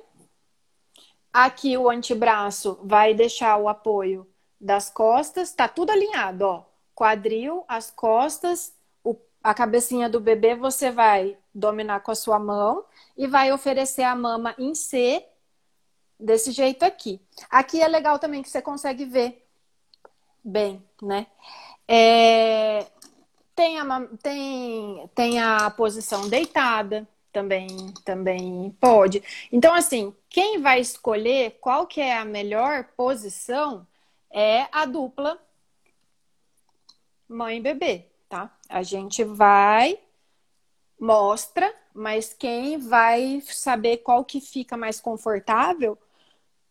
Aqui 1.32 1.76
o 1.78 1.88
antebraço 1.88 2.78
vai 2.82 3.14
deixar 3.14 3.56
o 3.56 3.68
apoio 3.68 4.26
das 4.60 4.90
costas, 4.90 5.52
tá 5.52 5.68
tudo 5.68 5.90
alinhado, 5.90 6.44
ó. 6.44 6.64
Quadril, 6.94 7.64
as 7.66 7.90
costas, 7.90 8.74
o, 9.02 9.16
a 9.42 9.54
cabecinha 9.54 10.08
do 10.08 10.20
bebê 10.20 10.54
você 10.54 10.90
vai 10.90 11.38
dominar 11.54 12.00
com 12.00 12.10
a 12.10 12.14
sua 12.14 12.38
mão 12.38 12.84
e 13.16 13.26
vai 13.26 13.52
oferecer 13.52 14.02
a 14.02 14.14
mama 14.14 14.54
em 14.58 14.74
C 14.74 15.24
desse 16.18 16.52
jeito 16.52 16.84
aqui. 16.84 17.20
Aqui 17.48 17.80
é 17.80 17.88
legal 17.88 18.18
também 18.18 18.42
que 18.42 18.50
você 18.50 18.60
consegue 18.60 19.04
ver 19.04 19.46
bem, 20.44 20.84
né? 21.00 21.26
É, 21.88 22.86
tem, 23.54 23.78
a, 23.78 24.08
tem, 24.22 25.10
tem 25.14 25.40
a 25.40 25.70
posição 25.70 26.28
deitada, 26.28 27.08
também, 27.32 27.68
também 28.04 28.70
pode. 28.80 29.22
Então, 29.50 29.74
assim, 29.74 30.14
quem 30.28 30.60
vai 30.60 30.80
escolher 30.80 31.58
qual 31.60 31.86
que 31.86 32.00
é 32.00 32.16
a 32.16 32.24
melhor 32.24 32.84
posição 32.96 33.86
é 34.30 34.66
a 34.72 34.84
dupla 34.84 35.40
mãe 37.28 37.58
e 37.58 37.60
bebê, 37.60 38.06
tá? 38.28 38.56
A 38.68 38.82
gente 38.82 39.22
vai, 39.22 39.98
mostra, 40.98 41.72
mas 41.94 42.34
quem 42.34 42.76
vai 42.76 43.40
saber 43.46 43.98
qual 43.98 44.24
que 44.24 44.40
fica 44.40 44.76
mais 44.76 45.00
confortável 45.00 45.96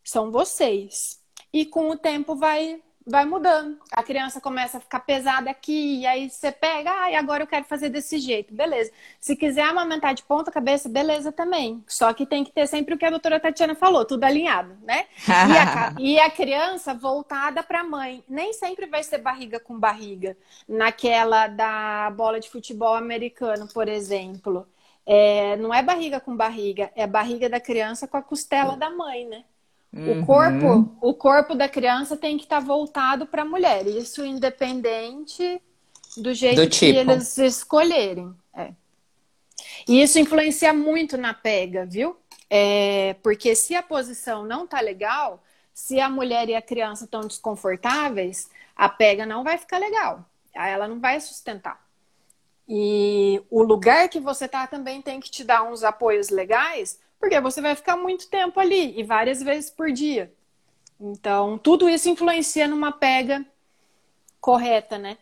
são 0.04 0.32
vocês. 0.32 1.22
E 1.52 1.66
com 1.66 1.90
o 1.90 1.98
tempo 1.98 2.36
vai 2.36 2.82
vai 3.06 3.26
mudando. 3.26 3.78
A 3.92 4.04
criança 4.04 4.40
começa 4.40 4.78
a 4.78 4.82
ficar 4.82 5.00
pesada 5.00 5.50
aqui, 5.50 6.02
e 6.02 6.08
aí 6.08 6.30
você 6.30 6.52
pega, 6.52 6.92
ah, 6.92 7.12
e 7.12 7.16
agora 7.16 7.44
eu 7.44 7.48
quero 7.48 7.66
fazer 7.66 7.90
desse 7.90 8.20
jeito. 8.20 8.54
Beleza. 8.54 8.92
Se 9.20 9.36
quiser 9.36 9.64
amamentar 9.64 10.14
de 10.14 10.24
ponta 10.24 10.52
cabeça, 10.52 10.88
beleza 10.88 11.32
também. 11.32 11.84
Só 11.88 12.14
que 12.14 12.26
tem 12.26 12.44
que 12.44 12.52
ter 12.52 12.68
sempre 12.68 12.94
o 12.94 12.98
que 12.98 13.06
a 13.06 13.10
doutora 13.10 13.40
Tatiana 13.40 13.76
falou, 13.76 14.06
tudo 14.06 14.24
alinhado, 14.24 14.78
né? 14.84 15.08
e, 15.28 15.58
a, 15.58 15.96
e 16.00 16.20
a 16.20 16.30
criança 16.30 16.94
voltada 16.94 17.64
para 17.64 17.82
a 17.82 17.84
mãe. 17.84 18.24
Nem 18.28 18.54
sempre 18.54 18.86
vai 18.86 19.04
ser 19.04 19.20
barriga 19.20 19.60
com 19.60 19.80
barriga. 19.80 20.38
Naquela 20.68 21.48
da 21.48 22.12
bola 22.12 22.40
de 22.40 22.50
futebol 22.50 22.96
americano, 22.96 23.68
por 23.68 23.88
exemplo. 23.88 24.68
É, 25.06 25.56
não 25.56 25.74
é 25.74 25.82
barriga 25.82 26.20
com 26.20 26.36
barriga, 26.38 26.92
é 26.96 27.08
barriga 27.08 27.50
da 27.50 27.60
criança 27.60 28.08
com 28.08 28.18
a 28.18 28.22
costela 28.22 28.78
da 28.78 28.92
mãe, 28.92 29.26
né? 29.26 29.44
Uhum. 29.92 30.22
O 30.22 30.26
corpo, 30.26 30.98
o 31.02 31.14
corpo 31.14 31.56
da 31.56 31.68
criança 31.68 32.16
tem 32.16 32.38
que 32.38 32.44
estar 32.44 32.60
tá 32.60 32.66
voltado 32.66 33.26
para 33.26 33.42
a 33.42 33.46
mulher. 33.46 33.88
Isso 33.88 34.24
independente 34.24 35.62
do 36.18 36.34
jeito 36.34 36.62
do 36.62 36.70
tipo. 36.70 36.94
que 36.94 36.98
eles 36.98 37.38
escolherem. 37.38 38.34
É. 38.54 38.72
E 39.88 40.02
isso 40.02 40.20
influencia 40.20 40.74
muito 40.74 41.18
na 41.18 41.34
pega, 41.34 41.86
viu? 41.86 42.16
É, 42.50 43.16
porque 43.22 43.56
se 43.56 43.76
a 43.76 43.84
posição 43.84 44.44
não 44.46 44.66
tá 44.66 44.80
legal, 44.80 45.44
se 45.74 46.00
a 46.00 46.10
mulher 46.10 46.50
e 46.50 46.56
a 46.56 46.62
criança 46.62 47.06
estão 47.06 47.22
desconfortáveis, 47.22 48.50
a 48.76 48.90
pega 48.90 49.26
não 49.26 49.44
vai 49.44 49.58
ficar 49.58 49.78
legal. 49.78 50.26
Ela 50.54 50.88
não 50.88 51.00
vai 51.00 51.20
sustentar. 51.20 51.84
E 52.68 53.42
o 53.50 53.64
lugar 53.64 54.10
que 54.10 54.20
você 54.20 54.48
tá 54.48 54.68
também 54.68 55.02
tem 55.02 55.20
que 55.20 55.32
te 55.32 55.44
dar 55.44 55.64
uns 55.64 55.84
apoios 55.84 56.30
legais 56.30 57.00
porque 57.20 57.40
você 57.42 57.62
vai 57.62 57.76
ficar 57.76 57.98
muito 57.98 58.30
tempo 58.30 58.60
ali 58.60 58.98
e 58.98 59.04
várias 59.04 59.44
vezes 59.44 59.70
por 59.70 59.92
dia. 59.92 60.34
Então, 61.00 61.58
tudo 61.58 61.90
isso 61.90 62.10
influencia 62.10 62.68
numa 62.68 62.92
pega 62.92 63.46
correta, 64.40 64.98
né? 64.98 65.18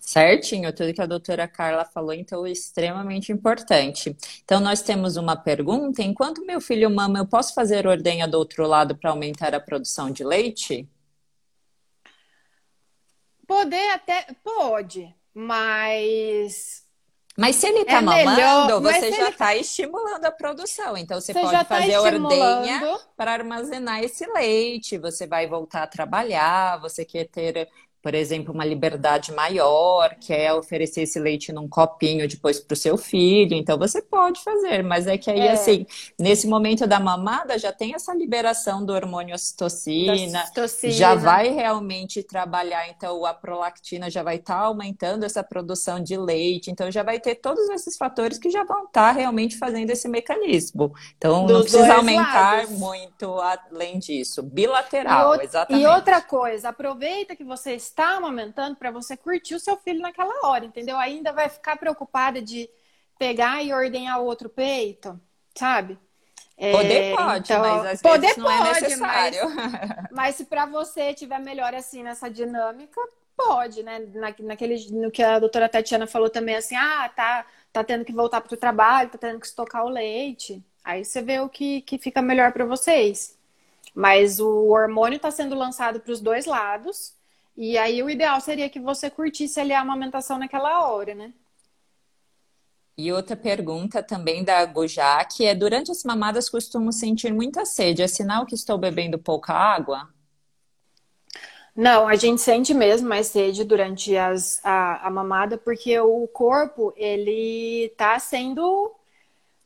Certinho, 0.00 0.72
tudo 0.74 0.92
que 0.92 1.00
a 1.00 1.06
doutora 1.06 1.48
Carla 1.48 1.84
falou, 1.84 2.12
então, 2.12 2.44
é 2.44 2.50
extremamente 2.50 3.32
importante. 3.32 4.16
Então, 4.44 4.60
nós 4.60 4.82
temos 4.82 5.16
uma 5.16 5.34
pergunta: 5.34 6.02
enquanto 6.02 6.44
meu 6.44 6.60
filho 6.60 6.90
mama, 6.90 7.18
eu 7.18 7.26
posso 7.26 7.54
fazer 7.54 7.86
ordenha 7.86 8.28
do 8.28 8.38
outro 8.38 8.66
lado 8.66 8.96
para 8.96 9.10
aumentar 9.10 9.54
a 9.54 9.60
produção 9.60 10.10
de 10.10 10.22
leite? 10.22 10.88
Poder 13.46 13.90
até 13.92 14.26
pode, 14.42 15.14
mas 15.34 16.83
mas 17.36 17.56
se 17.56 17.66
ele 17.66 17.80
está 17.80 17.98
é 17.98 18.00
mamando, 18.00 18.80
você 18.80 19.10
já 19.12 19.28
está 19.28 19.52
ele... 19.52 19.62
estimulando 19.62 20.24
a 20.24 20.30
produção. 20.30 20.96
Então 20.96 21.20
você, 21.20 21.32
você 21.32 21.40
pode 21.40 21.52
tá 21.52 21.64
fazer 21.64 21.98
ordenha 21.98 22.98
para 23.16 23.32
armazenar 23.32 24.02
esse 24.02 24.24
leite. 24.26 24.98
Você 24.98 25.26
vai 25.26 25.46
voltar 25.46 25.82
a 25.82 25.86
trabalhar, 25.86 26.80
você 26.80 27.04
quer 27.04 27.24
ter 27.24 27.68
por 28.04 28.14
exemplo, 28.14 28.52
uma 28.52 28.66
liberdade 28.66 29.32
maior, 29.32 30.14
quer 30.20 30.52
oferecer 30.52 31.04
esse 31.04 31.18
leite 31.18 31.50
num 31.50 31.66
copinho 31.66 32.28
depois 32.28 32.60
para 32.60 32.74
o 32.74 32.76
seu 32.76 32.98
filho, 32.98 33.56
então 33.56 33.78
você 33.78 34.02
pode 34.02 34.44
fazer, 34.44 34.84
mas 34.84 35.06
é 35.06 35.16
que 35.16 35.30
aí, 35.30 35.40
é. 35.40 35.52
assim, 35.52 35.86
nesse 36.20 36.46
momento 36.46 36.86
da 36.86 37.00
mamada 37.00 37.58
já 37.58 37.72
tem 37.72 37.94
essa 37.94 38.12
liberação 38.12 38.84
do 38.84 38.92
hormônio 38.92 39.34
ocitocina, 39.34 40.42
ocitocina. 40.42 40.92
já 40.92 41.14
vai 41.14 41.48
realmente 41.48 42.22
trabalhar, 42.22 42.86
então 42.90 43.24
a 43.24 43.32
prolactina 43.32 44.10
já 44.10 44.22
vai 44.22 44.36
estar 44.36 44.58
tá 44.58 44.66
aumentando 44.66 45.24
essa 45.24 45.42
produção 45.42 45.98
de 45.98 46.14
leite, 46.14 46.70
então 46.70 46.90
já 46.90 47.02
vai 47.02 47.18
ter 47.18 47.36
todos 47.36 47.70
esses 47.70 47.96
fatores 47.96 48.36
que 48.36 48.50
já 48.50 48.64
vão 48.64 48.84
estar 48.84 49.08
tá 49.08 49.12
realmente 49.12 49.56
fazendo 49.56 49.88
esse 49.88 50.08
mecanismo. 50.08 50.92
Então 51.16 51.46
Dos 51.46 51.52
não 51.52 51.62
precisa 51.62 51.94
aumentar 51.94 52.56
lados. 52.56 52.78
muito 52.78 53.40
além 53.40 53.98
disso. 53.98 54.42
Bilateral, 54.42 55.36
e 55.36 55.44
exatamente. 55.44 55.82
E 55.82 55.86
outra 55.86 56.20
coisa, 56.20 56.68
aproveita 56.68 57.34
que 57.34 57.44
você 57.44 57.72
está 57.94 58.16
amamentando 58.16 58.76
para 58.76 58.90
você 58.90 59.16
curtir 59.16 59.54
o 59.54 59.60
seu 59.60 59.76
filho 59.76 60.00
naquela 60.00 60.46
hora, 60.46 60.64
entendeu? 60.64 60.96
Ainda 60.96 61.32
vai 61.32 61.48
ficar 61.48 61.76
preocupada 61.76 62.42
de 62.42 62.68
pegar 63.18 63.62
e 63.62 63.72
ordenhar 63.72 64.20
o 64.20 64.24
outro 64.24 64.48
peito, 64.48 65.18
sabe? 65.54 65.98
Poder 66.56 67.02
é, 67.02 67.16
pode, 67.16 67.52
então, 67.52 67.60
mas 67.60 67.86
às 67.86 68.02
poder 68.02 68.20
vezes 68.20 68.36
não 68.36 68.50
é 68.50 68.58
pode, 68.58 68.68
é 68.68 68.80
necessário. 68.80 69.50
Mas, 69.50 70.10
mas 70.12 70.36
se 70.36 70.44
para 70.44 70.66
você 70.66 71.12
tiver 71.14 71.40
melhor 71.40 71.74
assim 71.74 72.02
nessa 72.02 72.28
dinâmica, 72.28 73.00
pode, 73.36 73.82
né? 73.82 74.00
Na, 74.14 74.34
naquele, 74.40 74.90
no 74.92 75.10
que 75.10 75.22
a 75.22 75.38
doutora 75.38 75.68
Tatiana 75.68 76.06
falou 76.06 76.30
também, 76.30 76.56
assim, 76.56 76.76
ah, 76.76 77.10
tá, 77.14 77.46
tá 77.72 77.82
tendo 77.82 78.04
que 78.04 78.12
voltar 78.12 78.40
para 78.40 78.54
o 78.54 78.56
trabalho, 78.58 79.10
tá 79.10 79.18
tendo 79.18 79.40
que 79.40 79.46
estocar 79.46 79.84
o 79.84 79.88
leite. 79.88 80.64
Aí 80.84 81.04
você 81.04 81.22
vê 81.22 81.40
o 81.40 81.48
que, 81.48 81.80
que 81.82 81.98
fica 81.98 82.22
melhor 82.22 82.52
para 82.52 82.64
vocês. 82.64 83.36
Mas 83.94 84.38
o 84.38 84.68
hormônio 84.68 85.16
está 85.16 85.30
sendo 85.30 85.54
lançado 85.54 86.00
para 86.00 86.12
os 86.12 86.20
dois 86.20 86.46
lados. 86.46 87.14
E 87.56 87.78
aí 87.78 88.02
o 88.02 88.10
ideal 88.10 88.40
seria 88.40 88.68
que 88.68 88.80
você 88.80 89.08
curtisse 89.08 89.60
ali 89.60 89.72
a 89.72 89.80
amamentação 89.80 90.38
naquela 90.38 90.88
hora, 90.88 91.14
né? 91.14 91.32
E 92.96 93.12
outra 93.12 93.36
pergunta 93.36 94.02
também 94.02 94.44
da 94.44 94.64
Gujá, 94.64 95.24
que 95.24 95.44
é 95.44 95.54
durante 95.54 95.90
as 95.90 96.04
mamadas 96.04 96.48
costumo 96.48 96.92
sentir 96.92 97.32
muita 97.32 97.64
sede. 97.64 98.02
É 98.02 98.06
sinal 98.06 98.46
que 98.46 98.54
estou 98.54 98.78
bebendo 98.78 99.18
pouca 99.18 99.52
água? 99.52 100.08
Não, 101.74 102.06
a 102.06 102.14
gente 102.14 102.40
sente 102.40 102.72
mesmo 102.72 103.08
mais 103.08 103.26
sede 103.26 103.64
durante 103.64 104.16
as, 104.16 104.60
a, 104.64 105.08
a 105.08 105.10
mamada, 105.10 105.58
porque 105.58 105.98
o 105.98 106.28
corpo, 106.28 106.92
ele 106.96 107.92
tá 107.96 108.16
sendo 108.20 108.94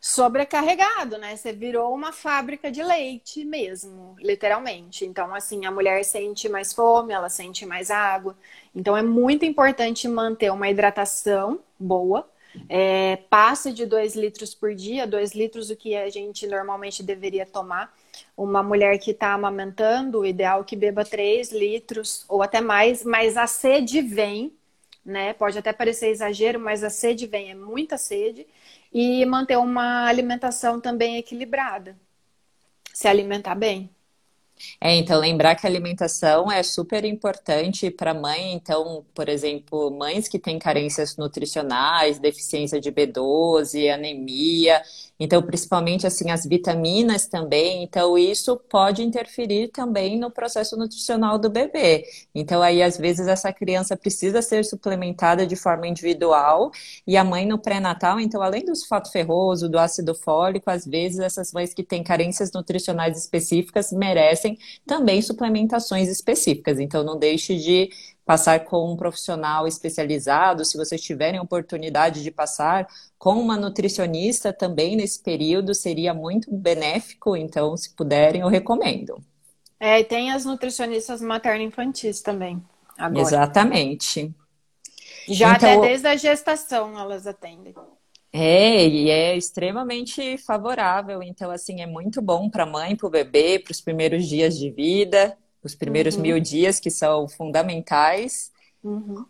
sobrecarregado, 0.00 1.18
né? 1.18 1.36
Você 1.36 1.52
virou 1.52 1.92
uma 1.92 2.12
fábrica 2.12 2.70
de 2.70 2.82
leite 2.82 3.44
mesmo, 3.44 4.14
literalmente. 4.20 5.04
Então, 5.04 5.34
assim, 5.34 5.66
a 5.66 5.70
mulher 5.70 6.04
sente 6.04 6.48
mais 6.48 6.72
fome, 6.72 7.12
ela 7.12 7.28
sente 7.28 7.66
mais 7.66 7.90
água. 7.90 8.36
Então, 8.74 8.96
é 8.96 9.02
muito 9.02 9.44
importante 9.44 10.06
manter 10.06 10.50
uma 10.52 10.68
hidratação 10.68 11.60
boa. 11.78 12.28
É, 12.68 13.16
passa 13.28 13.72
de 13.72 13.84
2 13.84 14.14
litros 14.16 14.54
por 14.54 14.74
dia, 14.74 15.06
2 15.06 15.34
litros 15.34 15.70
o 15.70 15.76
que 15.76 15.94
a 15.94 16.08
gente 16.08 16.46
normalmente 16.46 17.02
deveria 17.02 17.44
tomar. 17.44 17.92
Uma 18.36 18.62
mulher 18.62 18.98
que 18.98 19.10
está 19.10 19.32
amamentando, 19.32 20.20
o 20.20 20.26
ideal 20.26 20.60
é 20.62 20.64
que 20.64 20.76
beba 20.76 21.04
3 21.04 21.52
litros 21.52 22.24
ou 22.28 22.42
até 22.42 22.60
mais, 22.60 23.04
mas 23.04 23.36
a 23.36 23.46
sede 23.46 24.00
vem, 24.00 24.52
né? 25.04 25.32
Pode 25.34 25.58
até 25.58 25.72
parecer 25.72 26.08
exagero, 26.08 26.58
mas 26.58 26.82
a 26.82 26.90
sede 26.90 27.26
vem, 27.26 27.50
é 27.50 27.54
muita 27.54 27.98
sede 27.98 28.46
e 28.92 29.24
manter 29.26 29.56
uma 29.56 30.06
alimentação 30.06 30.80
também 30.80 31.16
equilibrada. 31.16 31.98
Se 32.92 33.06
alimentar 33.06 33.54
bem. 33.54 33.90
É, 34.80 34.94
então 34.96 35.18
lembrar 35.18 35.54
que 35.54 35.66
a 35.66 35.70
alimentação 35.70 36.50
é 36.50 36.62
super 36.62 37.04
importante 37.04 37.90
para 37.90 38.14
mãe. 38.14 38.52
Então, 38.52 39.04
por 39.14 39.28
exemplo, 39.28 39.90
mães 39.90 40.28
que 40.28 40.38
têm 40.38 40.58
carências 40.58 41.16
nutricionais, 41.16 42.18
deficiência 42.18 42.80
de 42.80 42.90
B12, 42.90 43.92
anemia, 43.92 44.82
então, 45.20 45.42
principalmente 45.42 46.06
assim, 46.06 46.30
as 46.30 46.46
vitaminas 46.46 47.26
também. 47.26 47.82
Então, 47.82 48.16
isso 48.16 48.56
pode 48.56 49.02
interferir 49.02 49.68
também 49.68 50.18
no 50.18 50.30
processo 50.30 50.76
nutricional 50.76 51.38
do 51.38 51.50
bebê. 51.50 52.04
Então, 52.34 52.62
aí, 52.62 52.82
às 52.82 52.96
vezes, 52.96 53.26
essa 53.26 53.52
criança 53.52 53.96
precisa 53.96 54.40
ser 54.40 54.64
suplementada 54.64 55.46
de 55.46 55.56
forma 55.56 55.88
individual. 55.88 56.70
E 57.06 57.16
a 57.16 57.24
mãe 57.24 57.44
no 57.46 57.58
pré-natal, 57.58 58.20
então, 58.20 58.40
além 58.42 58.64
do 58.64 58.76
sulfato 58.76 59.10
ferroso, 59.10 59.68
do 59.68 59.78
ácido 59.78 60.14
fólico, 60.14 60.70
às 60.70 60.86
vezes 60.86 61.18
essas 61.18 61.52
mães 61.52 61.74
que 61.74 61.82
têm 61.82 62.02
carências 62.02 62.52
nutricionais 62.52 63.18
específicas 63.18 63.92
merecem 63.92 64.47
também 64.86 65.20
suplementações 65.20 66.08
específicas. 66.08 66.78
Então, 66.78 67.02
não 67.02 67.18
deixe 67.18 67.56
de 67.56 67.90
passar 68.24 68.64
com 68.66 68.92
um 68.92 68.96
profissional 68.96 69.66
especializado, 69.66 70.62
se 70.62 70.76
vocês 70.76 71.00
tiverem 71.00 71.40
oportunidade 71.40 72.22
de 72.22 72.30
passar 72.30 72.86
com 73.18 73.32
uma 73.40 73.56
nutricionista 73.56 74.52
também 74.52 74.96
nesse 74.96 75.22
período, 75.22 75.74
seria 75.74 76.12
muito 76.12 76.54
benéfico. 76.54 77.34
Então, 77.34 77.74
se 77.74 77.94
puderem, 77.94 78.42
eu 78.42 78.48
recomendo. 78.48 79.16
É, 79.80 80.00
e 80.00 80.04
tem 80.04 80.30
as 80.30 80.44
nutricionistas 80.44 81.22
materno-infantis 81.22 82.20
também. 82.20 82.62
Agora. 82.98 83.22
Exatamente. 83.22 84.34
Já 85.26 85.54
então, 85.54 85.70
até 85.70 85.88
desde 85.88 86.06
a 86.08 86.16
gestação 86.16 86.98
elas 86.98 87.26
atendem. 87.26 87.74
É, 88.32 88.86
e 88.86 89.10
é 89.10 89.36
extremamente 89.36 90.36
favorável. 90.38 91.22
Então, 91.22 91.50
assim, 91.50 91.80
é 91.80 91.86
muito 91.86 92.20
bom 92.20 92.50
para 92.50 92.64
a 92.64 92.66
mãe, 92.66 92.94
para 92.94 93.06
o 93.06 93.10
bebê, 93.10 93.58
para 93.58 93.72
os 93.72 93.80
primeiros 93.80 94.26
dias 94.26 94.58
de 94.58 94.70
vida 94.70 95.36
os 95.62 95.74
primeiros 95.74 96.16
uhum. 96.16 96.22
mil 96.22 96.40
dias 96.40 96.80
que 96.80 96.90
são 96.90 97.28
fundamentais. 97.28 98.50
Uhum. 98.82 99.24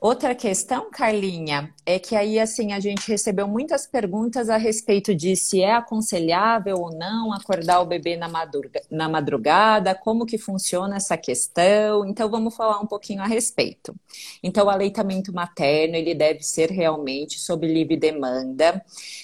Outra 0.00 0.32
questão, 0.32 0.88
Carlinha, 0.92 1.74
é 1.84 1.98
que 1.98 2.14
aí 2.14 2.38
assim 2.38 2.72
a 2.72 2.78
gente 2.78 3.10
recebeu 3.10 3.48
muitas 3.48 3.84
perguntas 3.84 4.48
a 4.48 4.56
respeito 4.56 5.12
de 5.12 5.34
se 5.34 5.60
é 5.60 5.72
aconselhável 5.72 6.76
ou 6.76 6.94
não 6.94 7.32
acordar 7.32 7.80
o 7.80 7.84
bebê 7.84 8.16
na, 8.16 8.28
madruga, 8.28 8.80
na 8.88 9.08
madrugada, 9.08 9.96
como 9.96 10.24
que 10.24 10.38
funciona 10.38 10.96
essa 10.96 11.16
questão. 11.16 12.06
Então 12.06 12.30
vamos 12.30 12.54
falar 12.54 12.78
um 12.78 12.86
pouquinho 12.86 13.22
a 13.22 13.26
respeito. 13.26 13.92
Então 14.40 14.66
o 14.66 14.70
aleitamento 14.70 15.32
materno 15.32 15.96
ele 15.96 16.14
deve 16.14 16.44
ser 16.44 16.70
realmente 16.70 17.40
sob 17.40 17.66
livre 17.66 17.96
demanda. 17.96 18.80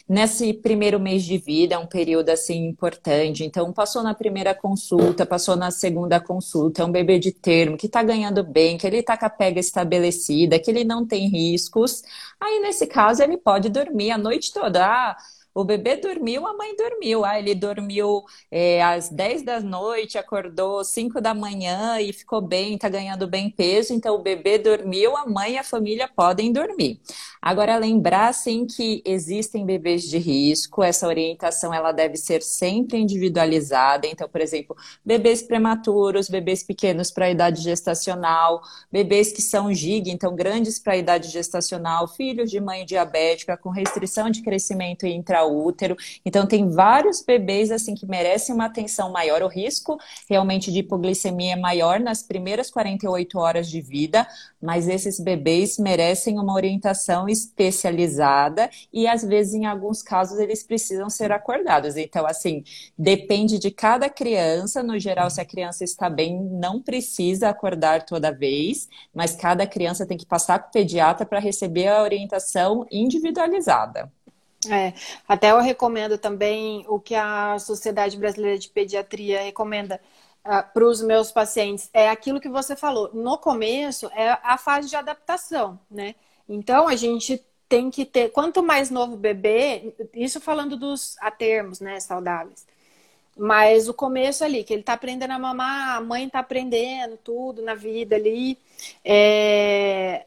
Nesse 0.08 0.52
primeiro 0.52 0.98
mês 0.98 1.22
de 1.22 1.38
vida 1.38 1.76
é 1.76 1.78
um 1.78 1.86
período 1.86 2.30
assim 2.30 2.66
importante. 2.66 3.44
Então 3.44 3.72
passou 3.72 4.02
na 4.02 4.12
primeira 4.12 4.52
consulta, 4.52 5.24
passou 5.24 5.54
na 5.54 5.70
segunda 5.70 6.18
consulta, 6.18 6.82
é 6.82 6.84
um 6.84 6.90
bebê 6.90 7.20
de 7.20 7.30
termo 7.30 7.76
que 7.76 7.86
está 7.86 8.02
ganhando 8.02 8.42
bem, 8.42 8.76
que 8.76 8.84
ele 8.84 8.98
está 8.98 9.16
com 9.16 9.26
a 9.26 9.30
pega 9.30 9.60
estabelecida 9.60 10.63
que 10.64 10.70
ele 10.70 10.84
não 10.84 11.06
tem 11.06 11.28
riscos. 11.28 12.02
Aí, 12.40 12.60
nesse 12.60 12.86
caso, 12.86 13.22
ele 13.22 13.36
pode 13.38 13.68
dormir 13.68 14.10
a 14.12 14.18
noite 14.18 14.52
toda. 14.52 14.84
Ah, 14.86 15.16
o 15.54 15.64
bebê 15.64 15.96
dormiu, 15.96 16.46
a 16.46 16.52
mãe 16.54 16.74
dormiu. 16.74 17.24
Ah, 17.24 17.38
ele 17.38 17.54
dormiu 17.54 18.24
é, 18.50 18.82
às 18.82 19.08
10 19.08 19.42
da 19.42 19.60
noite, 19.60 20.18
acordou 20.18 20.82
5 20.84 21.20
da 21.20 21.32
manhã 21.32 22.00
e 22.00 22.12
ficou 22.12 22.40
bem, 22.40 22.76
tá 22.76 22.88
ganhando 22.88 23.28
bem 23.28 23.48
peso. 23.48 23.94
Então, 23.94 24.16
o 24.16 24.22
bebê 24.22 24.58
dormiu, 24.58 25.16
a 25.16 25.26
mãe 25.26 25.52
e 25.52 25.58
a 25.58 25.62
família 25.62 26.08
podem 26.08 26.52
dormir. 26.52 27.00
Agora, 27.40 27.76
lembrar, 27.76 28.32
sim, 28.34 28.66
que 28.66 29.00
existem 29.04 29.64
bebês 29.64 30.02
de 30.02 30.18
risco. 30.18 30.82
Essa 30.82 31.06
orientação, 31.06 31.72
ela 31.72 31.92
deve 31.92 32.16
ser 32.16 32.42
sempre 32.42 32.98
individualizada. 32.98 34.06
Então, 34.08 34.28
por 34.28 34.40
exemplo, 34.40 34.74
bebês 35.04 35.40
prematuros, 35.42 36.28
bebês 36.28 36.64
pequenos 36.64 37.12
para 37.12 37.26
a 37.26 37.30
idade 37.30 37.62
gestacional, 37.62 38.60
bebês 38.90 39.30
que 39.30 39.42
são 39.42 39.72
GIG, 39.72 40.10
então 40.10 40.34
grandes 40.34 40.80
para 40.80 40.94
a 40.94 40.96
idade 40.96 41.28
gestacional, 41.28 42.08
filhos 42.08 42.50
de 42.50 42.60
mãe 42.60 42.84
diabética 42.84 43.56
com 43.56 43.70
restrição 43.70 44.30
de 44.30 44.42
crescimento 44.42 45.06
intra 45.06 45.43
útero. 45.44 45.96
Então, 46.24 46.46
tem 46.46 46.68
vários 46.68 47.22
bebês 47.22 47.70
assim 47.70 47.94
que 47.94 48.06
merecem 48.06 48.54
uma 48.54 48.66
atenção 48.66 49.12
maior. 49.12 49.42
O 49.42 49.48
risco 49.48 49.98
realmente 50.28 50.72
de 50.72 50.80
hipoglicemia 50.80 51.54
é 51.54 51.56
maior 51.56 52.00
nas 52.00 52.22
primeiras 52.22 52.70
48 52.70 53.38
horas 53.38 53.68
de 53.68 53.80
vida, 53.80 54.26
mas 54.60 54.88
esses 54.88 55.20
bebês 55.20 55.78
merecem 55.78 56.38
uma 56.38 56.54
orientação 56.54 57.28
especializada 57.28 58.70
e, 58.92 59.06
às 59.06 59.22
vezes, 59.22 59.54
em 59.54 59.66
alguns 59.66 60.02
casos, 60.02 60.38
eles 60.38 60.62
precisam 60.62 61.10
ser 61.10 61.32
acordados. 61.32 61.96
Então, 61.96 62.26
assim, 62.26 62.64
depende 62.96 63.58
de 63.58 63.70
cada 63.70 64.08
criança. 64.08 64.82
No 64.82 64.98
geral, 64.98 65.30
se 65.30 65.40
a 65.40 65.44
criança 65.44 65.84
está 65.84 66.08
bem, 66.08 66.40
não 66.40 66.80
precisa 66.80 67.48
acordar 67.48 68.04
toda 68.04 68.32
vez, 68.32 68.88
mas 69.14 69.34
cada 69.34 69.66
criança 69.66 70.06
tem 70.06 70.16
que 70.16 70.26
passar 70.26 70.58
com 70.58 70.68
o 70.68 70.72
pediatra 70.72 71.26
para 71.26 71.38
receber 71.38 71.88
a 71.88 72.02
orientação 72.02 72.86
individualizada. 72.90 74.10
É, 74.70 74.94
até 75.28 75.50
eu 75.50 75.60
recomendo 75.60 76.18
também 76.18 76.84
o 76.88 76.98
que 77.00 77.14
a 77.14 77.58
Sociedade 77.58 78.16
Brasileira 78.16 78.58
de 78.58 78.68
Pediatria 78.68 79.42
recomenda 79.42 80.00
uh, 80.44 80.48
ah, 80.52 80.62
para 80.62 80.84
os 80.84 81.02
meus 81.02 81.32
pacientes. 81.32 81.90
É 81.92 82.08
aquilo 82.08 82.40
que 82.40 82.48
você 82.48 82.76
falou. 82.76 83.10
No 83.12 83.38
começo, 83.38 84.06
é 84.14 84.38
a 84.42 84.58
fase 84.58 84.88
de 84.88 84.96
adaptação, 84.96 85.78
né? 85.90 86.14
Então, 86.48 86.88
a 86.88 86.96
gente 86.96 87.42
tem 87.68 87.90
que 87.90 88.04
ter, 88.04 88.30
quanto 88.30 88.62
mais 88.62 88.90
novo 88.90 89.14
o 89.14 89.16
bebê, 89.16 89.94
isso 90.14 90.40
falando 90.40 90.76
dos 90.76 91.16
a 91.20 91.30
termos, 91.30 91.80
né, 91.80 91.98
saudáveis. 92.00 92.66
Mas 93.36 93.88
o 93.88 93.94
começo 93.94 94.44
ali, 94.44 94.62
que 94.62 94.72
ele 94.72 94.82
tá 94.82 94.92
aprendendo 94.92 95.32
a 95.32 95.38
mamar, 95.38 95.96
a 95.96 96.00
mãe 96.00 96.28
tá 96.28 96.38
aprendendo 96.38 97.16
tudo 97.16 97.62
na 97.62 97.74
vida 97.74 98.14
ali. 98.16 98.58
É... 99.04 100.26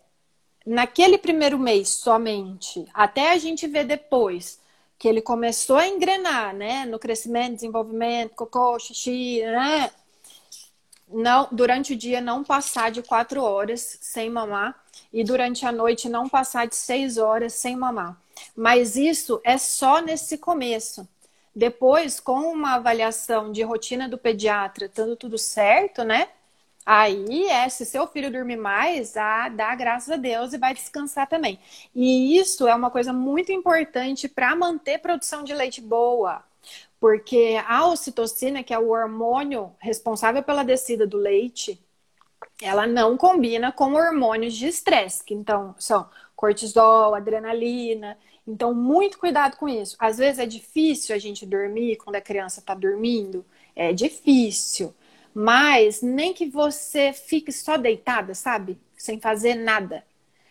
Naquele 0.70 1.18
primeiro 1.18 1.58
mês 1.58 1.88
somente, 1.88 2.86
até 2.94 3.32
a 3.32 3.38
gente 3.38 3.66
ver 3.66 3.86
depois 3.86 4.60
que 5.00 5.08
ele 5.08 5.22
começou 5.22 5.78
a 5.78 5.88
engrenar, 5.88 6.54
né? 6.54 6.86
No 6.86 7.00
crescimento, 7.00 7.56
desenvolvimento, 7.56 8.36
cocô, 8.36 8.78
xixi, 8.78 9.42
né? 9.44 9.90
Não, 11.08 11.48
durante 11.54 11.94
o 11.94 11.96
dia 11.96 12.20
não 12.20 12.44
passar 12.44 12.92
de 12.92 13.02
quatro 13.02 13.42
horas 13.42 13.98
sem 14.02 14.30
mamar 14.30 14.78
e 15.14 15.24
durante 15.24 15.66
a 15.66 15.72
noite 15.72 16.10
não 16.10 16.28
passar 16.28 16.68
de 16.68 16.76
seis 16.76 17.18
horas 17.18 17.54
sem 17.54 17.78
mamar. 17.78 18.22
Mas 18.54 18.98
isso 18.98 19.40
é 19.46 19.58
só 19.58 20.02
nesse 20.02 20.38
começo. 20.38 21.08
Depois, 21.56 22.20
com 22.20 22.42
uma 22.42 22.76
avaliação 22.76 23.54
de 23.54 23.64
rotina 23.64 24.10
do 24.10 24.18
pediatra, 24.18 24.92
tudo 25.18 25.38
certo, 25.38 26.04
né? 26.04 26.28
Aí 26.90 27.48
é, 27.48 27.68
se 27.68 27.86
seu 27.86 28.08
filho 28.08 28.32
dormir 28.32 28.56
mais, 28.56 29.18
ah, 29.18 29.50
dá 29.50 29.76
graças 29.76 30.10
a 30.10 30.16
Deus 30.16 30.54
e 30.54 30.58
vai 30.58 30.74
descansar 30.74 31.28
também. 31.28 31.60
E 31.94 32.38
isso 32.40 32.66
é 32.66 32.74
uma 32.74 32.90
coisa 32.90 33.12
muito 33.12 33.52
importante 33.52 34.30
para 34.30 34.56
manter 34.56 35.00
produção 35.00 35.44
de 35.44 35.54
leite 35.54 35.82
boa. 35.82 36.44
Porque 37.00 37.62
a 37.68 37.88
ocitocina, 37.88 38.64
que 38.64 38.74
é 38.74 38.80
o 38.80 38.90
hormônio 38.92 39.76
responsável 39.80 40.42
pela 40.44 40.64
descida 40.64 41.06
do 41.06 41.18
leite, 41.18 41.78
ela 42.62 42.88
não 42.88 43.18
combina 43.18 43.72
com 43.72 43.94
hormônios 43.94 44.56
de 44.56 44.68
estresse, 44.68 45.24
que 45.24 45.34
então 45.34 45.76
são 45.78 46.10
cortisol, 46.36 47.16
adrenalina. 47.16 48.18
Então, 48.48 48.74
muito 48.74 49.20
cuidado 49.20 49.58
com 49.58 49.68
isso. 49.68 49.96
Às 50.00 50.18
vezes 50.18 50.40
é 50.40 50.46
difícil 50.46 51.14
a 51.16 51.20
gente 51.20 51.46
dormir 51.46 51.98
quando 51.98 52.16
a 52.16 52.22
criança 52.22 52.60
está 52.62 52.74
dormindo, 52.74 53.46
é 53.76 53.92
difícil. 53.94 54.94
Mas 55.40 56.02
nem 56.02 56.34
que 56.34 56.48
você 56.50 57.14
fique 57.14 57.52
só 57.52 57.78
deitada, 57.78 58.34
sabe? 58.34 58.76
Sem 58.98 59.20
fazer 59.20 59.54
nada. 59.54 60.04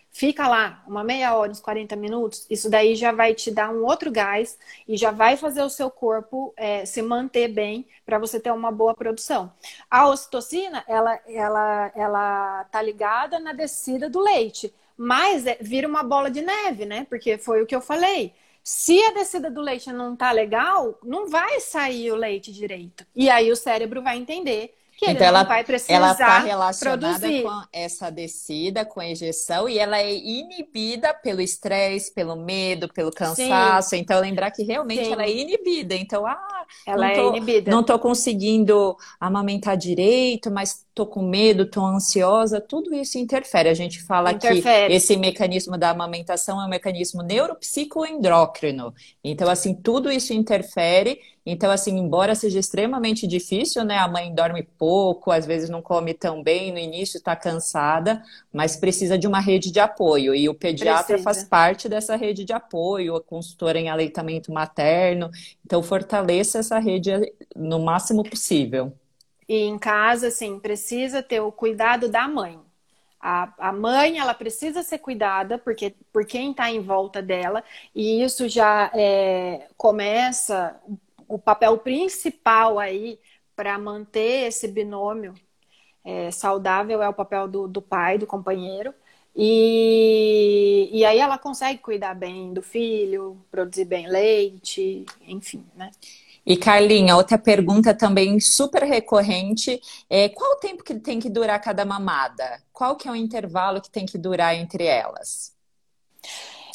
Fica 0.09 0.47
lá 0.47 0.81
uma 0.87 1.03
meia 1.03 1.35
hora, 1.35 1.51
uns 1.51 1.59
40 1.59 1.93
minutos, 1.97 2.47
isso 2.49 2.69
daí 2.69 2.95
já 2.95 3.11
vai 3.11 3.35
te 3.35 3.51
dar 3.51 3.69
um 3.69 3.83
outro 3.83 4.09
gás 4.09 4.57
e 4.87 4.95
já 4.95 5.11
vai 5.11 5.35
fazer 5.35 5.61
o 5.61 5.69
seu 5.69 5.91
corpo 5.91 6.53
é, 6.55 6.85
se 6.85 7.01
manter 7.01 7.49
bem 7.49 7.85
para 8.05 8.17
você 8.17 8.39
ter 8.39 8.49
uma 8.51 8.71
boa 8.71 8.95
produção. 8.95 9.51
A 9.91 10.07
ocitocina, 10.07 10.81
ela, 10.87 11.19
ela, 11.27 11.91
ela 11.93 12.63
tá 12.71 12.81
ligada 12.81 13.39
na 13.39 13.51
descida 13.51 14.09
do 14.09 14.21
leite. 14.21 14.73
Mas 14.95 15.45
é, 15.45 15.57
vira 15.59 15.85
uma 15.85 16.01
bola 16.01 16.31
de 16.31 16.41
neve, 16.41 16.85
né? 16.85 17.05
Porque 17.09 17.37
foi 17.37 17.61
o 17.61 17.65
que 17.67 17.75
eu 17.75 17.81
falei. 17.81 18.33
Se 18.69 19.01
a 19.01 19.11
descida 19.11 19.49
do 19.49 19.61
leite 19.61 19.93
não 19.93 20.13
tá 20.13 20.29
legal, 20.33 20.99
não 21.01 21.29
vai 21.29 21.61
sair 21.61 22.11
o 22.11 22.17
leite 22.17 22.51
direito. 22.51 23.07
E 23.15 23.29
aí 23.29 23.49
o 23.49 23.55
cérebro 23.55 24.03
vai 24.03 24.17
entender 24.17 24.77
que 24.97 25.05
ele 25.05 25.13
então, 25.13 25.27
ela, 25.27 25.43
vai 25.43 25.63
precisar 25.63 25.93
ela 25.93 26.11
está 26.11 26.39
relacionada 26.39 27.19
produzir. 27.19 27.43
com 27.43 27.61
essa 27.71 28.09
descida, 28.09 28.83
com 28.83 28.99
a 28.99 29.07
ejeção, 29.07 29.69
e 29.69 29.77
ela 29.77 29.99
é 29.99 30.11
inibida 30.11 31.13
pelo 31.13 31.39
estresse, 31.39 32.11
pelo 32.11 32.35
medo, 32.35 32.91
pelo 32.91 33.11
cansaço. 33.11 33.91
Sim. 33.91 33.97
Então, 33.97 34.19
lembrar 34.19 34.49
que 34.49 34.63
realmente 34.63 35.05
Sim. 35.05 35.13
ela 35.13 35.23
é 35.23 35.31
inibida. 35.31 35.93
Então, 35.93 36.25
ah, 36.25 36.65
ela 36.83 37.13
tô, 37.13 37.31
é 37.31 37.37
inibida. 37.37 37.69
Não 37.69 37.81
estou 37.81 37.99
conseguindo 37.99 38.97
amamentar 39.19 39.77
direito, 39.77 40.49
mas 40.49 40.83
estou 40.89 41.05
com 41.05 41.21
medo, 41.21 41.61
estou 41.61 41.85
ansiosa. 41.85 42.59
Tudo 42.59 42.91
isso 42.95 43.19
interfere. 43.19 43.69
A 43.69 43.75
gente 43.75 44.01
fala 44.01 44.31
interfere. 44.31 44.87
que 44.87 44.93
esse 44.93 45.15
mecanismo 45.15 45.77
da 45.77 45.91
amamentação 45.91 46.59
é 46.59 46.65
um 46.65 46.69
mecanismo 46.69 47.21
neuropsicoendócrino. 47.21 48.91
Então, 49.23 49.47
assim, 49.47 49.75
tudo 49.75 50.11
isso 50.11 50.33
interfere 50.33 51.19
então, 51.49 51.71
assim, 51.71 51.97
embora 51.97 52.35
seja 52.35 52.59
extremamente 52.59 53.25
difícil, 53.25 53.85
né? 53.85 53.97
A 53.97 54.07
mãe 54.09 54.35
dorme 54.35 54.63
pouco, 54.77 55.31
às 55.31 55.45
vezes 55.45 55.69
não 55.69 55.81
come 55.81 56.13
tão 56.13 56.43
bem, 56.43 56.73
no 56.73 56.77
início 56.77 57.17
está 57.17 57.37
cansada, 57.37 58.21
mas 58.51 58.75
precisa 58.75 59.17
de 59.17 59.25
uma 59.27 59.39
rede 59.39 59.71
de 59.71 59.79
apoio. 59.79 60.35
E 60.35 60.49
o 60.49 60.53
pediatra 60.53 61.17
precisa. 61.17 61.23
faz 61.23 61.43
parte 61.45 61.87
dessa 61.87 62.17
rede 62.17 62.43
de 62.43 62.51
apoio, 62.51 63.15
a 63.15 63.23
consultora 63.23 63.79
em 63.79 63.87
aleitamento 63.87 64.51
materno. 64.51 65.31
Então, 65.65 65.81
fortaleça 65.81 66.59
essa 66.59 66.79
rede 66.79 67.11
no 67.55 67.79
máximo 67.79 68.29
possível. 68.29 68.91
E 69.47 69.55
em 69.55 69.79
casa, 69.79 70.27
assim, 70.27 70.59
precisa 70.59 71.23
ter 71.23 71.39
o 71.39 71.49
cuidado 71.49 72.09
da 72.09 72.27
mãe. 72.27 72.59
A, 73.21 73.69
a 73.69 73.71
mãe, 73.71 74.19
ela 74.19 74.33
precisa 74.33 74.83
ser 74.83 74.97
cuidada 74.97 75.57
porque, 75.57 75.95
por 76.11 76.25
quem 76.25 76.51
está 76.51 76.69
em 76.69 76.81
volta 76.81 77.21
dela, 77.21 77.63
e 77.95 78.21
isso 78.21 78.49
já 78.49 78.91
é, 78.93 79.69
começa 79.77 80.77
o 81.27 81.37
papel 81.37 81.77
principal 81.77 82.79
aí 82.79 83.19
para 83.55 83.77
manter 83.77 84.47
esse 84.47 84.67
binômio 84.67 85.33
é, 86.03 86.31
saudável 86.31 87.01
é 87.01 87.09
o 87.09 87.13
papel 87.13 87.47
do, 87.47 87.67
do 87.67 87.81
pai, 87.81 88.17
do 88.17 88.27
companheiro. 88.27 88.93
E, 89.35 90.89
e 90.91 91.05
aí 91.05 91.19
ela 91.19 91.37
consegue 91.37 91.79
cuidar 91.79 92.15
bem 92.15 92.53
do 92.53 92.61
filho, 92.61 93.37
produzir 93.51 93.85
bem 93.85 94.07
leite, 94.07 95.05
enfim, 95.27 95.63
né? 95.75 95.91
E 96.45 96.55
Carlinha, 96.55 97.15
outra 97.17 97.37
pergunta 97.37 97.93
também 97.93 98.39
super 98.39 98.83
recorrente 98.83 99.81
é 100.09 100.29
qual 100.29 100.53
o 100.53 100.59
tempo 100.59 100.81
que 100.81 100.95
tem 100.95 101.19
que 101.19 101.29
durar 101.29 101.61
cada 101.61 101.83
mamada? 101.83 102.63
Qual 102.71 102.95
que 102.95 103.07
é 103.07 103.11
o 103.11 103.15
intervalo 103.15 103.81
que 103.81 103.91
tem 103.91 104.05
que 104.05 104.17
durar 104.17 104.55
entre 104.55 104.85
elas? 104.85 105.53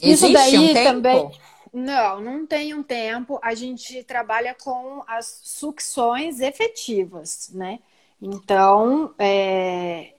Existe 0.03 0.27
Isso 0.27 0.33
daí 0.33 0.59
um 0.59 0.75
também 0.75 1.31
não, 1.73 2.21
não 2.21 2.47
tem 2.47 2.75
um 2.75 2.83
tempo. 2.83 3.39
A 3.43 3.55
gente 3.55 4.03
trabalha 4.05 4.55
com 4.55 5.03
as 5.07 5.41
sucções 5.45 6.41
efetivas, 6.41 7.51
né? 7.55 7.81
Então, 8.21 9.15
é, 9.19 10.15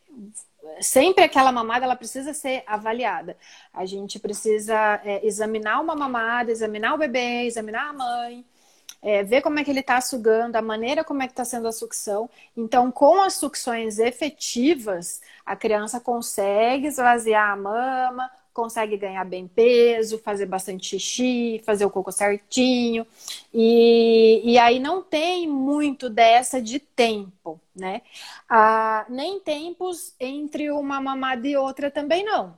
sempre 0.81 1.23
aquela 1.23 1.51
mamada 1.51 1.85
ela 1.85 1.95
precisa 1.95 2.33
ser 2.33 2.63
avaliada. 2.65 3.37
A 3.73 3.85
gente 3.85 4.19
precisa 4.19 5.01
é, 5.05 5.25
examinar 5.25 5.79
uma 5.79 5.95
mamada, 5.95 6.51
examinar 6.51 6.95
o 6.95 6.97
bebê, 6.97 7.45
examinar 7.45 7.89
a 7.89 7.93
mãe, 7.93 8.45
é, 9.01 9.23
ver 9.23 9.41
como 9.41 9.59
é 9.59 9.63
que 9.63 9.69
ele 9.71 9.81
está 9.81 9.99
sugando, 10.01 10.55
a 10.55 10.61
maneira 10.61 11.03
como 11.03 11.21
é 11.21 11.27
que 11.27 11.33
está 11.33 11.45
sendo 11.45 11.67
a 11.67 11.71
sucção. 11.71 12.29
Então, 12.57 12.91
com 12.91 13.21
as 13.21 13.35
sucções 13.35 13.99
efetivas, 13.99 15.21
a 15.45 15.55
criança 15.55 15.99
consegue 15.99 16.87
esvaziar 16.87 17.51
a 17.51 17.55
mama, 17.55 18.31
consegue 18.53 18.97
ganhar 18.97 19.23
bem 19.25 19.47
peso, 19.47 20.17
fazer 20.19 20.45
bastante 20.45 20.87
xixi, 20.87 21.61
fazer 21.65 21.85
o 21.85 21.89
cocô 21.89 22.11
certinho. 22.11 23.05
E, 23.53 24.41
e 24.43 24.57
aí 24.57 24.79
não 24.79 25.01
tem 25.03 25.47
muito 25.47 26.09
dessa 26.09 26.61
de 26.61 26.79
tempo, 26.79 27.59
né? 27.75 28.01
Ah, 28.49 29.05
nem 29.09 29.39
tempos 29.39 30.15
entre 30.19 30.71
uma 30.71 31.01
mamada 31.01 31.47
e 31.47 31.55
outra 31.57 31.89
também 31.91 32.23
não 32.23 32.57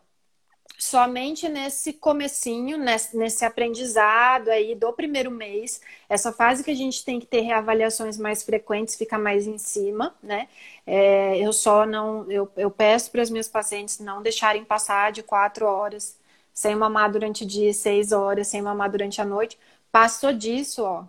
somente 0.78 1.48
nesse 1.50 1.94
comecinho, 1.94 2.78
nesse, 2.78 3.16
nesse, 3.18 3.46
aprendizado 3.46 4.50
aí 4.50 4.76
do 4.76 4.92
primeiro 4.94 5.32
mês, 5.32 5.82
essa 6.10 6.32
fase 6.32 6.64
que 6.64 6.72
a 6.72 6.76
gente 6.76 7.04
tem 7.04 7.20
que 7.20 7.26
ter 7.26 7.42
reavaliações 7.42 8.18
mais 8.18 8.44
frequentes, 8.44 8.96
fica 8.96 9.18
mais 9.18 9.48
em 9.48 9.58
cima, 9.58 10.16
né? 10.22 10.48
É, 10.86 11.38
eu 11.40 11.54
só 11.54 11.86
não, 11.86 12.30
eu, 12.32 12.52
eu 12.58 12.70
peço 12.72 13.12
para 13.12 13.22
as 13.22 13.30
minhas 13.30 13.48
pacientes 13.48 14.00
não 14.00 14.22
deixarem 14.22 14.64
passar 14.66 15.12
de 15.12 15.24
quatro 15.24 15.66
horas 15.66 16.18
sem 16.54 16.76
mamar 16.76 17.12
durante 17.12 17.44
o 17.44 17.48
dia, 17.48 17.74
seis 17.74 18.12
horas 18.12 18.48
sem 18.48 18.62
mamar 18.62 18.90
durante 18.90 19.22
a 19.22 19.26
noite. 19.26 19.58
Passou 19.92 20.34
disso, 20.34 20.84
ó, 20.84 21.06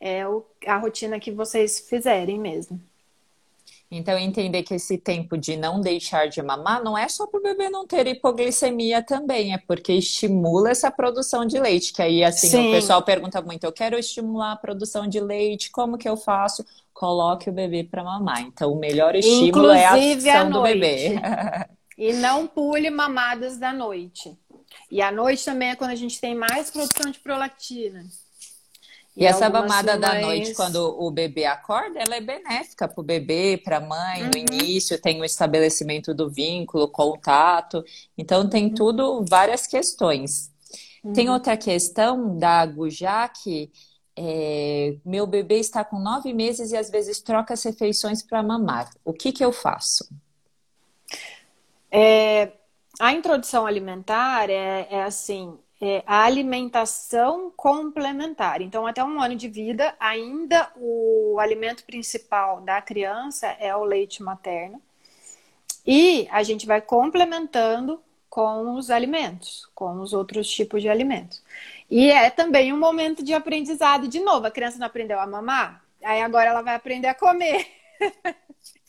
é 0.00 0.26
o, 0.28 0.44
a 0.66 0.76
rotina 0.78 1.20
que 1.20 1.30
vocês 1.32 1.80
fizerem 1.80 2.38
mesmo. 2.38 2.80
Então, 3.92 4.16
entender 4.16 4.62
que 4.62 4.74
esse 4.74 4.96
tempo 4.96 5.36
de 5.36 5.56
não 5.56 5.80
deixar 5.80 6.28
de 6.28 6.40
mamar 6.40 6.82
não 6.82 6.96
é 6.96 7.08
só 7.08 7.26
para 7.26 7.40
o 7.40 7.42
bebê 7.42 7.68
não 7.68 7.84
ter 7.84 8.06
hipoglicemia 8.06 9.02
também, 9.02 9.52
é 9.52 9.58
porque 9.58 9.92
estimula 9.92 10.70
essa 10.70 10.92
produção 10.92 11.44
de 11.44 11.58
leite. 11.58 11.92
Que 11.92 12.00
aí, 12.00 12.22
assim, 12.22 12.48
Sim. 12.48 12.68
o 12.68 12.70
pessoal 12.72 13.02
pergunta 13.02 13.42
muito: 13.42 13.64
eu 13.64 13.72
quero 13.72 13.98
estimular 13.98 14.52
a 14.52 14.56
produção 14.56 15.08
de 15.08 15.18
leite, 15.18 15.72
como 15.72 15.98
que 15.98 16.08
eu 16.08 16.16
faço? 16.16 16.64
Coloque 16.94 17.50
o 17.50 17.52
bebê 17.52 17.82
para 17.82 18.04
mamar. 18.04 18.42
Então, 18.42 18.72
o 18.72 18.78
melhor 18.78 19.16
estímulo 19.16 19.72
Inclusive 19.72 20.28
é 20.28 20.32
a 20.32 20.40
ação 20.40 20.50
do 20.52 20.62
bebê. 20.62 21.16
e 21.98 22.12
não 22.12 22.46
pule 22.46 22.90
mamadas 22.90 23.58
da 23.58 23.72
noite. 23.72 24.38
E 24.88 25.02
à 25.02 25.10
noite 25.10 25.44
também 25.44 25.70
é 25.70 25.76
quando 25.76 25.90
a 25.90 25.96
gente 25.96 26.20
tem 26.20 26.34
mais 26.34 26.70
produção 26.70 27.10
de 27.10 27.18
prolactina. 27.18 28.04
E, 29.16 29.26
essa 29.26 29.50
mamada 29.50 29.98
da 29.98 30.20
noite, 30.20 30.54
quando 30.54 30.76
o 30.76 31.10
bebê 31.10 31.44
acorda, 31.44 31.98
ela 31.98 32.16
é 32.16 32.20
benéfica 32.20 32.86
para 32.86 33.00
o 33.00 33.04
bebê, 33.04 33.60
para 33.62 33.78
a 33.78 33.80
mãe. 33.80 34.22
Uhum. 34.22 34.30
No 34.30 34.38
início 34.38 35.00
tem 35.00 35.20
o 35.20 35.24
estabelecimento 35.24 36.14
do 36.14 36.30
vínculo, 36.30 36.88
contato. 36.88 37.84
Então 38.16 38.48
tem 38.48 38.66
uhum. 38.66 38.74
tudo, 38.74 39.24
várias 39.28 39.66
questões. 39.66 40.50
Uhum. 41.02 41.12
Tem 41.12 41.28
outra 41.28 41.56
questão 41.56 42.38
da 42.38 42.64
Gujak. 42.64 43.70
É, 44.16 44.96
meu 45.04 45.26
bebê 45.26 45.58
está 45.58 45.84
com 45.84 45.98
nove 45.98 46.32
meses 46.32 46.72
e 46.72 46.76
às 46.76 46.90
vezes 46.90 47.20
troca 47.20 47.54
as 47.54 47.62
refeições 47.64 48.22
para 48.22 48.42
mamar. 48.42 48.90
O 49.04 49.12
que, 49.12 49.32
que 49.32 49.44
eu 49.44 49.52
faço? 49.52 50.08
É, 51.90 52.52
a 53.00 53.12
introdução 53.12 53.66
alimentar 53.66 54.50
é, 54.50 54.86
é 54.90 55.02
assim: 55.02 55.58
é, 55.80 56.02
a 56.06 56.24
alimentação 56.24 57.50
complementar. 57.56 58.60
Então, 58.60 58.86
até 58.86 59.02
um 59.02 59.20
ano 59.20 59.34
de 59.34 59.48
vida, 59.48 59.94
ainda 59.98 60.70
o 60.76 61.38
alimento 61.40 61.84
principal 61.84 62.60
da 62.60 62.82
criança 62.82 63.46
é 63.58 63.74
o 63.74 63.84
leite 63.84 64.22
materno. 64.22 64.80
E 65.86 66.28
a 66.30 66.42
gente 66.42 66.66
vai 66.66 66.80
complementando 66.80 68.00
com 68.28 68.76
os 68.76 68.90
alimentos, 68.90 69.68
com 69.74 70.00
os 70.00 70.12
outros 70.12 70.48
tipos 70.48 70.82
de 70.82 70.88
alimentos. 70.88 71.42
E 71.90 72.10
é 72.10 72.30
também 72.30 72.72
um 72.72 72.78
momento 72.78 73.24
de 73.24 73.32
aprendizado. 73.34 74.06
De 74.06 74.20
novo, 74.20 74.46
a 74.46 74.50
criança 74.50 74.78
não 74.78 74.86
aprendeu 74.86 75.18
a 75.18 75.26
mamar, 75.26 75.84
aí 76.04 76.22
agora 76.22 76.50
ela 76.50 76.62
vai 76.62 76.74
aprender 76.74 77.08
a 77.08 77.14
comer. 77.14 77.66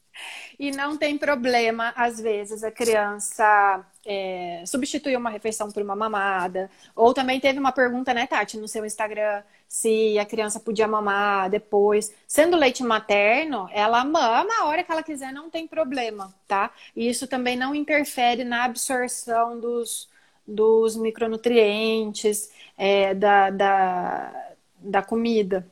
e 0.62 0.70
não 0.70 0.95
tem 0.95 1.18
problema, 1.18 1.91
às 1.95 2.22
vezes, 2.22 2.64
a 2.64 2.70
criança 2.70 3.84
é, 4.05 4.64
substituir 4.68 5.18
uma 5.18 5.32
refeição 5.32 5.72
por 5.72 5.82
uma 5.82 5.95
mamada. 5.95 6.70
Ou 6.95 7.16
também 7.16 7.39
teve 7.39 7.57
uma 7.57 7.72
pergunta, 7.72 8.14
né, 8.14 8.28
Tati, 8.28 8.59
no 8.59 8.68
seu 8.68 8.86
Instagram, 8.86 9.41
se 9.68 10.20
a 10.20 10.26
criança 10.26 10.59
podia 10.59 10.88
mamar 10.88 11.49
depois. 11.49 12.14
Sendo 12.28 12.55
leite 12.55 12.84
materno, 12.84 13.68
ela 13.74 14.05
mama 14.05 14.53
a 14.59 14.66
hora 14.66 14.84
que 14.84 14.91
ela 14.91 15.01
quiser, 15.01 15.34
não 15.34 15.49
tem 15.49 15.68
problema, 15.68 16.32
tá? 16.47 16.70
E 16.95 17.09
isso 17.09 17.26
também 17.26 17.57
não 17.57 17.74
interfere 17.74 18.43
na 18.43 18.66
absorção 18.66 19.59
dos, 19.59 20.07
dos 20.47 20.95
micronutrientes, 20.95 22.51
é, 22.78 23.16
da, 23.16 23.49
da, 23.49 24.53
da 24.78 25.01
comida. 25.01 25.66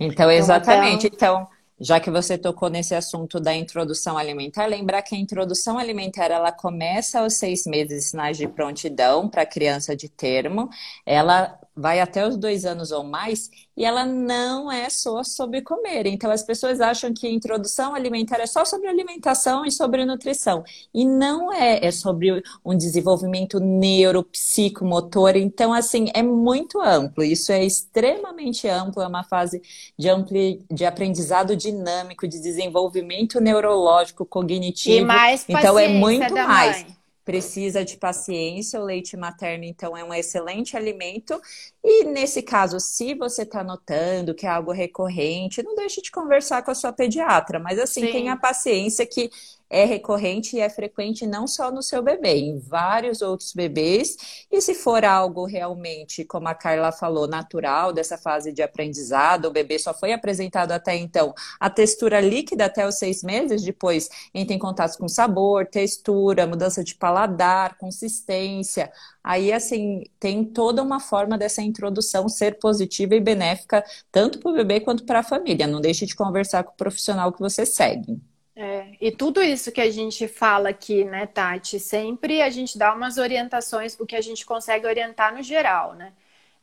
Então, 0.00 0.30
exatamente. 0.30 1.08
Então, 1.08 1.42
então 1.42 1.55
já 1.80 2.00
que 2.00 2.10
você 2.10 2.38
tocou 2.38 2.70
nesse 2.70 2.94
assunto 2.94 3.38
da 3.38 3.54
introdução 3.54 4.16
alimentar, 4.16 4.66
lembrar 4.66 5.02
que 5.02 5.14
a 5.14 5.18
introdução 5.18 5.78
alimentar 5.78 6.30
ela 6.30 6.50
começa 6.50 7.20
aos 7.20 7.34
seis 7.34 7.66
meses 7.66 8.10
sinais 8.10 8.36
de 8.36 8.48
prontidão 8.48 9.28
para 9.28 9.44
criança 9.44 9.94
de 9.94 10.08
termo, 10.08 10.68
ela 11.04 11.58
vai 11.76 12.00
até 12.00 12.26
os 12.26 12.36
dois 12.36 12.64
anos 12.64 12.90
ou 12.90 13.04
mais 13.04 13.50
e 13.76 13.84
ela 13.84 14.06
não 14.06 14.72
é 14.72 14.88
só 14.88 15.22
sobre 15.22 15.60
comer. 15.60 16.06
Então 16.06 16.30
as 16.30 16.42
pessoas 16.42 16.80
acham 16.80 17.12
que 17.12 17.26
a 17.26 17.30
introdução 17.30 17.94
alimentar 17.94 18.40
é 18.40 18.46
só 18.46 18.64
sobre 18.64 18.88
alimentação 18.88 19.66
e 19.66 19.70
sobre 19.70 20.04
nutrição. 20.06 20.64
E 20.94 21.04
não 21.04 21.52
é, 21.52 21.84
é 21.84 21.90
sobre 21.90 22.42
um 22.64 22.74
desenvolvimento 22.74 23.60
neuropsicomotor. 23.60 25.36
Então, 25.36 25.74
assim, 25.74 26.08
é 26.14 26.22
muito 26.22 26.80
amplo. 26.80 27.22
Isso 27.22 27.52
é 27.52 27.62
extremamente 27.62 28.66
amplo, 28.66 29.02
é 29.02 29.06
uma 29.06 29.24
fase 29.24 29.60
de, 29.98 30.08
ampli, 30.08 30.64
de 30.70 30.86
aprendizado 30.86 31.54
dinâmico, 31.54 32.26
de 32.26 32.40
desenvolvimento 32.40 33.40
neurológico, 33.40 34.24
cognitivo. 34.24 35.02
E 35.02 35.04
mais 35.04 35.44
então 35.46 35.78
é 35.78 35.88
muito 35.88 36.32
mais. 36.32 36.82
Mãe 36.82 36.95
precisa 37.26 37.84
de 37.84 37.98
paciência. 37.98 38.80
O 38.80 38.84
leite 38.84 39.18
materno, 39.18 39.64
então, 39.64 39.96
é 39.96 40.04
um 40.04 40.14
excelente 40.14 40.78
alimento. 40.78 41.40
E 41.88 42.02
nesse 42.02 42.42
caso, 42.42 42.80
se 42.80 43.14
você 43.14 43.42
está 43.42 43.62
notando 43.62 44.34
que 44.34 44.44
é 44.44 44.48
algo 44.48 44.72
recorrente, 44.72 45.62
não 45.62 45.76
deixe 45.76 46.02
de 46.02 46.10
conversar 46.10 46.64
com 46.64 46.72
a 46.72 46.74
sua 46.74 46.92
pediatra. 46.92 47.60
Mas 47.60 47.78
assim, 47.78 48.06
Sim. 48.06 48.10
tenha 48.10 48.36
paciência 48.36 49.06
que 49.06 49.30
é 49.68 49.84
recorrente 49.84 50.56
e 50.56 50.60
é 50.60 50.68
frequente 50.68 51.26
não 51.26 51.46
só 51.46 51.70
no 51.70 51.82
seu 51.82 52.02
bebê, 52.02 52.34
em 52.36 52.58
vários 52.58 53.20
outros 53.20 53.52
bebês. 53.52 54.16
E 54.50 54.60
se 54.60 54.74
for 54.74 55.04
algo 55.04 55.44
realmente, 55.44 56.24
como 56.24 56.48
a 56.48 56.54
Carla 56.54 56.92
falou, 56.92 57.26
natural 57.26 57.92
dessa 57.92 58.16
fase 58.16 58.52
de 58.52 58.62
aprendizado, 58.62 59.46
o 59.46 59.50
bebê 59.50 59.78
só 59.78 59.92
foi 59.92 60.12
apresentado 60.12 60.72
até 60.72 60.96
então 60.96 61.34
a 61.58 61.68
textura 61.68 62.20
líquida 62.20 62.66
até 62.66 62.86
os 62.86 62.96
seis 62.96 63.22
meses, 63.22 63.62
depois 63.62 64.08
entra 64.32 64.54
em 64.54 64.58
contato 64.58 64.96
com 64.98 65.08
sabor, 65.08 65.66
textura, 65.66 66.46
mudança 66.46 66.84
de 66.84 66.94
paladar, 66.94 67.76
consistência. 67.78 68.90
Aí, 69.22 69.52
assim, 69.52 70.04
tem 70.20 70.44
toda 70.44 70.80
uma 70.82 71.00
forma 71.00 71.36
dessa 71.36 71.60
introdução 71.76 72.28
ser 72.28 72.58
positiva 72.58 73.14
e 73.14 73.20
benéfica, 73.20 73.84
tanto 74.10 74.38
para 74.38 74.50
o 74.50 74.54
bebê 74.54 74.80
quanto 74.80 75.04
para 75.04 75.20
a 75.20 75.22
família. 75.22 75.66
Não 75.66 75.80
deixe 75.80 76.06
de 76.06 76.16
conversar 76.16 76.64
com 76.64 76.72
o 76.72 76.76
profissional 76.76 77.32
que 77.32 77.40
você 77.40 77.66
segue. 77.66 78.18
É, 78.54 78.96
e 78.98 79.12
tudo 79.12 79.42
isso 79.42 79.70
que 79.70 79.82
a 79.82 79.90
gente 79.90 80.26
fala 80.26 80.70
aqui, 80.70 81.04
né, 81.04 81.26
Tati, 81.26 81.78
sempre 81.78 82.40
a 82.40 82.48
gente 82.48 82.78
dá 82.78 82.94
umas 82.94 83.18
orientações, 83.18 84.00
o 84.00 84.06
que 84.06 84.16
a 84.16 84.20
gente 84.22 84.46
consegue 84.46 84.86
orientar 84.86 85.34
no 85.34 85.42
geral, 85.42 85.92
né? 85.94 86.12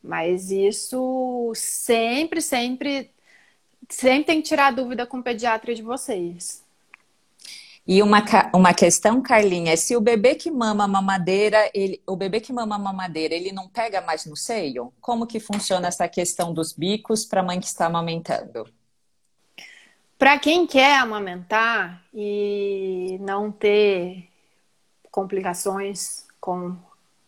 Mas 0.01 0.49
isso 0.51 1.51
sempre, 1.55 2.41
sempre, 2.41 3.11
sempre 3.88 4.24
tem 4.26 4.41
que 4.41 4.47
tirar 4.49 4.72
dúvida 4.72 5.05
com 5.05 5.20
o 5.20 5.24
pediatra 5.24 5.76
de 5.76 5.84
vocês. 5.84 6.62
E 7.86 8.02
uma, 8.02 8.24
uma 8.54 8.74
questão, 8.74 9.22
Carlinha, 9.22 9.74
é 9.74 9.76
se 9.76 9.96
o 9.96 10.00
bebê 10.02 10.36
que 10.36 10.50
mama 10.50 10.88
mamadeira, 10.88 11.70
ele, 11.74 12.02
o 12.08 12.16
bebê 12.16 12.40
que 12.40 12.54
mama 12.54 12.78
mamadeira, 12.78 13.36
ele 13.36 13.52
não 13.52 13.68
pega 13.68 14.00
mais 14.00 14.26
no 14.26 14.38
seio? 14.38 14.94
Como 15.02 15.28
que 15.28 15.38
funciona 15.38 15.90
essa 15.90 16.08
questão 16.08 16.54
dos 16.54 16.72
bicos 16.72 17.26
para 17.26 17.42
a 17.42 17.44
mãe 17.44 17.60
que 17.60 17.66
está 17.66 17.88
amamentando? 17.88 18.66
Para 20.18 20.40
quem 20.40 20.66
quer 20.66 20.98
amamentar 21.00 22.02
e 22.14 23.18
não 23.20 23.52
ter 23.52 24.30
complicações 25.12 26.26
com 26.40 26.78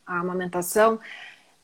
a 0.07 0.19
amamentação, 0.19 0.97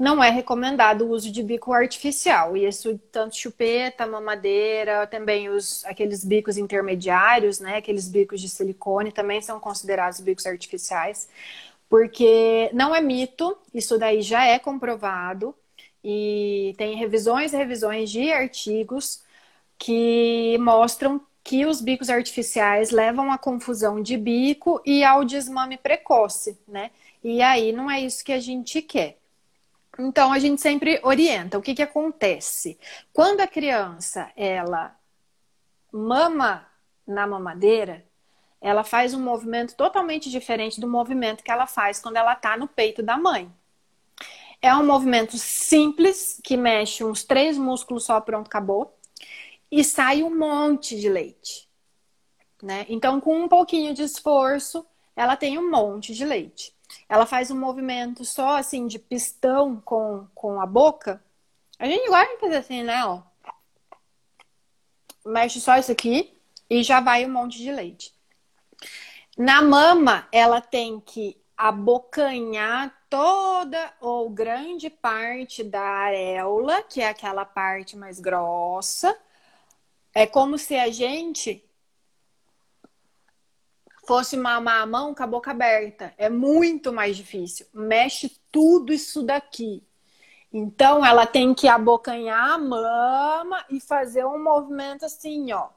não 0.01 0.23
é 0.23 0.31
recomendado 0.31 1.03
o 1.05 1.09
uso 1.11 1.31
de 1.31 1.43
bico 1.43 1.71
artificial. 1.71 2.57
E 2.57 2.65
isso 2.67 2.97
tanto 3.11 3.35
chupeta, 3.37 4.07
mamadeira, 4.07 5.05
também 5.05 5.47
os 5.47 5.85
aqueles 5.85 6.25
bicos 6.25 6.57
intermediários, 6.57 7.59
né, 7.59 7.77
aqueles 7.77 8.07
bicos 8.09 8.41
de 8.41 8.49
silicone 8.49 9.11
também 9.11 9.41
são 9.41 9.59
considerados 9.59 10.19
bicos 10.19 10.47
artificiais, 10.47 11.29
porque 11.89 12.71
não 12.73 12.95
é 12.95 13.01
mito, 13.01 13.55
isso 13.73 13.97
daí 13.99 14.21
já 14.23 14.43
é 14.45 14.57
comprovado 14.59 15.55
e 16.03 16.73
tem 16.77 16.95
revisões 16.95 17.53
e 17.53 17.57
revisões 17.57 18.09
de 18.09 18.31
artigos 18.31 19.21
que 19.77 20.57
mostram 20.59 21.21
que 21.43 21.65
os 21.65 21.81
bicos 21.81 22.09
artificiais 22.09 22.91
levam 22.91 23.31
à 23.31 23.37
confusão 23.37 24.01
de 24.01 24.17
bico 24.17 24.81
e 24.85 25.03
ao 25.03 25.23
desmame 25.25 25.77
precoce, 25.77 26.57
né? 26.67 26.91
E 27.23 27.41
aí 27.41 27.71
não 27.71 27.89
é 27.91 28.01
isso 28.01 28.23
que 28.25 28.33
a 28.33 28.39
gente 28.39 28.81
quer. 28.81 29.20
Então 29.99 30.31
a 30.31 30.39
gente 30.39 30.61
sempre 30.61 30.99
orienta. 31.03 31.57
O 31.57 31.61
que, 31.61 31.75
que 31.75 31.81
acontece? 31.81 32.79
Quando 33.13 33.41
a 33.41 33.47
criança 33.47 34.31
ela 34.35 34.95
mama 35.91 36.65
na 37.05 37.27
mamadeira, 37.27 38.05
ela 38.61 38.83
faz 38.83 39.13
um 39.13 39.19
movimento 39.19 39.75
totalmente 39.75 40.29
diferente 40.29 40.79
do 40.79 40.87
movimento 40.87 41.43
que 41.43 41.51
ela 41.51 41.67
faz 41.67 41.99
quando 41.99 42.17
ela 42.17 42.33
está 42.33 42.55
no 42.55 42.67
peito 42.67 43.01
da 43.01 43.17
mãe. 43.17 43.51
É 44.61 44.73
um 44.75 44.85
movimento 44.85 45.37
simples 45.37 46.39
que 46.43 46.55
mexe 46.55 47.03
uns 47.03 47.23
três 47.23 47.57
músculos 47.57 48.05
só, 48.05 48.21
pronto, 48.21 48.47
acabou 48.47 48.95
e 49.71 49.83
sai 49.83 50.21
um 50.21 50.37
monte 50.37 50.99
de 50.99 51.09
leite. 51.09 51.67
Né? 52.61 52.85
Então, 52.87 53.19
com 53.19 53.43
um 53.43 53.47
pouquinho 53.47 53.93
de 53.93 54.03
esforço, 54.03 54.85
ela 55.15 55.35
tem 55.35 55.57
um 55.57 55.71
monte 55.71 56.13
de 56.13 56.23
leite. 56.23 56.75
Ela 57.11 57.25
faz 57.25 57.51
um 57.51 57.59
movimento 57.59 58.23
só 58.23 58.55
assim 58.55 58.87
de 58.87 58.97
pistão 58.97 59.81
com, 59.83 60.25
com 60.33 60.61
a 60.61 60.65
boca. 60.65 61.21
A 61.77 61.85
gente 61.85 62.07
gosta 62.07 62.33
de 62.33 62.39
fazer 62.39 62.55
assim, 62.55 62.83
né? 62.83 63.05
Ó. 63.05 63.21
Mexe 65.25 65.59
só 65.59 65.75
isso 65.75 65.91
aqui 65.91 66.33
e 66.69 66.81
já 66.81 67.01
vai 67.01 67.25
um 67.25 67.33
monte 67.33 67.57
de 67.57 67.69
leite. 67.69 68.15
Na 69.37 69.61
mama, 69.61 70.25
ela 70.31 70.61
tem 70.61 71.01
que 71.01 71.35
abocanhar 71.57 72.95
toda 73.09 73.93
ou 73.99 74.29
grande 74.29 74.89
parte 74.89 75.65
da 75.65 75.81
areola, 75.81 76.81
que 76.81 77.01
é 77.01 77.09
aquela 77.09 77.43
parte 77.43 77.97
mais 77.97 78.21
grossa, 78.21 79.19
é 80.13 80.25
como 80.25 80.57
se 80.57 80.77
a 80.77 80.89
gente 80.89 81.61
fosse 84.05 84.35
mamar 84.35 84.81
a 84.81 84.85
mão 84.85 85.13
com 85.13 85.23
a 85.23 85.27
boca 85.27 85.51
aberta. 85.51 86.13
É 86.17 86.29
muito 86.29 86.91
mais 86.91 87.15
difícil. 87.15 87.65
Mexe 87.73 88.29
tudo 88.51 88.93
isso 88.93 89.23
daqui. 89.23 89.83
Então, 90.51 91.05
ela 91.05 91.25
tem 91.25 91.53
que 91.53 91.67
abocanhar 91.67 92.51
a 92.51 92.57
mama 92.57 93.63
e 93.69 93.79
fazer 93.79 94.25
um 94.25 94.43
movimento 94.43 95.05
assim, 95.05 95.51
ó, 95.53 95.69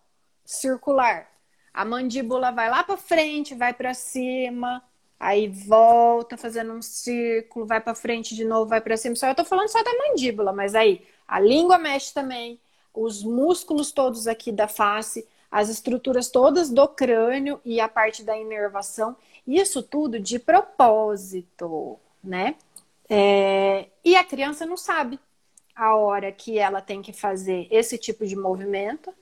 circular. 0.44 1.30
A 1.72 1.84
mandíbula 1.84 2.50
vai 2.50 2.68
lá 2.68 2.82
para 2.82 2.96
frente, 2.96 3.54
vai 3.54 3.72
para 3.72 3.94
cima, 3.94 4.82
aí 5.18 5.48
volta 5.48 6.36
fazendo 6.36 6.72
um 6.72 6.82
círculo, 6.82 7.66
vai 7.66 7.80
para 7.80 7.94
frente 7.94 8.34
de 8.34 8.44
novo, 8.44 8.66
vai 8.66 8.80
para 8.80 8.96
cima. 8.96 9.14
Só 9.14 9.28
eu 9.28 9.34
tô 9.34 9.44
falando 9.44 9.68
só 9.68 9.82
da 9.82 9.92
mandíbula, 10.08 10.52
mas 10.52 10.74
aí 10.74 11.06
a 11.26 11.38
língua 11.38 11.78
mexe 11.78 12.12
também, 12.12 12.60
os 12.92 13.22
músculos 13.22 13.92
todos 13.92 14.26
aqui 14.26 14.50
da 14.52 14.68
face, 14.68 15.26
as 15.54 15.68
estruturas 15.68 16.30
todas 16.30 16.68
do 16.68 16.88
crânio 16.88 17.60
e 17.64 17.78
a 17.80 17.88
parte 17.88 18.24
da 18.24 18.36
inervação. 18.36 19.16
Isso 19.46 19.84
tudo 19.84 20.18
de 20.18 20.36
propósito, 20.36 21.96
né? 22.22 22.56
É... 23.08 23.86
E 24.04 24.16
a 24.16 24.24
criança 24.24 24.66
não 24.66 24.76
sabe 24.76 25.16
a 25.72 25.94
hora 25.94 26.32
que 26.32 26.58
ela 26.58 26.80
tem 26.80 27.00
que 27.00 27.12
fazer 27.12 27.68
esse 27.70 27.96
tipo 27.96 28.26
de 28.26 28.34
movimento 28.34 29.14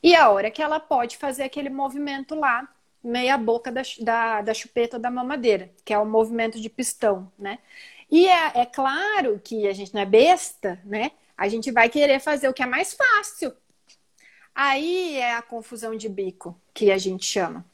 e 0.00 0.14
a 0.14 0.30
hora 0.30 0.48
que 0.48 0.62
ela 0.62 0.78
pode 0.78 1.16
fazer 1.16 1.42
aquele 1.42 1.68
movimento 1.68 2.36
lá, 2.36 2.68
meia 3.02 3.36
boca 3.36 3.72
da, 3.72 3.82
da, 4.00 4.42
da 4.42 4.54
chupeta 4.54 4.96
da 4.96 5.10
mamadeira, 5.10 5.72
que 5.84 5.92
é 5.92 5.98
o 5.98 6.06
movimento 6.06 6.60
de 6.60 6.70
pistão, 6.70 7.32
né? 7.36 7.58
E 8.08 8.28
é, 8.28 8.60
é 8.60 8.66
claro 8.66 9.40
que 9.42 9.66
a 9.66 9.72
gente 9.72 9.92
não 9.92 10.02
é 10.02 10.06
besta, 10.06 10.80
né? 10.84 11.10
A 11.36 11.48
gente 11.48 11.72
vai 11.72 11.88
querer 11.88 12.20
fazer 12.20 12.48
o 12.48 12.54
que 12.54 12.62
é 12.62 12.66
mais 12.66 12.94
fácil. 12.94 13.52
Aí 14.54 15.16
é 15.16 15.34
a 15.34 15.42
confusão 15.42 15.96
de 15.96 16.08
bico 16.08 16.58
que 16.74 16.90
a 16.90 16.98
gente 16.98 17.24
chama. 17.24 17.64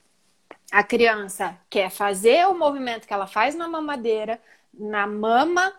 A 0.70 0.82
criança 0.82 1.58
quer 1.70 1.90
fazer 1.90 2.46
o 2.46 2.54
movimento 2.54 3.06
que 3.06 3.12
ela 3.12 3.26
faz 3.26 3.54
na 3.54 3.68
mamadeira, 3.68 4.40
na 4.72 5.06
mama, 5.06 5.72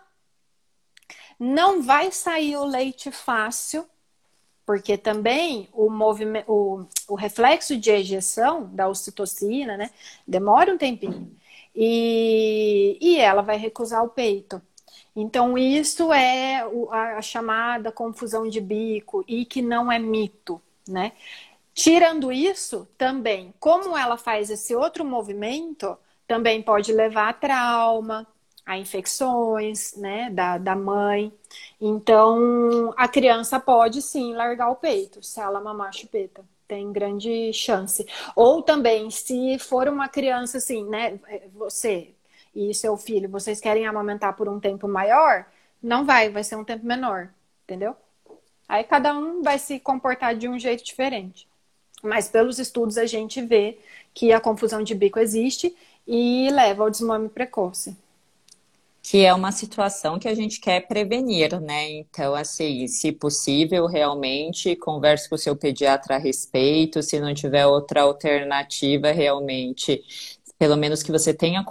não 1.38 1.82
vai 1.82 2.10
sair 2.10 2.56
o 2.56 2.64
leite 2.64 3.10
fácil, 3.12 3.86
porque 4.66 4.98
também 4.98 5.68
o 5.72 5.88
movimento, 5.88 6.50
o, 6.50 6.86
o 7.08 7.14
reflexo 7.14 7.76
de 7.76 7.90
ejeção 7.90 8.68
da 8.74 8.88
ocitocina, 8.88 9.76
né, 9.76 9.90
demora 10.26 10.72
um 10.72 10.78
tempinho. 10.78 11.30
E, 11.74 12.98
e 13.00 13.18
ela 13.18 13.40
vai 13.40 13.56
recusar 13.56 14.02
o 14.04 14.08
peito. 14.08 14.60
Então, 15.14 15.56
isso 15.56 16.12
é 16.12 16.62
a, 16.90 17.18
a 17.18 17.22
chamada 17.22 17.92
confusão 17.92 18.48
de 18.48 18.60
bico 18.60 19.24
e 19.28 19.44
que 19.44 19.62
não 19.62 19.90
é 19.90 19.98
mito, 19.98 20.60
né? 20.88 21.12
Tirando 21.74 22.32
isso, 22.32 22.88
também, 22.98 23.54
como 23.60 23.96
ela 23.96 24.16
faz 24.16 24.50
esse 24.50 24.74
outro 24.74 25.04
movimento, 25.04 25.96
também 26.26 26.62
pode 26.62 26.92
levar 26.92 27.28
a 27.30 27.32
trauma, 27.32 28.26
a 28.66 28.76
infecções, 28.76 29.94
né, 29.96 30.28
da, 30.30 30.58
da 30.58 30.74
mãe. 30.76 31.32
Então, 31.80 32.92
a 32.96 33.08
criança 33.08 33.60
pode 33.60 34.02
sim 34.02 34.34
largar 34.34 34.70
o 34.70 34.76
peito, 34.76 35.22
se 35.22 35.40
ela 35.40 35.60
mamar 35.60 35.92
chupeta. 35.94 36.44
Tem 36.66 36.92
grande 36.92 37.52
chance. 37.54 38.04
Ou 38.36 38.62
também, 38.62 39.10
se 39.10 39.58
for 39.58 39.88
uma 39.88 40.08
criança 40.08 40.58
assim, 40.58 40.84
né, 40.84 41.18
você 41.54 42.14
e 42.54 42.74
seu 42.74 42.96
filho, 42.96 43.28
vocês 43.28 43.60
querem 43.60 43.86
amamentar 43.86 44.36
por 44.36 44.48
um 44.48 44.60
tempo 44.60 44.88
maior, 44.88 45.46
não 45.82 46.04
vai, 46.04 46.28
vai 46.30 46.44
ser 46.44 46.56
um 46.56 46.64
tempo 46.64 46.84
menor, 46.84 47.30
entendeu? 47.64 47.96
Aí 48.68 48.84
cada 48.84 49.16
um 49.18 49.42
vai 49.42 49.58
se 49.58 49.80
comportar 49.80 50.36
de 50.36 50.48
um 50.48 50.58
jeito 50.58 50.84
diferente. 50.84 51.48
Mas 52.02 52.28
pelos 52.28 52.58
estudos 52.58 52.98
a 52.98 53.06
gente 53.06 53.40
vê 53.42 53.78
que 54.14 54.32
a 54.32 54.40
confusão 54.40 54.82
de 54.82 54.94
bico 54.94 55.18
existe 55.18 55.74
e 56.06 56.48
leva 56.50 56.84
ao 56.84 56.90
desmame 56.90 57.28
precoce 57.28 57.96
que 59.10 59.24
é 59.24 59.32
uma 59.32 59.52
situação 59.52 60.18
que 60.18 60.28
a 60.28 60.34
gente 60.34 60.60
quer 60.60 60.86
prevenir, 60.86 61.58
né? 61.62 61.90
Então, 61.92 62.34
assim, 62.34 62.86
se 62.86 63.10
possível, 63.10 63.86
realmente 63.86 64.76
converse 64.76 65.26
com 65.28 65.34
o 65.34 65.38
seu 65.38 65.56
pediatra 65.56 66.16
a 66.16 66.18
respeito, 66.18 67.02
se 67.02 67.18
não 67.18 67.32
tiver 67.32 67.66
outra 67.66 68.02
alternativa, 68.02 69.10
realmente, 69.10 70.02
pelo 70.58 70.76
menos 70.76 71.02
que 71.02 71.10
você 71.10 71.32
tenha 71.32 71.64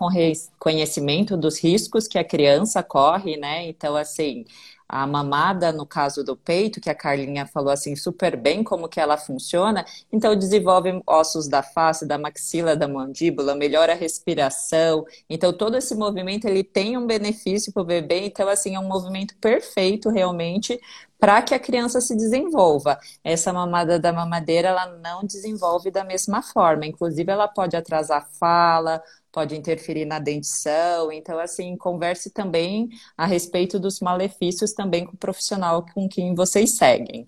conhecimento 0.58 1.38
dos 1.38 1.60
riscos 1.64 2.08
que 2.08 2.18
a 2.18 2.24
criança 2.24 2.82
corre, 2.82 3.38
né? 3.38 3.68
Então, 3.68 3.96
assim, 3.96 4.44
a 4.90 5.06
mamada, 5.06 5.72
no 5.72 5.86
caso 5.86 6.24
do 6.24 6.36
peito, 6.36 6.80
que 6.80 6.90
a 6.90 6.96
Carlinha 6.96 7.46
falou 7.46 7.72
assim 7.72 7.96
super 7.96 8.38
bem 8.38 8.64
como 8.64 8.88
que 8.88 9.00
ela 9.00 9.18
funciona, 9.18 9.86
então 10.12 10.36
desenvolve 10.36 11.02
ossos 11.06 11.48
da 11.48 11.62
face, 11.62 12.06
da 12.06 12.18
maxila, 12.18 12.76
da 12.76 12.88
mandíbula, 12.88 13.56
melhora 13.56 13.94
a 13.94 13.96
respiração. 13.96 15.06
Então 15.30 15.52
todo 15.52 15.76
esse 15.78 15.94
movimento 15.96 16.46
ele 16.46 16.64
tem 16.64 16.98
um 16.98 17.06
benefício 17.06 17.74
para 17.74 17.82
o 17.82 17.86
bebê, 17.86 18.26
então 18.26 18.48
assim 18.48 18.76
é 18.76 18.80
um 18.80 18.88
movimento 18.88 19.36
perfeito 19.38 20.10
realmente 20.10 20.80
para 21.20 21.42
que 21.42 21.54
a 21.54 21.60
criança 21.60 22.00
se 22.00 22.16
desenvolva. 22.16 23.00
Essa 23.24 23.52
mamada 23.52 24.00
da 24.00 24.14
mamadeira 24.14 24.70
ela 24.70 24.86
não 24.98 25.26
desenvolve 25.26 25.90
da 25.90 26.04
mesma 26.04 26.42
forma, 26.42 26.86
inclusive 26.86 27.32
ela 27.32 27.48
pode 27.48 27.76
atrasar 27.76 28.22
a 28.22 28.26
fala, 28.38 29.02
pode 29.32 29.56
interferir 29.56 30.06
na 30.06 30.20
dentição. 30.20 31.12
Então, 31.12 31.40
assim, 31.40 31.76
converse 31.78 32.30
também 32.30 32.90
a 33.18 33.26
respeito 33.26 33.80
dos 33.80 34.00
malefícios 34.00 34.74
também 34.74 35.06
com 35.06 35.14
o 35.14 35.18
profissional 35.18 35.86
com 35.94 36.08
quem 36.08 36.36
vocês 36.36 36.76
seguem. 36.78 37.28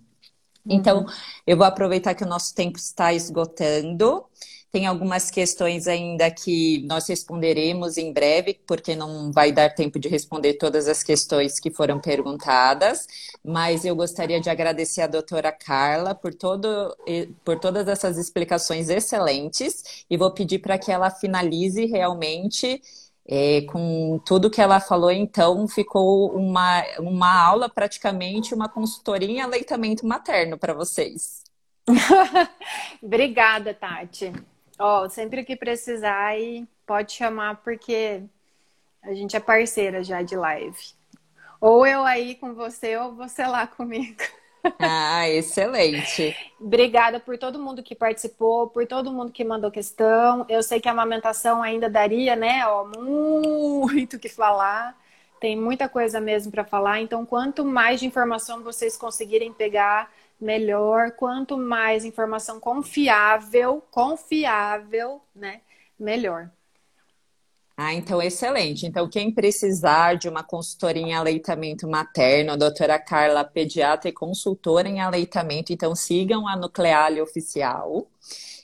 Então, 0.65 0.99
uhum. 0.99 1.05
eu 1.47 1.57
vou 1.57 1.65
aproveitar 1.65 2.13
que 2.13 2.23
o 2.23 2.27
nosso 2.27 2.53
tempo 2.53 2.77
está 2.77 3.13
esgotando. 3.13 4.23
Tem 4.71 4.85
algumas 4.85 5.31
questões 5.31 5.87
ainda 5.87 6.29
que 6.29 6.85
nós 6.87 7.07
responderemos 7.07 7.97
em 7.97 8.13
breve, 8.13 8.59
porque 8.67 8.95
não 8.95 9.31
vai 9.31 9.51
dar 9.51 9.73
tempo 9.73 9.97
de 9.99 10.07
responder 10.07 10.53
todas 10.55 10.87
as 10.87 11.01
questões 11.01 11.59
que 11.59 11.71
foram 11.71 11.99
perguntadas, 11.99 13.07
mas 13.43 13.83
eu 13.83 13.95
gostaria 13.95 14.39
de 14.39 14.49
agradecer 14.49 15.01
a 15.01 15.07
doutora 15.07 15.51
Carla 15.51 16.13
por, 16.13 16.33
todo, 16.35 16.95
por 17.43 17.59
todas 17.59 17.87
essas 17.87 18.17
explicações 18.17 18.89
excelentes 18.89 20.05
e 20.09 20.15
vou 20.15 20.31
pedir 20.31 20.59
para 20.59 20.77
que 20.77 20.91
ela 20.91 21.09
finalize 21.09 21.85
realmente 21.85 22.79
é, 23.27 23.61
com 23.61 24.19
tudo 24.25 24.49
que 24.49 24.59
ela 24.59 24.79
falou, 24.79 25.11
então 25.11 25.67
ficou 25.67 26.31
uma, 26.35 26.83
uma 26.99 27.31
aula 27.43 27.69
praticamente, 27.69 28.55
uma 28.55 28.67
consultoria 28.67 29.29
em 29.29 29.41
aleitamento 29.41 30.05
materno 30.05 30.57
para 30.57 30.73
vocês. 30.73 31.43
Obrigada, 33.01 33.73
Tati. 33.73 34.33
Ó, 34.79 35.03
oh, 35.03 35.09
sempre 35.09 35.43
que 35.43 35.57
precisar, 35.57 36.27
aí 36.27 36.65
pode 36.85 37.11
chamar, 37.11 37.57
porque 37.57 38.23
a 39.03 39.13
gente 39.13 39.35
é 39.35 39.39
parceira 39.39 40.03
já 40.03 40.21
de 40.21 40.37
live. 40.37 40.77
Ou 41.59 41.85
eu 41.85 42.03
aí 42.05 42.35
com 42.35 42.53
você, 42.53 42.95
ou 42.95 43.13
você 43.13 43.45
lá 43.45 43.67
comigo. 43.67 44.23
Ah, 44.79 45.27
excelente. 45.27 46.35
Obrigada 46.59 47.19
por 47.19 47.37
todo 47.37 47.59
mundo 47.59 47.83
que 47.83 47.95
participou, 47.95 48.67
por 48.67 48.85
todo 48.87 49.11
mundo 49.11 49.31
que 49.31 49.43
mandou 49.43 49.69
questão. 49.69 50.45
Eu 50.49 50.63
sei 50.63 50.79
que 50.79 50.87
a 50.87 50.91
amamentação 50.91 51.61
ainda 51.61 51.89
daria, 51.89 52.35
né, 52.35 52.65
ó, 52.65 52.85
muito 52.85 54.19
que 54.19 54.29
falar. 54.29 54.97
Tem 55.39 55.55
muita 55.55 55.87
coisa 55.87 56.19
mesmo 56.19 56.51
para 56.51 56.65
falar, 56.65 56.99
então 56.99 57.25
quanto 57.25 57.63
mais 57.63 57.99
de 58.01 58.05
informação 58.05 58.61
vocês 58.61 58.97
conseguirem 58.97 59.53
pegar, 59.53 60.11
melhor. 60.39 61.11
Quanto 61.11 61.57
mais 61.57 62.05
informação 62.05 62.59
confiável, 62.59 63.83
confiável, 63.91 65.21
né? 65.35 65.61
Melhor. 65.99 66.49
Ah, 67.81 67.93
então 67.93 68.21
excelente. 68.21 68.85
Então, 68.85 69.09
quem 69.09 69.31
precisar 69.31 70.15
de 70.15 70.27
uma 70.27 70.43
consultoria 70.43 71.01
em 71.01 71.13
aleitamento 71.13 71.87
materno, 71.87 72.51
a 72.51 72.55
doutora 72.57 72.99
Carla, 72.99 73.45
pediatra 73.45 74.09
e 74.09 74.13
consultora 74.13 74.89
em 74.89 74.99
aleitamento, 74.99 75.71
então 75.71 75.95
sigam 75.95 76.45
a 76.45 76.57
Nucleale 76.57 77.21
Oficial. 77.21 78.05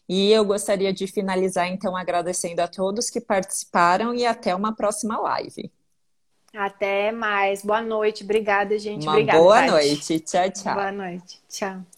E 0.07 0.31
eu 0.31 0.43
gostaria 0.43 0.91
de 0.91 1.07
finalizar, 1.07 1.67
então, 1.69 1.95
agradecendo 1.95 2.61
a 2.61 2.67
todos 2.67 3.09
que 3.09 3.21
participaram 3.21 4.13
e 4.13 4.25
até 4.25 4.53
uma 4.53 4.75
próxima 4.75 5.17
live. 5.17 5.71
Até 6.55 7.11
mais. 7.11 7.63
Boa 7.63 7.81
noite. 7.81 8.23
Obrigada, 8.23 8.77
gente. 8.79 9.03
Uma 9.03 9.13
Obrigada, 9.13 9.39
boa 9.39 9.55
Tati. 9.59 9.71
noite. 9.71 10.19
Tchau, 10.19 10.49
tchau. 10.51 10.73
Boa 10.73 10.91
noite. 10.91 11.41
Tchau. 11.49 11.94